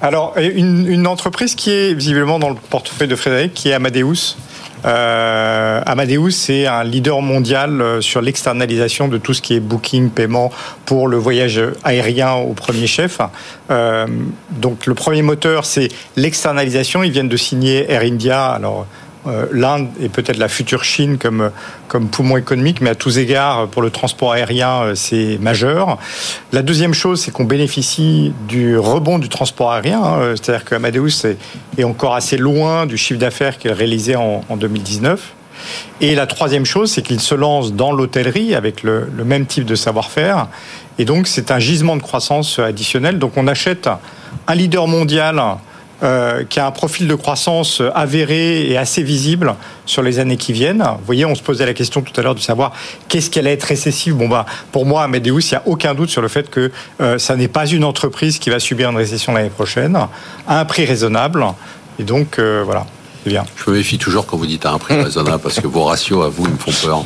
Alors, 0.00 0.34
une, 0.38 0.86
une, 0.86 1.06
entreprise 1.06 1.54
qui 1.54 1.70
est 1.70 1.94
visiblement 1.94 2.38
dans 2.38 2.50
le 2.50 2.56
portefeuille 2.56 3.08
de 3.08 3.16
Frédéric, 3.16 3.54
qui 3.54 3.68
est 3.68 3.74
Amadeus. 3.74 4.36
Euh, 4.84 5.80
Amadeus, 5.86 6.30
c'est 6.30 6.66
un 6.66 6.84
leader 6.84 7.22
mondial 7.22 7.80
euh, 7.80 8.00
sur 8.00 8.20
l'externalisation 8.20 9.08
de 9.08 9.18
tout 9.18 9.34
ce 9.34 9.40
qui 9.40 9.54
est 9.54 9.60
booking, 9.60 10.10
paiement 10.10 10.50
pour 10.84 11.08
le 11.08 11.16
voyage 11.16 11.60
aérien 11.84 12.34
au 12.34 12.52
premier 12.52 12.86
chef. 12.86 13.20
Euh, 13.70 14.06
donc 14.50 14.86
le 14.86 14.94
premier 14.94 15.22
moteur, 15.22 15.64
c'est 15.64 15.88
l'externalisation. 16.16 17.02
Ils 17.02 17.12
viennent 17.12 17.28
de 17.28 17.36
signer 17.36 17.90
Air 17.90 18.02
India. 18.02 18.60
l'Inde 19.52 19.88
est 20.00 20.08
peut-être 20.08 20.36
la 20.36 20.48
future 20.48 20.84
Chine 20.84 21.18
comme, 21.18 21.50
comme 21.88 22.08
poumon 22.08 22.36
économique, 22.36 22.80
mais 22.80 22.90
à 22.90 22.94
tous 22.94 23.18
égards, 23.18 23.68
pour 23.68 23.82
le 23.82 23.90
transport 23.90 24.32
aérien, 24.32 24.82
euh, 24.82 24.94
c'est 24.94 25.38
majeur. 25.40 25.98
La 26.52 26.62
deuxième 26.62 26.94
chose, 26.94 27.20
c'est 27.20 27.30
qu'on 27.30 27.44
bénéficie 27.44 28.32
du 28.48 28.78
rebond 28.78 29.18
du 29.18 29.28
transport 29.28 29.72
aérien, 29.72 30.02
hein. 30.02 30.34
c'est-à-dire 30.34 30.64
qu'Amadeus 30.64 31.24
est, 31.24 31.38
est 31.78 31.84
encore 31.84 32.14
assez 32.14 32.36
loin 32.36 32.86
du 32.86 32.96
chiffre 32.96 33.20
d'affaires 33.20 33.58
qu'il 33.58 33.72
réalisait 33.72 34.16
en, 34.16 34.42
en 34.48 34.56
2019. 34.56 35.34
Et 36.00 36.14
la 36.14 36.26
troisième 36.26 36.64
chose, 36.64 36.90
c'est 36.90 37.02
qu'il 37.02 37.20
se 37.20 37.34
lance 37.34 37.72
dans 37.72 37.92
l'hôtellerie 37.92 38.54
avec 38.54 38.82
le, 38.82 39.08
le, 39.16 39.24
même 39.24 39.46
type 39.46 39.64
de 39.64 39.74
savoir-faire. 39.74 40.48
Et 40.98 41.04
donc, 41.04 41.26
c'est 41.26 41.50
un 41.50 41.58
gisement 41.58 41.96
de 41.96 42.02
croissance 42.02 42.58
additionnel. 42.58 43.18
Donc, 43.18 43.36
on 43.36 43.46
achète 43.46 43.88
un 44.46 44.54
leader 44.54 44.86
mondial 44.88 45.40
euh, 46.04 46.44
qui 46.44 46.60
a 46.60 46.66
un 46.66 46.70
profil 46.70 47.08
de 47.08 47.14
croissance 47.14 47.82
avéré 47.94 48.70
et 48.70 48.76
assez 48.76 49.02
visible 49.02 49.54
sur 49.86 50.02
les 50.02 50.18
années 50.18 50.36
qui 50.36 50.52
viennent. 50.52 50.82
Vous 50.82 51.04
voyez, 51.06 51.24
on 51.24 51.34
se 51.34 51.42
posait 51.42 51.64
la 51.64 51.74
question 51.74 52.02
tout 52.02 52.12
à 52.20 52.22
l'heure 52.22 52.34
de 52.34 52.40
savoir 52.40 52.72
qu'est-ce 53.08 53.30
qu'elle 53.30 53.46
allait 53.46 53.54
être 53.54 53.64
récessive. 53.64 54.14
Bon, 54.14 54.28
bah, 54.28 54.44
pour 54.70 54.86
moi, 54.86 55.02
Amadeus, 55.04 55.40
il 55.40 55.50
n'y 55.52 55.56
a 55.56 55.62
aucun 55.66 55.94
doute 55.94 56.10
sur 56.10 56.22
le 56.22 56.28
fait 56.28 56.50
que 56.50 56.70
euh, 57.00 57.18
ça 57.18 57.36
n'est 57.36 57.48
pas 57.48 57.66
une 57.66 57.84
entreprise 57.84 58.38
qui 58.38 58.50
va 58.50 58.60
subir 58.60 58.90
une 58.90 58.96
récession 58.96 59.32
l'année 59.32 59.50
prochaine, 59.50 59.96
à 60.46 60.60
un 60.60 60.64
prix 60.64 60.84
raisonnable. 60.84 61.44
Et 61.98 62.02
donc, 62.02 62.38
euh, 62.38 62.62
voilà. 62.64 62.86
Bien. 63.24 63.44
Je 63.56 63.70
me 63.70 63.76
méfie 63.76 63.96
toujours 63.96 64.26
quand 64.26 64.36
vous 64.36 64.44
dites 64.44 64.66
à 64.66 64.72
un 64.72 64.78
prix 64.78 65.00
raisonnable 65.00 65.42
parce 65.42 65.58
que 65.58 65.66
vos 65.66 65.84
ratios 65.84 66.22
à 66.22 66.28
vous 66.28 66.44
ils 66.44 66.52
me 66.52 66.58
font 66.58 66.86
peur. 66.86 67.04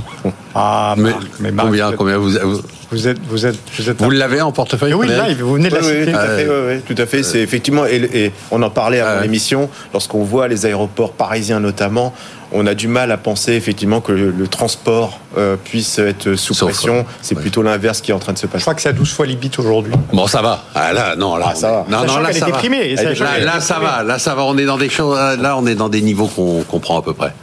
Ah, 0.52 0.96
mais, 0.98 1.12
mais 1.38 1.52
combien, 1.56 1.92
combien 1.92 2.18
vous, 2.18 2.30
vous 2.30 2.62
êtes, 3.06 3.18
vous 3.28 3.46
êtes, 3.46 3.56
vous 3.76 3.90
êtes. 3.90 4.00
Vous 4.00 4.10
l'avez 4.10 4.40
en 4.40 4.52
portefeuille 4.52 4.94
Oui, 4.94 5.08
là, 5.08 5.26
vous 5.38 5.54
venez 5.54 5.68
de 5.68 5.74
la 5.74 5.82
citer. 5.82 6.04
Oui, 6.06 6.12
tout 6.12 6.18
à 6.18 6.36
fait. 6.36 6.48
Oui, 6.48 6.80
tout 6.80 7.02
à 7.02 7.06
fait. 7.06 7.22
C'est 7.22 7.40
effectivement, 7.40 7.84
et, 7.86 8.32
on 8.50 8.62
en 8.62 8.70
parlait 8.70 9.00
avant 9.00 9.20
l'émission. 9.20 9.68
Lorsqu'on 9.92 10.24
voit 10.24 10.48
les 10.48 10.64
aéroports 10.66 11.12
parisiens 11.12 11.60
notamment, 11.60 12.14
on 12.52 12.66
a 12.66 12.74
du 12.74 12.88
mal 12.88 13.12
à 13.12 13.18
penser 13.18 13.52
effectivement 13.52 14.00
que 14.00 14.12
le, 14.12 14.48
transport 14.48 15.20
euh, 15.36 15.56
puisse 15.62 15.98
être 15.98 16.34
sous 16.36 16.54
pression. 16.54 17.04
C'est 17.20 17.34
plutôt 17.34 17.62
l'inverse 17.62 18.00
qui 18.00 18.10
est 18.10 18.14
en 18.14 18.18
train 18.18 18.32
de 18.32 18.38
se 18.38 18.46
passer. 18.46 18.60
Je 18.60 18.64
crois 18.64 18.74
que 18.74 18.80
c'est 18.80 18.88
à 18.88 18.94
12 18.94 19.12
fois 19.12 19.26
l'IBIT 19.26 19.50
aujourd'hui. 19.58 19.92
Bon, 20.12 20.26
ça 20.26 20.40
va. 20.40 20.64
Ah, 20.74 20.92
là, 20.92 21.14
non, 21.16 21.36
là, 21.36 21.48
ah, 21.50 21.54
ça 21.54 21.70
va. 21.70 21.86
Non, 21.90 22.06
non, 22.06 22.20
là, 22.20 22.32
ça 22.32 22.46
va. 22.46 22.62
Là, 22.62 23.38
là, 23.40 23.60
ça 23.60 23.78
va. 23.78 24.02
Là, 24.02 24.18
ça 24.18 24.34
va. 24.34 24.44
On 24.44 24.56
est 24.56 24.64
dans 24.64 24.78
des 24.78 24.88
choses. 24.88 25.18
Là, 25.18 25.56
on 25.58 25.66
est 25.66 25.74
dans 25.74 25.90
des 25.90 26.00
niveaux 26.00 26.28
qu'on 26.28 26.62
comprend 26.62 26.98
à 26.98 27.02
peu 27.02 27.12
près. 27.12 27.34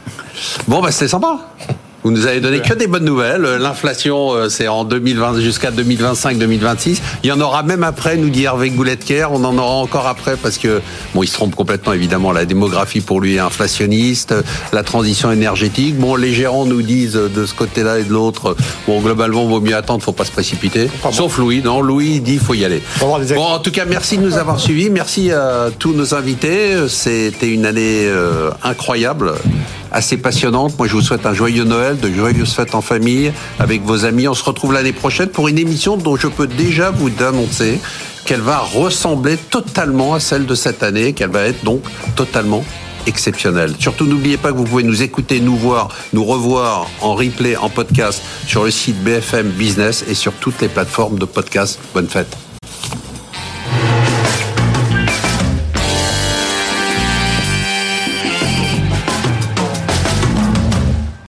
Bon, 0.66 0.80
bah, 0.80 0.90
c'était 0.90 1.08
sympa. 1.08 1.38
Vous 2.06 2.12
nous 2.12 2.28
avez 2.28 2.38
donné 2.38 2.60
que 2.60 2.72
des 2.72 2.86
bonnes 2.86 3.04
nouvelles. 3.04 3.42
L'inflation, 3.42 4.32
euh, 4.32 4.48
c'est 4.48 4.68
en 4.68 4.84
2020 4.84 5.40
jusqu'à 5.40 5.72
2025-2026. 5.72 7.00
Il 7.24 7.30
y 7.30 7.32
en 7.32 7.40
aura 7.40 7.64
même 7.64 7.82
après, 7.82 8.16
nous 8.16 8.30
dit 8.30 8.44
Hervé 8.44 8.70
Gouletker. 8.70 9.26
On 9.32 9.42
en 9.42 9.58
aura 9.58 9.74
encore 9.74 10.06
après 10.06 10.36
parce 10.36 10.56
que, 10.56 10.80
bon, 11.16 11.24
il 11.24 11.26
se 11.26 11.32
trompe 11.32 11.56
complètement 11.56 11.94
évidemment. 11.94 12.30
La 12.30 12.44
démographie 12.44 13.00
pour 13.00 13.20
lui 13.20 13.34
est 13.34 13.38
inflationniste. 13.40 14.32
La 14.72 14.84
transition 14.84 15.32
énergétique. 15.32 15.98
Bon, 15.98 16.14
les 16.14 16.32
gérants 16.32 16.64
nous 16.64 16.80
disent 16.80 17.14
de 17.14 17.44
ce 17.44 17.54
côté-là 17.54 17.98
et 17.98 18.04
de 18.04 18.12
l'autre, 18.12 18.54
bon, 18.86 19.00
globalement, 19.00 19.44
vaut 19.46 19.60
mieux 19.60 19.74
attendre, 19.74 20.00
faut 20.00 20.12
pas 20.12 20.24
se 20.24 20.30
précipiter. 20.30 20.88
Sauf 21.10 21.38
Louis. 21.38 21.60
Non, 21.60 21.80
Louis 21.80 22.20
dit, 22.20 22.38
faut 22.38 22.54
y 22.54 22.64
aller. 22.64 22.82
Bon, 23.00 23.16
en 23.16 23.58
tout 23.58 23.72
cas, 23.72 23.84
merci 23.84 24.16
de 24.16 24.22
nous 24.22 24.38
avoir 24.38 24.60
suivis. 24.60 24.90
Merci 24.90 25.32
à 25.32 25.70
tous 25.76 25.92
nos 25.92 26.14
invités. 26.14 26.88
C'était 26.88 27.48
une 27.48 27.66
année 27.66 28.04
euh, 28.06 28.52
incroyable 28.62 29.32
assez 29.92 30.16
passionnante. 30.16 30.76
Moi, 30.78 30.86
je 30.86 30.92
vous 30.92 31.02
souhaite 31.02 31.26
un 31.26 31.34
joyeux 31.34 31.64
Noël, 31.64 31.98
de 31.98 32.10
joyeuses 32.10 32.52
fêtes 32.52 32.74
en 32.74 32.80
famille 32.80 33.32
avec 33.58 33.82
vos 33.82 34.04
amis. 34.04 34.28
On 34.28 34.34
se 34.34 34.44
retrouve 34.44 34.72
l'année 34.72 34.92
prochaine 34.92 35.28
pour 35.28 35.48
une 35.48 35.58
émission 35.58 35.96
dont 35.96 36.16
je 36.16 36.28
peux 36.28 36.46
déjà 36.46 36.90
vous 36.90 37.10
annoncer 37.20 37.78
qu'elle 38.24 38.40
va 38.40 38.58
ressembler 38.58 39.36
totalement 39.36 40.14
à 40.14 40.20
celle 40.20 40.46
de 40.46 40.54
cette 40.54 40.82
année, 40.82 41.12
qu'elle 41.12 41.30
va 41.30 41.42
être 41.42 41.64
donc 41.64 41.82
totalement 42.16 42.64
exceptionnelle. 43.06 43.74
Surtout, 43.78 44.04
n'oubliez 44.06 44.36
pas 44.36 44.52
que 44.52 44.56
vous 44.56 44.64
pouvez 44.64 44.82
nous 44.82 45.02
écouter, 45.02 45.40
nous 45.40 45.56
voir, 45.56 45.88
nous 46.12 46.24
revoir 46.24 46.88
en 47.00 47.14
replay, 47.14 47.56
en 47.56 47.70
podcast 47.70 48.22
sur 48.46 48.64
le 48.64 48.70
site 48.70 49.02
BFM 49.02 49.48
Business 49.50 50.04
et 50.08 50.14
sur 50.14 50.32
toutes 50.32 50.60
les 50.60 50.68
plateformes 50.68 51.18
de 51.18 51.24
podcast. 51.24 51.78
Bonne 51.94 52.08
fête. 52.08 52.45